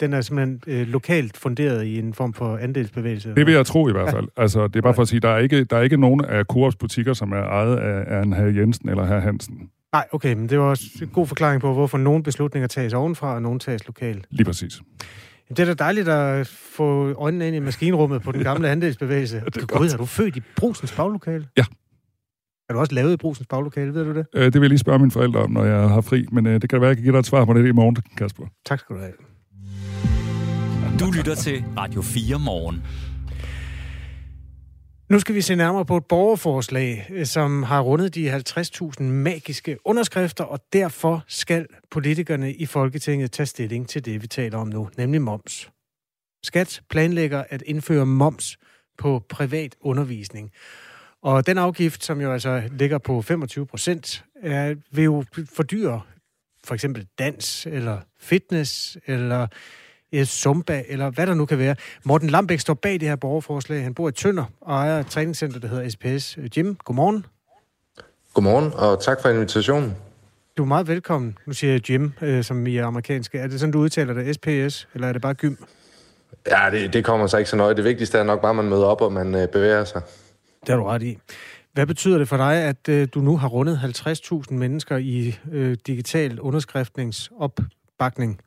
den 0.00 0.12
er 0.12 0.20
simpelthen 0.20 0.60
øh, 0.66 0.88
lokalt 0.88 1.36
funderet 1.36 1.84
i 1.84 1.98
en 1.98 2.14
form 2.14 2.32
for 2.32 2.56
andelsbevægelse? 2.56 3.34
Det 3.34 3.46
vil 3.46 3.54
jeg 3.54 3.66
tro 3.66 3.88
i 3.88 3.92
hvert 3.92 4.10
fald. 4.10 4.28
Ja. 4.36 4.42
Altså, 4.42 4.68
det 4.68 4.76
er 4.76 4.80
bare 4.80 4.94
for 4.94 5.02
at 5.02 5.08
sige, 5.08 5.20
der 5.20 5.28
er 5.28 5.38
ikke, 5.38 5.64
der 5.64 5.76
er 5.76 5.82
ikke 5.82 5.96
nogen 5.96 6.24
af 6.24 6.44
Coops 6.44 6.76
butikker, 6.76 7.12
som 7.12 7.32
er 7.32 7.42
ejet 7.42 7.76
af, 7.76 8.16
af 8.18 8.22
en 8.22 8.32
herr 8.32 8.46
Jensen 8.46 8.88
eller 8.88 9.04
herr 9.04 9.20
Hansen. 9.20 9.70
Nej, 9.92 10.06
okay, 10.12 10.34
men 10.34 10.48
det 10.48 10.58
var 10.58 10.64
også 10.64 10.84
en 11.02 11.08
god 11.08 11.26
forklaring 11.26 11.60
på, 11.60 11.72
hvorfor 11.72 11.98
nogle 11.98 12.22
beslutninger 12.22 12.68
tages 12.68 12.92
ovenfra, 12.92 13.34
og 13.34 13.42
nogle 13.42 13.58
tages 13.58 13.86
lokalt. 13.86 14.26
Lige 14.30 14.44
præcis. 14.44 14.80
Jamen, 15.50 15.56
det 15.56 15.68
er 15.68 15.74
da 15.74 15.84
dejligt 15.84 16.08
at 16.08 16.46
få 16.46 17.12
øjnene 17.12 17.46
ind 17.46 17.56
i 17.56 17.58
maskinrummet 17.58 18.22
på 18.22 18.32
den 18.32 18.42
gamle 18.42 18.68
andelsbevægelse. 18.70 19.36
ja, 19.56 19.60
Gud, 19.78 19.88
er 19.88 19.96
du 19.96 20.04
født 20.04 20.36
i 20.36 20.42
Brusens 20.56 20.92
baglokale? 20.92 21.48
Ja. 21.56 21.64
Er 22.68 22.74
du 22.74 22.80
også 22.80 22.94
lavet 22.94 23.12
i 23.12 23.16
brusens 23.16 23.46
baglokale, 23.46 23.94
ved 23.94 24.04
du 24.04 24.14
det? 24.14 24.26
Øh, 24.34 24.44
det 24.44 24.54
vil 24.54 24.60
jeg 24.60 24.68
lige 24.68 24.78
spørge 24.78 24.98
mine 24.98 25.10
forældre 25.10 25.40
om, 25.40 25.50
når 25.50 25.64
jeg 25.64 25.88
har 25.88 26.00
fri, 26.00 26.26
men 26.32 26.46
øh, 26.46 26.62
det 26.62 26.70
kan 26.70 26.80
være, 26.80 26.90
at 26.90 26.90
jeg 26.90 26.96
kan 26.96 27.02
give 27.04 27.12
dig 27.12 27.18
et 27.18 27.26
svar 27.26 27.44
på 27.44 27.54
det 27.54 27.68
i 27.68 27.72
morgen, 27.72 27.96
Kasper. 28.16 28.44
Tak 28.66 28.78
skal 28.80 28.96
du 28.96 29.00
have. 29.00 29.12
Du 31.00 31.10
lytter 31.10 31.34
til 31.34 31.64
Radio 31.76 32.02
4 32.02 32.38
morgen. 32.38 32.82
Nu 35.08 35.18
skal 35.18 35.34
vi 35.34 35.40
se 35.40 35.54
nærmere 35.54 35.84
på 35.84 35.96
et 35.96 36.04
borgerforslag, 36.04 37.06
øh, 37.10 37.26
som 37.26 37.62
har 37.62 37.80
rundet 37.80 38.14
de 38.14 38.36
50.000 38.36 39.02
magiske 39.02 39.78
underskrifter, 39.84 40.44
og 40.44 40.60
derfor 40.72 41.24
skal 41.28 41.66
politikerne 41.90 42.54
i 42.54 42.66
Folketinget 42.66 43.32
tage 43.32 43.46
stilling 43.46 43.88
til 43.88 44.04
det, 44.04 44.22
vi 44.22 44.26
taler 44.26 44.58
om 44.58 44.68
nu, 44.68 44.90
nemlig 44.96 45.22
moms. 45.22 45.70
Skat 46.42 46.82
planlægger 46.90 47.44
at 47.50 47.62
indføre 47.62 48.06
moms 48.06 48.58
på 48.98 49.22
privat 49.28 49.76
undervisning. 49.80 50.50
Og 51.22 51.46
den 51.46 51.58
afgift, 51.58 52.04
som 52.04 52.20
jo 52.20 52.32
altså 52.32 52.62
ligger 52.72 52.98
på 52.98 53.22
25 53.22 53.66
procent, 53.66 54.24
vil 54.92 55.04
jo 55.04 55.24
fordyre 55.54 56.00
for 56.64 56.74
eksempel 56.74 57.06
dans, 57.18 57.66
eller 57.66 58.00
fitness, 58.20 58.98
eller 59.06 59.46
Zumba, 60.24 60.82
eller 60.88 61.10
hvad 61.10 61.26
der 61.26 61.34
nu 61.34 61.46
kan 61.46 61.58
være. 61.58 61.76
Morten 62.04 62.30
Lambæk 62.30 62.60
står 62.60 62.74
bag 62.74 62.92
det 62.92 63.08
her 63.08 63.16
borgerforslag. 63.16 63.82
Han 63.82 63.94
bor 63.94 64.08
i 64.08 64.12
Tønder 64.12 64.44
og 64.60 64.74
ejer 64.74 65.00
et 65.00 65.06
træningscenter, 65.06 65.60
der 65.60 65.68
hedder 65.68 65.88
SPS 65.88 66.38
Gym. 66.54 66.74
Godmorgen. 66.84 67.26
Godmorgen, 68.34 68.72
og 68.74 69.02
tak 69.02 69.22
for 69.22 69.28
invitationen. 69.28 69.96
Du 70.56 70.62
er 70.62 70.66
meget 70.66 70.88
velkommen. 70.88 71.38
Nu 71.46 71.52
siger 71.52 71.72
jeg 71.72 71.80
gym, 71.80 72.10
øh, 72.22 72.44
som 72.44 72.66
i 72.66 72.76
er 72.76 72.86
amerikanske. 72.86 73.38
Er 73.38 73.46
det 73.46 73.60
sådan, 73.60 73.72
du 73.72 73.78
udtaler 73.78 74.14
det? 74.14 74.34
SPS, 74.34 74.88
eller 74.94 75.08
er 75.08 75.12
det 75.12 75.22
bare 75.22 75.34
gym? 75.34 75.54
Ja, 76.50 76.68
det, 76.70 76.92
det 76.92 77.04
kommer 77.04 77.26
sig 77.26 77.38
ikke 77.38 77.50
så 77.50 77.56
nøje. 77.56 77.74
Det 77.74 77.84
vigtigste 77.84 78.18
er 78.18 78.22
nok 78.22 78.40
bare, 78.40 78.50
at 78.50 78.56
man 78.56 78.68
møder 78.68 78.84
op, 78.84 79.00
og 79.00 79.12
man 79.12 79.34
øh, 79.34 79.48
bevæger 79.48 79.84
sig. 79.84 80.02
Det 80.60 80.68
har 80.68 80.76
du 80.76 80.84
ret 80.84 81.02
i. 81.02 81.18
Hvad 81.72 81.86
betyder 81.86 82.18
det 82.18 82.28
for 82.28 82.36
dig, 82.36 82.56
at 82.56 82.88
øh, 82.88 83.08
du 83.14 83.20
nu 83.20 83.36
har 83.36 83.48
rundet 83.48 83.80
50.000 84.48 84.54
mennesker 84.54 84.96
i 84.96 85.38
øh, 85.52 85.76
digital 85.86 86.40
underskriftningsopbakning? 86.40 88.40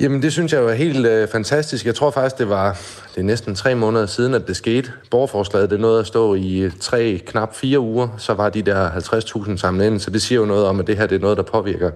Jamen, 0.00 0.22
det 0.22 0.32
synes 0.32 0.52
jeg 0.52 0.64
var 0.64 0.72
helt 0.72 1.06
øh, 1.06 1.28
fantastisk. 1.28 1.86
Jeg 1.86 1.94
tror 1.94 2.10
faktisk, 2.10 2.38
det 2.38 2.48
var 2.48 2.72
det 3.14 3.20
er 3.20 3.22
næsten 3.22 3.54
tre 3.54 3.74
måneder 3.74 4.06
siden, 4.06 4.34
at 4.34 4.48
det 4.48 4.56
skete. 4.56 4.92
Borgerforslaget, 5.10 5.70
det 5.70 5.80
nåede 5.80 6.00
at 6.00 6.06
stå 6.06 6.34
i 6.34 6.58
øh, 6.58 6.72
tre, 6.80 7.20
knap 7.26 7.54
fire 7.54 7.80
uger, 7.80 8.08
så 8.18 8.34
var 8.34 8.50
de 8.50 8.62
der 8.62 8.90
50.000 8.90 9.56
samlet 9.56 9.86
ind. 9.86 10.00
Så 10.00 10.10
det 10.10 10.22
siger 10.22 10.40
jo 10.40 10.46
noget 10.46 10.66
om, 10.66 10.80
at 10.80 10.86
det 10.86 10.96
her 10.96 11.06
det 11.06 11.16
er 11.16 11.20
noget, 11.20 11.36
der 11.36 11.42
påvirker 11.42 11.90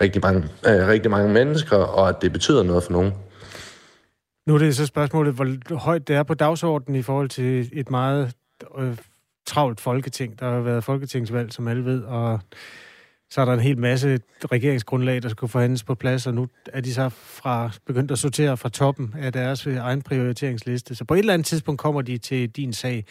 rigtig 0.00 0.22
mange, 0.22 0.40
øh, 0.40 0.88
rigtig 0.88 1.10
mange 1.10 1.32
mennesker, 1.32 1.76
og 1.76 2.08
at 2.08 2.22
det 2.22 2.32
betyder 2.32 2.62
noget 2.62 2.82
for 2.82 2.92
nogen. 2.92 3.12
Nu 4.46 4.54
er 4.54 4.58
det 4.58 4.76
så 4.76 4.86
spørgsmålet, 4.86 5.34
hvor 5.34 5.74
højt 5.76 6.08
det 6.08 6.16
er 6.16 6.22
på 6.22 6.34
dagsordenen 6.34 7.00
i 7.00 7.02
forhold 7.02 7.28
til 7.28 7.70
et 7.72 7.90
meget 7.90 8.32
øh, 8.78 8.96
travlt 9.46 9.80
folketing. 9.80 10.40
Der 10.40 10.50
har 10.50 10.60
været 10.60 10.84
folketingsvalg, 10.84 11.52
som 11.52 11.68
alle 11.68 11.84
ved, 11.84 12.02
og 12.02 12.40
så 13.34 13.40
er 13.40 13.44
der 13.44 13.52
en 13.52 13.60
hel 13.60 13.78
masse 13.78 14.20
regeringsgrundlag, 14.52 15.22
der 15.22 15.28
skulle 15.28 15.50
forhandles 15.50 15.84
på 15.84 15.94
plads, 15.94 16.26
og 16.26 16.34
nu 16.34 16.48
er 16.72 16.80
de 16.80 16.94
så 16.94 17.08
fra, 17.08 17.70
begyndt 17.86 18.10
at 18.10 18.18
sortere 18.18 18.56
fra 18.56 18.68
toppen 18.68 19.14
af 19.18 19.32
deres 19.32 19.66
øh, 19.66 19.76
egen 19.76 20.02
prioriteringsliste. 20.02 20.94
Så 20.94 21.04
på 21.04 21.14
et 21.14 21.18
eller 21.18 21.34
andet 21.34 21.46
tidspunkt 21.46 21.80
kommer 21.80 22.02
de 22.02 22.18
til 22.18 22.50
din 22.50 22.72
sag. 22.72 23.04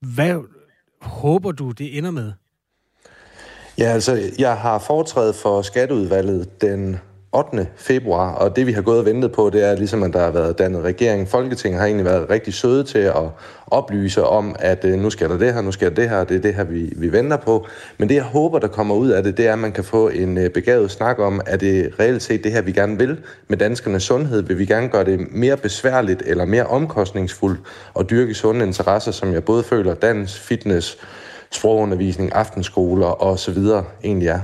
Hvad 0.00 0.40
håber 1.00 1.52
du, 1.52 1.70
det 1.70 1.98
ender 1.98 2.10
med? 2.10 2.32
Ja, 3.78 3.84
altså, 3.84 4.30
jeg 4.38 4.56
har 4.56 4.78
foretrædet 4.78 5.34
for 5.34 5.62
skatteudvalget 5.62 6.62
den 6.62 6.98
8. 7.34 7.66
februar, 7.76 8.34
og 8.34 8.56
det 8.56 8.66
vi 8.66 8.72
har 8.72 8.82
gået 8.82 8.98
og 8.98 9.04
ventet 9.04 9.32
på, 9.32 9.50
det 9.50 9.68
er 9.68 9.76
ligesom, 9.76 10.02
at 10.02 10.12
der 10.12 10.18
har 10.18 10.30
været 10.30 10.58
dannet 10.58 10.82
regering. 10.82 11.28
Folketinget 11.28 11.80
har 11.80 11.86
egentlig 11.86 12.04
været 12.04 12.30
rigtig 12.30 12.54
søde 12.54 12.84
til 12.84 12.98
at 12.98 13.22
oplyse 13.66 14.24
om, 14.24 14.56
at 14.58 14.84
øh, 14.84 14.98
nu 14.98 15.10
skal 15.10 15.30
der 15.30 15.38
det 15.38 15.54
her, 15.54 15.60
nu 15.60 15.72
skal 15.72 15.88
der 15.88 15.94
det 15.94 16.10
her, 16.10 16.24
det 16.24 16.36
er 16.36 16.40
det 16.40 16.54
her, 16.54 16.64
vi, 16.64 16.92
vi 16.96 17.12
venter 17.12 17.36
på. 17.36 17.66
Men 17.98 18.08
det, 18.08 18.14
jeg 18.14 18.22
håber, 18.22 18.58
der 18.58 18.68
kommer 18.68 18.94
ud 18.94 19.08
af 19.08 19.22
det, 19.22 19.36
det 19.36 19.46
er, 19.46 19.52
at 19.52 19.58
man 19.58 19.72
kan 19.72 19.84
få 19.84 20.08
en 20.08 20.38
øh, 20.38 20.50
begavet 20.50 20.90
snak 20.90 21.18
om, 21.18 21.40
at 21.46 21.60
det 21.60 21.94
reelt 22.00 22.22
set 22.22 22.44
det 22.44 22.52
her, 22.52 22.62
vi 22.62 22.72
gerne 22.72 22.98
vil 22.98 23.18
med 23.48 23.58
danskernes 23.58 24.02
sundhed. 24.02 24.42
Vil 24.42 24.58
vi 24.58 24.66
gerne 24.66 24.88
gøre 24.88 25.04
det 25.04 25.20
mere 25.30 25.56
besværligt 25.56 26.22
eller 26.26 26.44
mere 26.44 26.66
omkostningsfuldt 26.66 27.60
at 27.98 28.10
dyrke 28.10 28.34
sunde 28.34 28.66
interesser, 28.66 29.12
som 29.12 29.32
jeg 29.32 29.44
både 29.44 29.62
føler 29.62 29.94
dans, 29.94 30.38
fitness, 30.38 30.98
sprogundervisning, 31.50 32.34
aftenskoler 32.34 33.06
og 33.06 33.38
så 33.38 33.50
videre 33.50 33.84
egentlig 34.04 34.28
er. 34.28 34.40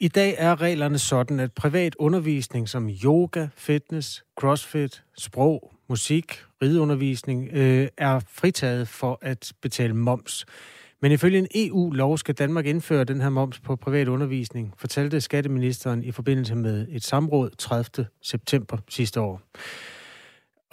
I 0.00 0.08
dag 0.08 0.34
er 0.38 0.60
reglerne 0.60 0.98
sådan, 0.98 1.40
at 1.40 1.52
privat 1.52 1.94
undervisning 1.98 2.68
som 2.68 2.90
yoga, 3.04 3.48
fitness, 3.56 4.24
crossfit, 4.36 5.02
sprog, 5.18 5.72
musik, 5.88 6.42
rideundervisning 6.62 7.48
øh, 7.52 7.88
er 7.98 8.20
fritaget 8.28 8.88
for 8.88 9.18
at 9.22 9.52
betale 9.62 9.94
moms. 9.94 10.46
Men 11.02 11.12
ifølge 11.12 11.38
en 11.38 11.46
EU-lov 11.54 12.18
skal 12.18 12.34
Danmark 12.34 12.66
indføre 12.66 13.04
den 13.04 13.20
her 13.20 13.28
moms 13.28 13.60
på 13.60 13.76
privat 13.76 14.08
undervisning, 14.08 14.74
fortalte 14.78 15.20
skatteministeren 15.20 16.04
i 16.04 16.10
forbindelse 16.10 16.54
med 16.54 16.86
et 16.90 17.04
samråd 17.04 17.50
30. 17.50 18.06
september 18.22 18.78
sidste 18.88 19.20
år. 19.20 19.40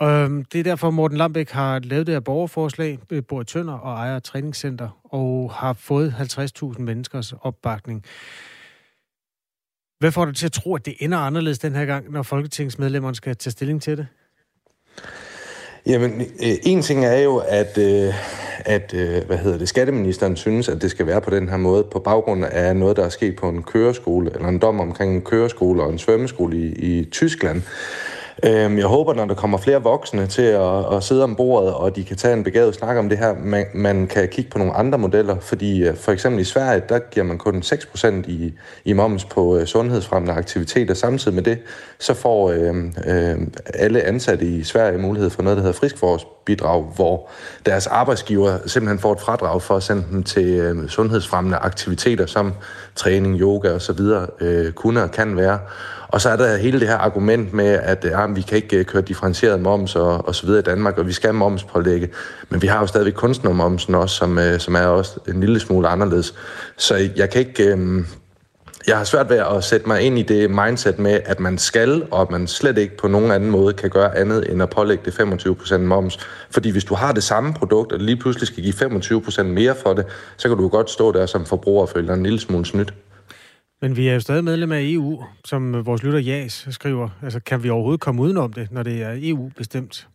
Øhm, 0.02 0.46
det 0.46 0.60
er 0.60 0.64
derfor, 0.64 0.90
Morten 0.90 1.18
Lambæk 1.18 1.50
har 1.50 1.80
lavet 1.80 2.08
det 2.08 2.16
her 2.16 2.20
borgerforslag, 2.20 3.00
øh, 3.10 3.24
bor 3.24 3.42
i 3.42 3.46
Tønder 3.46 3.74
og 3.74 3.94
ejer 3.94 4.18
et 4.18 4.24
træningscenter, 4.24 4.90
og 5.04 5.54
har 5.54 5.74
fået 5.74 6.14
50.000 6.18 6.80
menneskers 6.80 7.34
opbakning. 7.42 8.06
Hvad 10.02 10.12
får 10.12 10.26
du 10.26 10.32
til 10.32 10.46
at 10.46 10.52
tro, 10.52 10.76
at 10.76 10.86
det 10.86 10.94
ender 11.00 11.18
anderledes 11.18 11.60
den 11.60 11.76
her 11.76 11.86
gang, 11.86 12.12
når 12.12 12.24
folketingsmedlemmerne 12.24 13.16
skal 13.16 13.36
tage 13.36 13.52
stilling 13.52 13.82
til 13.82 13.98
det? 13.98 14.08
Jamen, 15.86 16.22
øh, 16.22 16.56
en 16.64 16.82
ting 16.82 17.06
er 17.06 17.18
jo, 17.18 17.38
at, 17.38 17.78
øh, 17.78 18.14
at 18.60 18.94
øh, 18.94 19.26
hvad 19.26 19.38
hedder 19.38 19.58
det, 19.58 19.70
skatteministeren 19.70 20.36
synes, 20.36 20.70
at 20.70 20.82
det 20.82 20.92
skal 20.92 21.08
være 21.08 21.22
på 21.22 21.30
den 21.30 21.50
her 21.50 21.58
måde, 21.58 21.84
på 21.84 22.00
baggrund 22.00 22.46
af 22.46 22.76
noget, 22.76 22.98
der 22.98 23.06
er 23.06 23.10
sket 23.10 23.36
på 23.36 23.50
en 23.50 23.64
køreskole, 23.64 24.32
eller 24.36 24.48
en 24.48 24.60
dom 24.60 24.80
omkring 24.80 25.16
en 25.16 25.22
køreskole 25.22 25.84
og 25.84 25.92
en 25.92 26.00
svømmeskole 26.00 26.58
i, 26.58 27.00
i 27.00 27.06
Tyskland. 27.06 27.62
Øhm, 28.46 28.78
jeg 28.78 28.86
håber, 28.86 29.14
når 29.14 29.26
der 29.26 29.34
kommer 29.34 29.58
flere 29.58 29.84
voksne 29.84 30.28
til 30.28 30.42
at, 30.42 30.96
at 30.96 31.04
sidde 31.04 31.24
om 31.24 31.36
bordet, 31.36 31.74
og 31.74 31.96
de 31.96 32.04
kan 32.04 32.18
tage 32.18 32.34
en 32.34 32.44
begavet 32.44 32.76
snak 32.76 32.98
om 32.98 33.10
det 33.10 33.18
her, 33.18 33.36
man, 33.44 33.66
man 33.74 34.08
kan 34.08 34.28
kigge 34.28 34.52
på 34.52 34.58
nogle 34.58 34.74
andre 34.74 34.98
modeller, 34.98 35.40
fordi 35.40 35.84
øh, 35.84 35.96
for 35.96 36.12
eksempel 36.12 36.42
i 36.42 36.44
Sverige, 36.44 36.82
der 36.90 37.00
giver 37.00 37.26
man 37.26 37.38
kun 37.38 37.64
6% 37.66 38.08
i, 38.28 38.54
i 38.86 38.94
moms 38.94 39.26
på 39.26 39.58
øh, 39.58 39.66
sundhedsfremmende 39.66 40.34
aktiviteter. 40.34 40.94
Samtidig 40.94 41.36
med 41.36 41.44
det, 41.44 41.60
så 42.00 42.14
får 42.14 42.52
øh, 42.52 42.76
øh, 43.06 43.38
alle 43.74 44.02
ansatte 44.02 44.46
i 44.46 44.64
Sverige 44.64 44.98
mulighed 44.98 45.30
for 45.30 45.42
noget, 45.42 45.58
der 45.58 45.64
hedder 45.64 45.80
friskforsbidrag, 45.80 46.84
hvor 46.96 47.30
deres 47.66 47.88
arbejdsgiver 47.88 48.58
simpelthen 48.66 49.00
får 49.00 49.14
et 49.14 49.20
fradrag 49.20 49.62
for 49.62 49.76
at 49.76 49.84
sende 49.84 50.04
dem 50.12 50.24
til 50.24 50.48
øh, 50.48 50.90
sundhedsfremmende 50.90 51.58
aktiviteter, 51.58 52.26
som 52.26 52.54
træning, 52.96 53.40
yoga 53.40 53.74
osv. 53.74 54.00
Øh, 54.42 54.72
kunne 54.72 55.04
og 55.04 55.12
kan 55.12 55.38
være. 55.38 55.60
Og 56.12 56.22
så 56.22 56.30
er 56.30 56.36
der 56.36 56.58
hele 56.58 56.80
det 56.80 56.88
her 56.88 56.98
argument 56.98 57.54
med, 57.54 57.66
at 57.66 58.06
øh, 58.06 58.12
ah, 58.12 58.30
ja, 58.30 58.34
vi 58.34 58.42
kan 58.42 58.56
ikke 58.56 58.78
øh, 58.78 58.86
køre 58.86 59.02
differentieret 59.02 59.62
moms 59.62 59.96
og, 59.96 60.28
og 60.28 60.36
så 60.36 60.46
videre 60.46 60.60
i 60.60 60.64
Danmark, 60.64 60.98
og 60.98 61.08
vi 61.08 61.14
skal 61.14 61.34
moms 61.34 61.64
pålægge. 61.64 62.10
Men 62.50 62.62
vi 62.62 62.68
har 62.68 62.80
jo 62.80 62.88
stadigvæk 62.88 63.14
kunstnermomsen 63.14 63.96
også, 63.96 64.16
som, 64.16 64.40
øh, 64.40 64.60
som 64.60 64.76
er 64.76 64.86
også 64.86 65.20
en 65.28 65.40
lille 65.40 65.60
smule 65.60 65.88
anderledes. 65.88 66.34
Så 66.78 67.10
jeg 67.16 67.30
kan 67.30 67.40
ikke... 67.40 67.64
Øh, 67.64 68.06
jeg 68.88 68.98
har 68.98 69.04
svært 69.04 69.30
ved 69.30 69.38
at 69.38 69.64
sætte 69.64 69.88
mig 69.88 70.02
ind 70.02 70.20
i 70.20 70.22
det 70.22 70.50
mindset 70.50 71.00
med, 71.00 71.20
at 71.26 71.40
man 71.40 71.58
skal, 71.58 72.08
og 72.12 72.22
at 72.22 72.32
man 72.32 72.48
slet 72.48 72.78
ikke 72.78 72.98
på 72.98 73.08
nogen 73.08 73.32
anden 73.32 73.52
måde 73.52 73.74
kan 73.74 73.90
gøre 73.90 74.18
andet 74.18 74.52
end 74.52 74.64
at 74.64 74.70
pålægge 74.70 75.04
det 75.06 75.12
25% 75.12 75.78
moms. 75.78 76.20
Fordi 76.52 76.70
hvis 76.70 76.84
du 76.84 76.96
har 76.96 77.12
det 77.12 77.24
samme 77.24 77.54
produkt, 77.54 77.92
og 77.92 78.00
lige 78.00 78.18
pludselig 78.18 78.48
skal 78.48 78.64
give 78.64 78.74
25% 78.74 79.44
mere 79.44 79.76
for 79.84 79.94
det, 79.94 80.06
så 80.38 80.48
kan 80.48 80.58
du 80.58 80.68
godt 80.68 80.90
stå 80.90 81.12
der 81.12 81.26
som 81.26 81.46
forbruger 81.46 81.82
og 81.82 81.90
føle 81.90 82.08
dig 82.08 82.14
en 82.14 82.24
lille 82.24 82.40
smule 82.40 82.66
snydt. 82.66 82.94
Men 83.82 83.96
vi 83.98 84.08
er 84.08 84.14
jo 84.14 84.20
stadig 84.20 84.44
medlem 84.44 84.72
af 84.72 84.82
EU, 84.84 85.24
som 85.46 85.86
vores 85.86 86.04
lytter 86.04 86.20
Jas 86.20 86.68
skriver. 86.70 87.10
Altså, 87.24 87.40
kan 87.40 87.64
vi 87.64 87.70
overhovedet 87.70 88.02
komme 88.02 88.22
udenom 88.22 88.54
det, 88.54 88.72
når 88.72 88.84
det 88.84 89.02
er 89.04 89.18
EU-bestemt? 89.22 90.08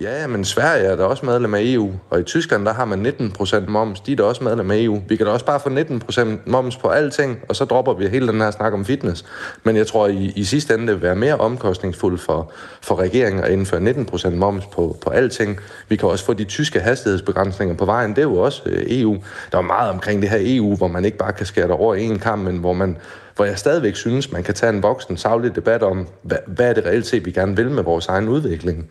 Ja, 0.00 0.26
men 0.26 0.44
Sverige 0.44 0.84
er 0.84 0.96
da 0.96 1.04
også 1.04 1.26
medlem 1.26 1.54
af 1.54 1.60
EU, 1.64 1.92
og 2.10 2.20
i 2.20 2.22
Tyskland 2.22 2.66
der 2.66 2.72
har 2.72 2.84
man 2.84 3.06
19% 3.06 3.68
moms, 3.68 4.00
de 4.00 4.12
er 4.12 4.16
da 4.16 4.22
også 4.22 4.44
medlem 4.44 4.70
af 4.70 4.76
EU. 4.78 5.02
Vi 5.08 5.16
kan 5.16 5.26
da 5.26 5.32
også 5.32 5.44
bare 5.44 5.60
få 5.60 5.68
19% 5.68 6.26
moms 6.46 6.76
på 6.76 6.88
alting, 6.88 7.38
og 7.48 7.56
så 7.56 7.64
dropper 7.64 7.94
vi 7.94 8.06
hele 8.06 8.28
den 8.28 8.40
her 8.40 8.50
snak 8.50 8.72
om 8.72 8.84
fitness. 8.84 9.24
Men 9.64 9.76
jeg 9.76 9.86
tror, 9.86 10.06
i, 10.06 10.32
i 10.36 10.44
sidste 10.44 10.74
ende 10.74 10.86
det 10.86 10.94
vil 10.94 11.02
være 11.02 11.16
mere 11.16 11.36
omkostningsfuldt 11.36 12.20
for, 12.20 12.52
for 12.82 12.96
regeringen 13.00 13.44
at 13.44 13.52
indføre 13.52 13.80
19% 13.80 14.30
moms 14.30 14.66
på, 14.66 14.96
på 15.00 15.10
alting. 15.10 15.58
Vi 15.88 15.96
kan 15.96 16.08
også 16.08 16.24
få 16.24 16.32
de 16.32 16.44
tyske 16.44 16.80
hastighedsbegrænsninger 16.80 17.76
på 17.76 17.84
vejen, 17.84 18.10
det 18.10 18.18
er 18.18 18.22
jo 18.22 18.36
også 18.36 18.62
øh, 18.66 18.84
EU. 18.88 19.16
Der 19.52 19.58
er 19.58 19.62
meget 19.62 19.90
omkring 19.90 20.22
det 20.22 20.30
her 20.30 20.38
EU, 20.40 20.76
hvor 20.76 20.88
man 20.88 21.04
ikke 21.04 21.18
bare 21.18 21.32
kan 21.32 21.46
skære 21.46 21.68
det 21.68 21.74
over 21.74 21.94
en 21.94 22.18
kamp, 22.18 22.44
men 22.44 22.56
hvor 22.56 22.72
man 22.72 22.96
hvor 23.36 23.44
jeg 23.44 23.58
stadigvæk 23.58 23.96
synes, 23.96 24.32
man 24.32 24.42
kan 24.42 24.54
tage 24.54 24.72
en 24.72 24.82
voksen, 24.82 25.16
savlig 25.16 25.56
debat 25.56 25.82
om, 25.82 26.06
hvad, 26.22 26.38
hvad 26.46 26.68
er 26.68 26.72
det 26.72 26.84
reelt 26.84 27.06
set, 27.06 27.26
vi 27.26 27.30
gerne 27.30 27.56
vil 27.56 27.70
med 27.70 27.82
vores 27.82 28.06
egen 28.06 28.28
udvikling. 28.28 28.90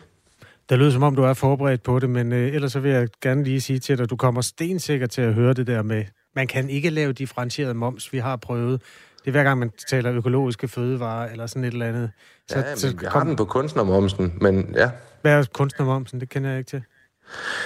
Det 0.70 0.80
lyder 0.80 0.92
som 0.92 1.04
om, 1.04 1.16
du 1.16 1.24
er 1.24 1.34
forberedt 1.34 1.84
på 1.84 2.00
det, 2.00 2.10
men 2.10 2.34
øh, 2.34 2.54
ellers 2.54 2.72
så 2.72 2.80
vil 2.80 2.92
jeg 2.92 3.08
gerne 3.22 3.44
lige 3.44 3.62
sige 3.62 3.80
til 3.80 3.98
dig, 3.98 4.04
at 4.04 4.10
du 4.10 4.16
kommer 4.16 4.42
stensikker 4.42 5.08
til 5.08 5.22
at 5.22 5.34
høre 5.34 5.54
det 5.54 5.68
der 5.68 5.82
med, 5.82 6.04
man 6.36 6.48
kan 6.48 6.70
ikke 6.70 6.90
lave 6.90 7.14
differentieret 7.14 7.76
moms, 7.76 8.14
vi 8.14 8.18
har 8.18 8.36
prøvet. 8.36 8.82
Det 9.20 9.28
er 9.28 9.32
hver 9.32 9.44
gang, 9.44 9.60
man 9.60 9.72
taler 9.90 10.14
økologiske 10.14 10.68
fødevarer 10.68 11.32
eller 11.32 11.48
sådan 11.48 11.64
et 11.64 11.74
eller 11.74 11.86
andet. 11.86 12.12
Så, 12.48 12.60
ja, 12.60 12.76
så, 12.76 12.88
jeg 12.88 12.96
kom... 12.96 13.22
har 13.22 13.24
den 13.24 13.36
på 13.36 13.46
kunstnermomsen, 13.46 14.34
men 14.42 14.76
ja. 14.76 14.90
Hvad 15.22 15.40
er 15.40 15.46
kunstnermomsen? 15.54 16.20
Det 16.20 16.30
kender 16.30 16.50
jeg 16.50 16.60
ikke 16.60 16.70
til. 16.70 16.84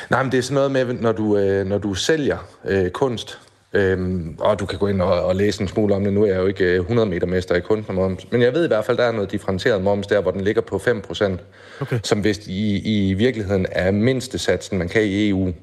Nej, 0.10 0.24
men 0.24 0.32
det 0.32 0.38
er 0.38 0.42
sådan 0.42 0.56
noget 0.56 0.72
med, 0.72 1.02
når 1.02 1.12
du, 1.12 1.38
øh, 1.38 1.66
når 1.66 1.78
du 1.78 1.94
sælger 1.94 2.38
øh, 2.66 2.92
kunst, 2.92 3.40
Øhm, 3.74 4.36
og 4.40 4.60
du 4.60 4.66
kan 4.66 4.80
gå 4.80 4.88
ind 4.88 5.02
og, 5.02 5.26
og 5.26 5.36
læse 5.36 5.62
en 5.62 5.68
smule 5.68 5.96
om 5.96 6.04
det. 6.04 6.14
Nu 6.14 6.24
er 6.24 6.28
jeg 6.28 6.38
jo 6.38 6.46
ikke 6.46 6.76
100 6.76 7.08
øh, 7.08 7.14
meter 7.14 7.28
mester 7.28 7.56
i 7.56 7.60
kunstnermoms, 7.60 8.32
men 8.32 8.42
jeg 8.42 8.54
ved 8.54 8.64
i 8.64 8.68
hvert 8.68 8.86
fald, 8.86 8.98
der 8.98 9.04
er 9.04 9.12
noget 9.12 9.32
differentieret 9.32 9.82
moms 9.82 10.08
der, 10.08 10.22
hvor 10.22 10.32
den 10.32 10.42
ligger 10.42 10.62
på 10.62 10.76
5%, 10.76 11.38
okay. 11.82 12.00
som 12.04 12.24
vist 12.24 12.48
i, 12.48 13.10
i 13.10 13.14
virkeligheden 13.14 13.66
er 13.72 13.92
mindste 13.92 14.38
satsen, 14.38 14.78
man 14.78 14.90
kan 14.90 15.04
i 15.04 15.30
EU. 15.30 15.54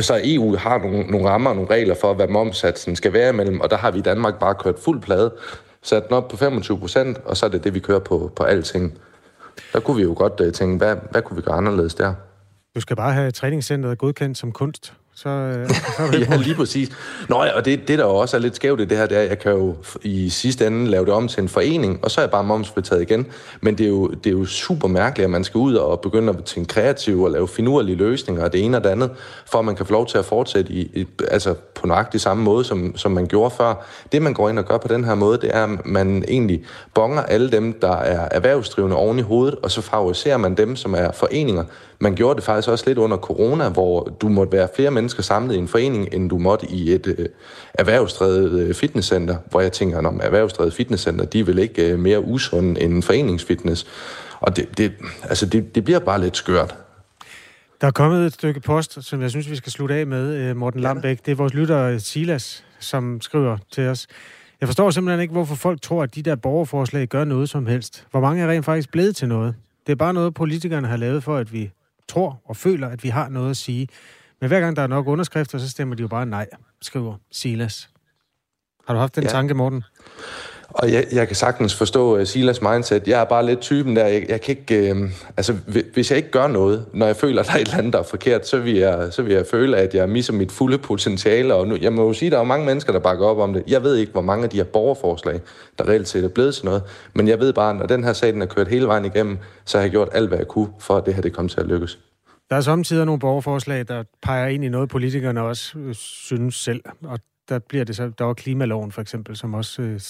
Så 0.00 0.20
EU 0.24 0.56
har 0.56 0.78
nogle, 0.78 1.02
nogle 1.02 1.28
rammer 1.28 1.50
og 1.50 1.56
nogle 1.56 1.70
regler 1.70 1.94
for, 1.94 2.14
hvad 2.14 2.28
momsatsen 2.28 2.96
skal 2.96 3.12
være 3.12 3.30
imellem, 3.30 3.60
og 3.60 3.70
der 3.70 3.76
har 3.76 3.90
vi 3.90 3.98
i 3.98 4.02
Danmark 4.02 4.38
bare 4.38 4.54
kørt 4.54 4.78
fuld 4.78 5.00
plade, 5.00 5.34
sat 5.82 6.08
den 6.08 6.16
op 6.16 6.28
på 6.28 6.36
25 6.36 6.78
procent, 6.78 7.18
og 7.24 7.36
så 7.36 7.46
er 7.46 7.50
det 7.50 7.64
det, 7.64 7.74
vi 7.74 7.80
kører 7.80 7.98
på, 7.98 8.32
på 8.36 8.42
alting. 8.42 8.98
Der 9.72 9.80
kunne 9.80 9.96
vi 9.96 10.02
jo 10.02 10.14
godt 10.16 10.40
uh, 10.40 10.52
tænke, 10.52 10.76
hvad, 10.76 10.96
hvad 11.10 11.22
kunne 11.22 11.36
vi 11.36 11.42
gøre 11.42 11.54
anderledes 11.54 11.94
der? 11.94 12.14
Du 12.74 12.80
skal 12.80 12.96
bare 12.96 13.12
have 13.12 13.30
træningscenteret 13.30 13.98
godkendt 13.98 14.38
som 14.38 14.52
kunst 14.52 14.92
så, 15.22 15.28
øh, 15.28 15.68
så 15.96 16.02
er 16.02 16.10
det 16.10 16.28
Ja, 16.30 16.36
lige 16.36 16.54
præcis. 16.54 16.90
Nå 17.28 17.44
ja, 17.44 17.56
og 17.56 17.64
det, 17.64 17.88
det 17.88 17.98
der 17.98 18.04
også 18.04 18.36
er 18.36 18.40
lidt 18.40 18.56
skævt 18.56 18.80
i 18.80 18.84
det 18.84 18.98
her, 18.98 19.06
det 19.06 19.16
er, 19.16 19.22
at 19.22 19.28
jeg 19.28 19.38
kan 19.38 19.52
jo 19.52 19.76
i 20.02 20.28
sidste 20.28 20.66
ende 20.66 20.86
lave 20.86 21.04
det 21.04 21.12
om 21.14 21.28
til 21.28 21.42
en 21.42 21.48
forening, 21.48 21.98
og 22.02 22.10
så 22.10 22.20
er 22.20 22.22
jeg 22.22 22.30
bare 22.30 22.44
momsfritaget 22.44 23.02
igen. 23.02 23.26
Men 23.60 23.78
det 23.78 23.84
er, 23.84 23.88
jo, 23.88 24.08
det 24.08 24.26
er 24.26 24.30
jo 24.30 24.44
super 24.44 24.88
mærkeligt, 24.88 25.24
at 25.24 25.30
man 25.30 25.44
skal 25.44 25.58
ud 25.58 25.74
og 25.74 26.00
begynde 26.00 26.28
at 26.32 26.44
tænke 26.44 26.68
kreativ 26.68 27.22
og 27.22 27.30
lave 27.30 27.48
finurlige 27.48 27.96
løsninger 27.96 28.44
og 28.44 28.52
det 28.52 28.64
ene 28.64 28.76
og 28.76 28.84
det 28.84 28.90
andet, 28.90 29.10
for 29.46 29.58
at 29.58 29.64
man 29.64 29.76
kan 29.76 29.86
få 29.86 29.92
lov 29.92 30.06
til 30.06 30.18
at 30.18 30.24
fortsætte 30.24 30.72
i, 30.72 30.80
i, 30.80 31.06
altså 31.30 31.54
på 31.74 31.86
nøjagtig 31.86 32.20
samme 32.20 32.42
måde, 32.42 32.64
som, 32.64 32.96
som 32.96 33.12
man 33.12 33.26
gjorde 33.26 33.54
før. 33.56 33.86
Det, 34.12 34.22
man 34.22 34.34
går 34.34 34.48
ind 34.48 34.58
og 34.58 34.64
gør 34.64 34.78
på 34.78 34.88
den 34.88 35.04
her 35.04 35.14
måde, 35.14 35.38
det 35.40 35.50
er, 35.56 35.64
at 35.64 35.86
man 35.86 36.24
egentlig 36.28 36.64
bonger 36.94 37.22
alle 37.22 37.50
dem, 37.50 37.72
der 37.80 37.96
er 37.96 38.28
erhvervsdrivende 38.30 38.96
oven 38.96 39.18
i 39.18 39.22
hovedet, 39.22 39.54
og 39.62 39.70
så 39.70 39.80
favoriserer 39.80 40.36
man 40.36 40.54
dem, 40.54 40.76
som 40.76 40.94
er 40.94 41.12
foreninger, 41.12 41.64
man 42.00 42.14
gjorde 42.14 42.36
det 42.36 42.44
faktisk 42.44 42.68
også 42.68 42.84
lidt 42.86 42.98
under 42.98 43.16
corona, 43.16 43.68
hvor 43.68 44.04
du 44.20 44.28
måtte 44.28 44.52
være 44.52 44.68
flere 44.76 44.90
mennesker 44.90 45.07
samlet 45.08 45.54
i 45.54 45.58
en 45.58 45.68
forening, 45.68 46.08
end 46.12 46.30
du 46.30 46.38
måtte 46.38 46.66
i 46.70 46.92
et 46.92 47.06
øh, 47.18 47.26
erhvervsdrevet 47.74 48.60
øh, 48.60 48.74
fitnesscenter, 48.74 49.36
hvor 49.50 49.60
jeg 49.60 49.72
tænker, 49.72 49.98
om 49.98 50.20
erhvervsdrevet 50.22 50.72
fitnesscenter, 50.72 51.24
de 51.24 51.40
er 51.40 51.44
vel 51.44 51.58
ikke 51.58 51.92
øh, 51.92 51.98
mere 51.98 52.20
usunde 52.20 52.80
end 52.80 53.02
foreningsfitness. 53.02 53.86
Og 54.40 54.56
det, 54.56 54.78
det, 54.78 54.92
altså 55.22 55.46
det, 55.46 55.74
det 55.74 55.84
bliver 55.84 55.98
bare 55.98 56.20
lidt 56.20 56.36
skørt. 56.36 56.76
Der 57.80 57.86
er 57.86 57.90
kommet 57.90 58.26
et 58.26 58.32
stykke 58.32 58.60
post, 58.60 59.04
som 59.04 59.22
jeg 59.22 59.30
synes, 59.30 59.50
vi 59.50 59.56
skal 59.56 59.72
slutte 59.72 59.94
af 59.94 60.06
med, 60.06 60.34
øh, 60.34 60.56
Morten 60.56 60.80
Lambæk. 60.80 61.26
Det 61.26 61.32
er 61.32 61.36
vores 61.36 61.54
lytter 61.54 61.98
Silas, 61.98 62.64
som 62.80 63.20
skriver 63.20 63.58
til 63.72 63.88
os. 63.88 64.06
Jeg 64.60 64.68
forstår 64.68 64.90
simpelthen 64.90 65.20
ikke, 65.20 65.32
hvorfor 65.32 65.54
folk 65.54 65.82
tror, 65.82 66.02
at 66.02 66.14
de 66.14 66.22
der 66.22 66.36
borgerforslag 66.36 67.06
gør 67.06 67.24
noget 67.24 67.48
som 67.48 67.66
helst. 67.66 68.06
Hvor 68.10 68.20
mange 68.20 68.42
er 68.42 68.48
rent 68.48 68.64
faktisk 68.64 68.90
blevet 68.90 69.16
til 69.16 69.28
noget? 69.28 69.54
Det 69.86 69.92
er 69.92 69.96
bare 69.96 70.14
noget, 70.14 70.34
politikerne 70.34 70.88
har 70.88 70.96
lavet 70.96 71.22
for, 71.22 71.36
at 71.36 71.52
vi 71.52 71.70
tror 72.08 72.40
og 72.44 72.56
føler, 72.56 72.88
at 72.88 73.04
vi 73.04 73.08
har 73.08 73.28
noget 73.28 73.50
at 73.50 73.56
sige. 73.56 73.88
Men 74.40 74.48
hver 74.48 74.60
gang 74.60 74.76
der 74.76 74.82
er 74.82 74.86
nok 74.86 75.06
underskrifter, 75.06 75.58
så 75.58 75.70
stemmer 75.70 75.94
de 75.94 76.02
jo 76.02 76.08
bare 76.08 76.26
nej, 76.26 76.46
skriver 76.82 77.14
Silas. 77.32 77.88
Har 78.86 78.94
du 78.94 79.00
haft 79.00 79.14
den 79.14 79.24
ja. 79.24 79.28
tanke, 79.28 79.54
Morten? 79.54 79.84
Og 80.68 80.92
jeg, 80.92 81.06
jeg 81.12 81.26
kan 81.26 81.36
sagtens 81.36 81.74
forstå 81.74 82.18
uh, 82.18 82.24
Silas 82.26 82.62
mindset. 82.62 83.08
Jeg 83.08 83.20
er 83.20 83.24
bare 83.24 83.46
lidt 83.46 83.60
typen 83.60 83.96
der, 83.96 84.06
jeg, 84.06 84.26
jeg 84.28 84.40
kan 84.40 84.56
ikke... 84.58 84.94
Uh, 84.94 85.10
altså, 85.36 85.56
hvis 85.92 86.10
jeg 86.10 86.16
ikke 86.16 86.30
gør 86.30 86.46
noget, 86.46 86.86
når 86.92 87.06
jeg 87.06 87.16
føler, 87.16 87.40
at 87.40 87.46
der 87.46 87.52
er 87.52 87.56
et 87.56 87.60
eller 87.60 87.78
andet, 87.78 87.92
der 87.92 87.98
er 87.98 88.02
forkert, 88.02 88.48
så 88.48 88.58
vil 88.58 88.74
jeg, 88.74 89.08
så 89.10 89.22
vil 89.22 89.32
jeg 89.32 89.46
føle, 89.50 89.76
at 89.76 89.94
jeg 89.94 90.08
misser 90.08 90.32
mit 90.32 90.52
fulde 90.52 90.78
potentiale. 90.78 91.54
Og 91.54 91.68
nu, 91.68 91.76
jeg 91.80 91.92
må 91.92 92.06
jo 92.06 92.12
sige, 92.12 92.26
at 92.26 92.32
der 92.32 92.38
er 92.38 92.44
mange 92.44 92.66
mennesker, 92.66 92.92
der 92.92 93.00
bakker 93.00 93.26
op 93.26 93.38
om 93.38 93.52
det. 93.52 93.62
Jeg 93.66 93.82
ved 93.82 93.96
ikke, 93.96 94.12
hvor 94.12 94.22
mange 94.22 94.44
af 94.44 94.50
de 94.50 94.56
her 94.56 94.64
borgerforslag, 94.64 95.40
der 95.78 95.88
reelt 95.88 96.08
set 96.08 96.24
er 96.24 96.28
blevet 96.28 96.54
til 96.54 96.64
noget. 96.64 96.82
Men 97.14 97.28
jeg 97.28 97.40
ved 97.40 97.52
bare, 97.52 97.70
at 97.70 97.76
når 97.76 97.86
den 97.86 98.04
her 98.04 98.12
sag 98.12 98.32
den 98.32 98.42
er 98.42 98.46
kørt 98.46 98.68
hele 98.68 98.86
vejen 98.86 99.04
igennem, 99.04 99.38
så 99.64 99.78
har 99.78 99.82
jeg 99.82 99.90
gjort 99.90 100.08
alt, 100.12 100.28
hvad 100.28 100.38
jeg 100.38 100.48
kunne, 100.48 100.68
for 100.78 100.96
at 100.96 101.06
det 101.06 101.14
her 101.14 101.22
det 101.22 101.32
kom 101.32 101.48
til 101.48 101.60
at 101.60 101.66
lykkes. 101.66 101.98
Der 102.50 102.56
er 102.56 102.60
samtidig 102.60 103.06
nogle 103.06 103.18
borgerforslag, 103.18 103.88
der 103.88 104.04
peger 104.22 104.46
ind 104.46 104.64
i 104.64 104.68
noget, 104.68 104.88
politikerne 104.88 105.42
også 105.42 105.78
øh, 105.78 105.94
synes 105.94 106.54
selv. 106.54 106.82
Og 107.04 107.20
der 107.48 107.58
bliver 107.58 107.84
det 107.84 107.96
så, 107.96 108.10
der 108.18 108.24
var 108.24 108.34
klimaloven 108.34 108.92
for 108.92 109.00
eksempel, 109.02 109.36
som 109.36 109.54
også 109.54 109.82
øh, 109.82 110.00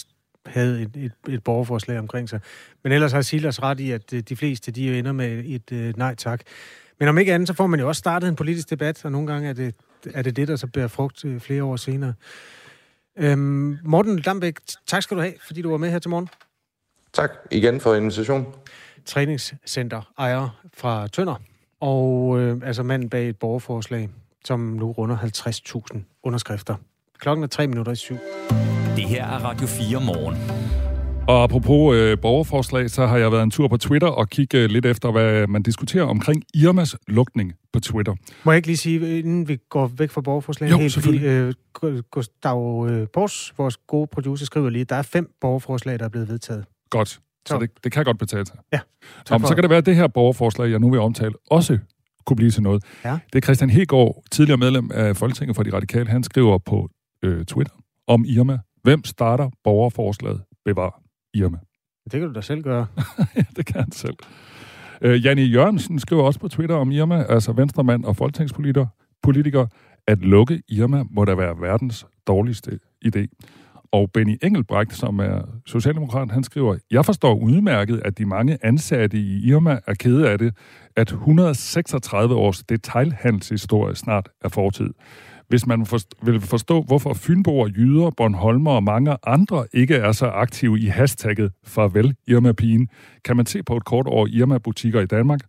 havde 0.46 0.82
et, 0.82 0.96
et, 0.96 1.12
et 1.28 1.44
borgerforslag 1.44 1.98
omkring 1.98 2.28
sig. 2.28 2.40
Men 2.82 2.92
ellers 2.92 3.12
har 3.12 3.20
Silas 3.20 3.62
ret 3.62 3.80
i, 3.80 3.90
at 3.90 4.12
øh, 4.12 4.20
de 4.20 4.36
fleste 4.36 4.70
de 4.70 4.86
jo 4.88 4.94
ender 4.94 5.12
med 5.12 5.44
et 5.46 5.72
øh, 5.72 5.96
nej 5.96 6.14
tak. 6.14 6.40
Men 6.98 7.08
om 7.08 7.18
ikke 7.18 7.34
andet, 7.34 7.48
så 7.48 7.54
får 7.54 7.66
man 7.66 7.80
jo 7.80 7.88
også 7.88 7.98
startet 7.98 8.28
en 8.28 8.36
politisk 8.36 8.70
debat, 8.70 9.04
og 9.04 9.12
nogle 9.12 9.26
gange 9.26 9.48
er 9.48 9.52
det 9.52 9.74
er 10.14 10.22
det, 10.22 10.36
det 10.36 10.48
der 10.48 10.56
så 10.56 10.66
bærer 10.66 10.88
frugt 10.88 11.24
øh, 11.24 11.40
flere 11.40 11.64
år 11.64 11.76
senere. 11.76 12.14
Øhm, 13.16 13.78
Morten 13.84 14.18
Lambæk, 14.18 14.58
tak 14.86 15.02
skal 15.02 15.16
du 15.16 15.22
have, 15.22 15.34
fordi 15.46 15.62
du 15.62 15.70
var 15.70 15.76
med 15.76 15.90
her 15.90 15.98
til 15.98 16.10
morgen. 16.10 16.28
Tak 17.12 17.30
igen 17.50 17.80
for 17.80 17.94
invitationen. 17.94 18.46
Træningscenter 19.04 20.12
ejer 20.18 20.60
fra 20.74 21.08
Tønder, 21.08 21.34
og 21.80 22.40
øh, 22.40 22.60
altså 22.64 22.82
manden 22.82 23.10
bag 23.10 23.28
et 23.28 23.36
borgerforslag, 23.36 24.08
som 24.44 24.60
nu 24.60 24.90
runder 24.90 25.16
50.000 25.16 26.20
underskrifter. 26.22 26.74
Klokken 27.18 27.42
er 27.42 27.48
tre 27.48 27.66
minutter 27.66 27.92
i 27.92 27.96
syv. 27.96 28.16
Det 28.96 29.04
her 29.04 29.24
er 29.24 29.38
Radio 29.44 29.66
4 29.66 30.00
morgen. 30.00 30.36
Og 31.28 31.42
apropos 31.42 31.96
øh, 31.96 32.18
borgerforslag, 32.18 32.90
så 32.90 33.06
har 33.06 33.18
jeg 33.18 33.32
været 33.32 33.42
en 33.42 33.50
tur 33.50 33.68
på 33.68 33.76
Twitter 33.76 34.08
og 34.08 34.28
kigget 34.28 34.72
lidt 34.72 34.86
efter, 34.86 35.10
hvad 35.12 35.46
man 35.46 35.62
diskuterer 35.62 36.04
omkring 36.04 36.42
Irmas 36.54 36.96
lukning 37.06 37.52
på 37.72 37.80
Twitter. 37.80 38.14
Må 38.44 38.52
jeg 38.52 38.56
ikke 38.56 38.68
lige 38.68 38.76
sige, 38.76 39.18
inden 39.18 39.48
vi 39.48 39.58
går 39.68 39.86
væk 39.86 40.10
fra 40.10 40.20
borgerforslaget, 40.20 40.72
jo, 40.72 40.78
helt, 40.78 40.94
fordi 40.94 41.26
øh, 41.26 41.54
Gustav 42.10 42.86
øh, 42.90 43.06
Bors, 43.12 43.54
vores 43.58 43.76
gode 43.76 44.06
producer, 44.06 44.46
skriver 44.46 44.70
lige, 44.70 44.80
at 44.80 44.88
der 44.88 44.96
er 44.96 45.02
fem 45.02 45.30
borgerforslag, 45.40 45.98
der 45.98 46.04
er 46.04 46.08
blevet 46.08 46.28
vedtaget. 46.28 46.64
Godt. 46.90 47.20
Så, 47.48 47.54
så 47.54 47.60
det, 47.60 47.84
det 47.84 47.92
kan 47.92 48.04
godt 48.04 48.18
betale 48.18 48.46
sig. 48.46 48.56
Ja. 48.72 48.80
Om, 49.30 49.44
så 49.44 49.54
kan 49.54 49.62
det 49.62 49.70
være, 49.70 49.78
at 49.78 49.86
det 49.86 49.96
her 49.96 50.06
borgerforslag, 50.06 50.70
jeg 50.70 50.78
nu 50.78 50.90
vil 50.90 51.00
omtale, 51.00 51.32
også 51.50 51.78
kunne 52.26 52.36
blive 52.36 52.50
til 52.50 52.62
noget. 52.62 52.84
Ja. 53.04 53.18
Det 53.32 53.38
er 53.38 53.40
Christian 53.40 53.70
Hegård, 53.70 54.22
tidligere 54.30 54.58
medlem 54.58 54.90
af 54.94 55.16
Folketinget 55.16 55.56
for 55.56 55.62
de 55.62 55.72
Radikale, 55.72 56.08
han 56.08 56.22
skriver 56.22 56.58
på 56.58 56.88
øh, 57.22 57.44
Twitter 57.44 57.74
om 58.06 58.24
Irma. 58.28 58.58
Hvem 58.82 59.04
starter 59.04 59.50
borgerforslaget? 59.64 60.42
Bevar 60.64 61.02
Irma. 61.34 61.58
Det 62.04 62.20
kan 62.20 62.28
du 62.28 62.34
da 62.34 62.40
selv 62.40 62.62
gøre. 62.62 62.86
ja, 63.36 63.44
det 63.56 63.66
kan 63.66 63.80
han 63.80 63.92
selv. 63.92 64.14
Øh, 65.02 65.24
Janne 65.24 65.42
Jørgensen 65.42 65.98
skriver 65.98 66.22
også 66.22 66.40
på 66.40 66.48
Twitter 66.48 66.76
om 66.76 66.90
Irma, 66.90 67.24
altså 67.28 67.52
venstremand 67.52 68.04
og 68.04 68.16
folketingspolitiker, 68.16 68.86
politiker, 69.22 69.66
at 70.06 70.18
lukke 70.18 70.62
Irma 70.68 71.04
må 71.10 71.24
da 71.24 71.34
være 71.34 71.60
verdens 71.60 72.06
dårligste 72.26 72.78
idé. 73.06 73.26
Og 73.92 74.10
Benny 74.12 74.36
Engelbrecht, 74.42 74.94
som 74.94 75.18
er 75.18 75.48
socialdemokrat, 75.66 76.30
han 76.30 76.44
skriver, 76.44 76.76
jeg 76.90 77.04
forstår 77.04 77.34
udmærket, 77.34 78.02
at 78.04 78.18
de 78.18 78.26
mange 78.26 78.58
ansatte 78.62 79.18
i 79.18 79.48
Irma 79.48 79.78
er 79.86 79.94
kede 79.94 80.30
af 80.30 80.38
det, 80.38 80.54
at 80.96 81.12
136 81.12 82.34
års 82.34 82.62
detailhandelshistorie 82.62 83.94
snart 83.94 84.28
er 84.44 84.48
fortid. 84.48 84.90
Hvis 85.48 85.66
man 85.66 85.86
vil 86.22 86.40
forstå, 86.40 86.82
hvorfor 86.82 87.14
Fynboer, 87.14 87.68
Jyder, 87.68 88.10
Bornholmer 88.16 88.70
og 88.70 88.84
mange 88.84 89.16
andre 89.26 89.66
ikke 89.72 89.94
er 89.94 90.12
så 90.12 90.26
aktive 90.26 90.78
i 90.78 90.86
hashtagget 90.86 91.52
Farvel 91.66 92.14
Irma 92.26 92.52
Pigen, 92.52 92.88
kan 93.24 93.36
man 93.36 93.46
se 93.46 93.62
på 93.62 93.76
et 93.76 93.84
kort 93.84 94.06
over 94.06 94.26
Irma-butikker 94.26 95.00
i 95.00 95.06
Danmark, 95.06 95.40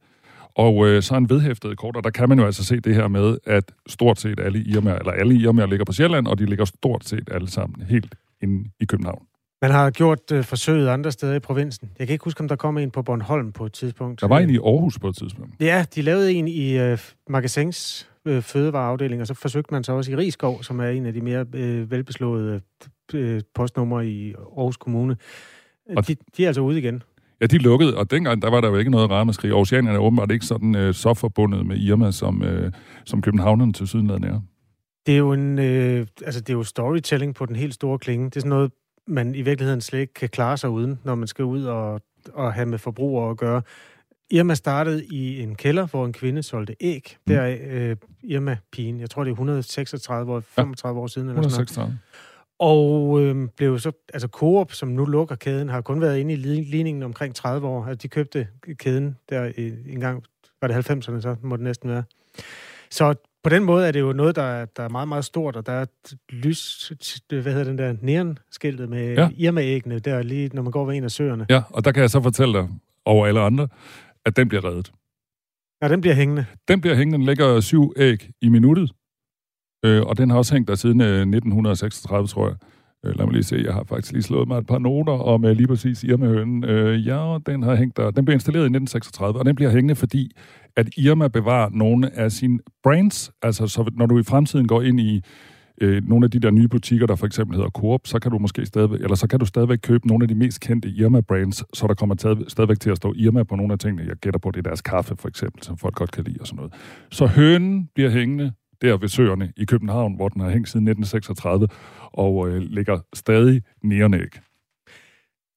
og 0.56 0.88
øh, 0.88 1.02
så 1.02 1.16
en 1.16 1.30
vedhæftet 1.30 1.78
kort, 1.78 1.96
og 1.96 2.04
der 2.04 2.10
kan 2.10 2.30
man 2.30 2.40
jo 2.40 2.46
altså 2.46 2.66
se 2.66 2.80
det 2.80 2.96
her 2.96 3.08
med, 3.08 3.38
at 3.46 3.72
stort 3.88 4.20
set 4.20 4.40
alle 4.40 4.64
Irma, 4.64 4.98
eller 4.98 5.12
alle 5.12 5.36
Irma 5.36 5.66
ligger 5.66 5.86
på 5.86 5.94
Sjælland, 5.94 6.28
og 6.28 6.40
de 6.40 6.46
ligger 6.46 6.66
stort 6.66 7.06
set 7.06 7.30
alle 7.32 7.50
sammen 7.50 7.82
helt 7.90 8.16
inde 8.44 8.70
i 8.80 8.86
København. 8.86 9.26
Man 9.62 9.72
har 9.72 9.90
gjort 9.90 10.32
øh, 10.32 10.44
forsøget 10.44 10.90
andre 10.90 11.12
steder 11.12 11.36
i 11.36 11.40
provinsen. 11.40 11.90
Jeg 12.00 12.08
kan 12.08 12.14
ikke 12.14 12.24
huske, 12.24 12.42
om 12.42 12.48
der 12.48 12.56
kom 12.56 12.78
en 12.78 12.92
på 12.92 13.02
Bornholm 13.02 13.52
på 13.52 13.66
et 13.66 13.74
tidspunkt. 13.74 14.22
Der 14.22 14.28
var 14.28 14.40
en 14.40 14.50
i 14.50 14.58
Aarhus 14.58 15.00
på 15.00 15.08
et 15.08 15.16
tidspunkt. 15.16 15.62
Ja, 15.62 15.86
de 15.96 16.02
lavede 16.02 16.34
en 16.34 16.48
i 16.48 16.78
øh, 16.78 16.98
Magasins 17.30 18.10
øh, 18.26 18.42
fødevareafdeling, 18.42 19.22
og 19.22 19.28
så 19.28 19.34
forsøgte 19.34 19.74
man 19.74 19.84
så 19.84 19.94
også 19.94 20.12
i 20.12 20.16
Rigskov, 20.16 20.64
som 20.64 20.80
er 20.80 20.88
en 20.88 21.06
af 21.06 21.14
de 21.14 21.22
mere 21.22 21.46
øh, 21.54 21.92
velbeslåede 21.92 22.62
øh, 23.14 23.42
postnumre 23.56 24.08
i 24.08 24.34
Aarhus 24.34 24.78
Kommune. 24.78 25.18
Og 25.98 26.08
de, 26.08 26.16
de 26.38 26.44
er 26.44 26.48
altså 26.48 26.62
ude 26.62 26.78
igen. 26.78 27.04
Ja, 27.42 27.46
de 27.46 27.58
lukkede, 27.58 27.98
og 27.98 28.12
dengang 28.12 28.42
der 28.42 28.50
var 28.50 28.62
der 28.62 28.68
jo 28.68 28.78
ikke 28.78 28.92
noget 28.92 29.10
ramaskrig. 29.10 29.54
Oceanerne 29.54 29.98
er 29.98 30.02
åbenbart 30.02 30.32
ikke 30.32 30.46
sådan 30.46 30.76
øh, 30.76 30.94
så 30.94 31.14
forbundet 31.14 31.66
med 31.66 31.78
Irma, 31.78 32.12
som, 32.12 32.44
øh, 32.44 32.72
som 33.06 33.22
Københavnerne 33.22 33.74
til 33.74 33.88
sydenlandet 33.88 34.30
er. 34.30 34.42
Det 35.06 35.14
er 35.14 35.18
jo 35.18 35.34
en, 35.34 35.60
øh, 35.60 36.08
altså 36.26 36.42
det 36.42 36.50
er 36.50 36.58
jo 36.58 36.64
storytelling 36.64 37.36
på 37.36 37.46
den 37.46 37.56
helt 37.56 37.74
store 37.74 38.00
klinge. 38.00 38.26
Det 38.26 38.36
er 38.36 38.40
sådan 38.40 38.50
noget, 38.50 38.72
man 39.08 39.36
i 39.36 39.42
virkeligheden 39.42 39.82
slet 39.82 40.00
ikke 40.00 40.14
kan 40.14 40.30
klare 40.30 40.58
sig 40.58 40.70
uden, 40.70 41.00
når 41.04 41.16
man 41.16 41.28
skal 41.28 41.46
ud 41.46 41.64
og, 41.64 42.02
og 42.34 42.54
have 42.54 42.66
med 42.66 42.78
forbrugere 42.78 43.32
at 43.32 43.38
gøre. 43.38 43.62
Irma 44.32 44.54
startede 44.54 45.06
i 45.06 45.42
en 45.42 45.56
kælder, 45.56 45.88
hvor 45.88 46.06
en 46.06 46.14
kvinde 46.14 46.44
solgte 46.44 46.76
æg. 46.80 47.18
Mm. 47.28 47.34
Der 47.34 47.42
er 47.42 47.58
øh, 47.62 47.96
Irma-pigen. 48.24 49.00
Jeg 49.00 49.10
tror, 49.10 49.24
det 49.24 49.30
er 49.30 49.34
136 49.34 50.34
år, 50.34 50.40
35 50.40 50.98
ja. 50.98 51.04
år 51.04 51.08
siden. 51.08 51.30
Eller 51.30 51.40
136. 51.40 51.74
Sådan 51.74 51.88
noget. 51.88 52.00
Og 52.60 53.22
øh, 53.22 53.50
blev 53.58 53.80
så, 53.80 53.92
altså 54.14 54.28
Coop, 54.28 54.74
som 54.74 54.90
nu 54.90 55.06
lukker 55.06 55.36
kæden, 55.36 55.70
har 55.70 55.82
kun 55.82 56.02
været 56.02 56.18
inde 56.18 56.34
i 56.34 56.36
ligningen 56.36 57.04
omkring 57.04 57.36
30 57.36 57.68
år. 57.68 57.86
Altså, 57.86 58.02
de 58.02 58.08
købte 58.08 58.48
kæden 58.74 59.18
der 59.30 59.52
en 59.88 60.00
gang, 60.00 60.24
var 60.62 60.68
det 60.68 60.90
90'erne, 60.90 61.22
så 61.22 61.36
må 61.42 61.56
det 61.56 61.64
næsten 61.64 61.90
være. 61.90 62.04
Så 62.90 63.16
på 63.44 63.50
den 63.50 63.64
måde 63.64 63.88
er 63.88 63.92
det 63.92 64.00
jo 64.00 64.14
noget, 64.14 64.36
der 64.36 64.42
er, 64.42 64.66
der 64.66 64.84
er 64.84 64.90
meget, 64.90 65.08
meget 65.08 65.26
stort, 65.26 65.56
og 65.56 65.66
der 65.66 65.72
er 65.72 65.82
et 65.82 66.18
lys, 66.30 66.92
hvad 67.30 67.44
hedder 67.44 67.64
den 67.64 67.78
der, 67.78 67.96
neon-skiltet 68.02 68.90
med 68.90 69.14
ja. 69.14 69.30
Irma-æggene, 69.38 70.00
der 70.00 70.22
lige, 70.22 70.50
når 70.54 70.62
man 70.62 70.72
går 70.72 70.86
ved 70.86 70.96
en 70.96 71.04
af 71.04 71.12
søerne. 71.12 71.46
Ja, 71.50 71.62
og 71.70 71.86
der 71.86 71.92
kan 71.92 72.02
jeg 72.02 72.10
så 72.10 72.22
fortælle 72.22 72.54
dig, 72.54 72.68
over 73.06 73.28
alle 73.28 73.40
andre, 73.40 73.68
at 74.26 74.36
den 74.36 74.48
bliver 74.48 74.66
reddet. 74.66 74.92
Ja, 75.82 75.88
den 75.88 76.02
bliver 76.02 76.16
hængende. 76.16 76.46
Den 76.68 76.82
bliver 76.82 76.96
hængende. 76.96 77.18
Den 77.18 77.26
lægger 77.26 77.60
syv 77.60 77.94
æg 77.98 78.30
i 78.42 78.50
minuttet. 78.50 78.92
Øh, 79.86 80.02
og 80.02 80.18
den 80.18 80.30
har 80.30 80.38
også 80.38 80.54
hængt 80.54 80.68
der 80.68 80.76
siden 80.76 81.02
øh, 81.02 81.22
1936, 81.22 82.28
tror 82.28 82.48
jeg. 82.48 82.56
Øh, 83.06 83.18
lad 83.18 83.26
mig 83.26 83.34
lige 83.34 83.44
se, 83.44 83.62
jeg 83.66 83.74
har 83.74 83.84
faktisk 83.84 84.14
lige 84.14 84.24
slået 84.24 84.48
mig 84.48 84.58
et 84.58 84.68
par 84.68 84.78
noter 84.78 85.14
om 85.14 85.46
øh, 85.46 85.52
lige 85.52 85.68
præcis 85.68 86.04
Irma-hønen. 86.04 86.64
Øh, 86.64 87.08
ja, 87.08 87.38
den 87.46 87.64
har 87.64 87.76
hængt 87.76 87.98
der. 87.98 88.12
Den 88.12 88.26
blev 88.26 88.34
installeret 88.34 88.64
i 88.64 88.74
1936, 88.76 89.40
og 89.40 89.46
den 89.46 89.56
bliver 89.56 89.72
hængende, 89.72 89.96
fordi 89.96 90.32
at 90.80 90.90
Irma 90.98 91.28
bevarer 91.28 91.70
nogle 91.70 92.16
af 92.16 92.32
sine 92.32 92.60
brands. 92.84 93.32
Altså, 93.42 93.68
så 93.68 93.92
når 93.94 94.06
du 94.06 94.20
i 94.20 94.24
fremtiden 94.24 94.68
går 94.68 94.82
ind 94.82 95.00
i 95.00 95.22
øh, 95.82 96.10
nogle 96.10 96.26
af 96.26 96.32
de 96.32 96.40
der 96.40 96.52
nye 96.52 96.68
butikker, 96.68 97.08
der 97.08 97.16
for 97.16 97.26
eksempel 97.26 97.56
hedder 97.56 97.70
Coop, 97.70 98.02
så 98.06 98.20
kan 98.20 98.32
du 98.32 98.40
måske 98.40 98.66
stadigvæk, 98.66 99.00
eller 99.02 99.16
så 99.16 99.28
kan 99.28 99.40
du 99.40 99.46
stadigvæk 99.46 99.80
købe 99.84 100.08
nogle 100.08 100.24
af 100.24 100.28
de 100.28 100.36
mest 100.36 100.60
kendte 100.60 100.90
Irma-brands, 100.90 101.64
så 101.74 101.88
der 101.88 101.94
kommer 101.94 102.44
stadigvæk 102.48 102.80
til 102.80 102.90
at 102.90 102.98
stå 102.98 103.14
Irma 103.18 103.44
på 103.44 103.56
nogle 103.56 103.74
af 103.74 103.80
tingene. 103.80 104.08
Jeg 104.08 104.16
gætter 104.16 104.40
på, 104.40 104.52
det 104.52 104.58
er 104.58 104.70
deres 104.70 104.82
kaffe, 104.82 105.16
for 105.16 105.28
eksempel, 105.28 105.64
som 105.64 105.78
folk 105.78 105.96
godt 105.96 106.12
kan 106.12 106.24
lide 106.24 106.38
og 106.42 106.48
sådan 106.48 106.58
noget. 106.58 106.74
Så 107.12 107.26
hønen 107.26 107.90
bliver 107.96 108.10
hængende 108.10 108.52
der 108.82 108.98
ved 108.98 109.08
søerne 109.08 109.54
i 109.58 109.66
København, 109.66 110.16
hvor 110.16 110.30
den 110.30 110.42
har 110.42 110.50
hængt 110.50 110.70
siden 110.70 110.88
1936, 110.88 111.68
og 112.04 112.50
øh, 112.50 112.62
ligger 112.62 113.00
stadig 113.14 113.62
nærenæg. 113.84 114.49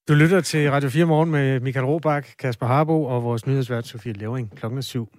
Du 0.07 0.13
lytter 0.13 0.41
til 0.41 0.71
Radio 0.71 0.89
4 0.89 1.05
Morgen 1.05 1.31
med 1.31 1.59
Michael 1.59 1.85
Robach, 1.85 2.35
Kasper 2.39 2.65
Harbo 2.65 3.03
og 3.03 3.23
vores 3.23 3.47
nyhedsvært 3.47 3.87
Sofie 3.87 4.13
Levering 4.13 4.55
klokken 4.55 4.81
7. 4.81 5.13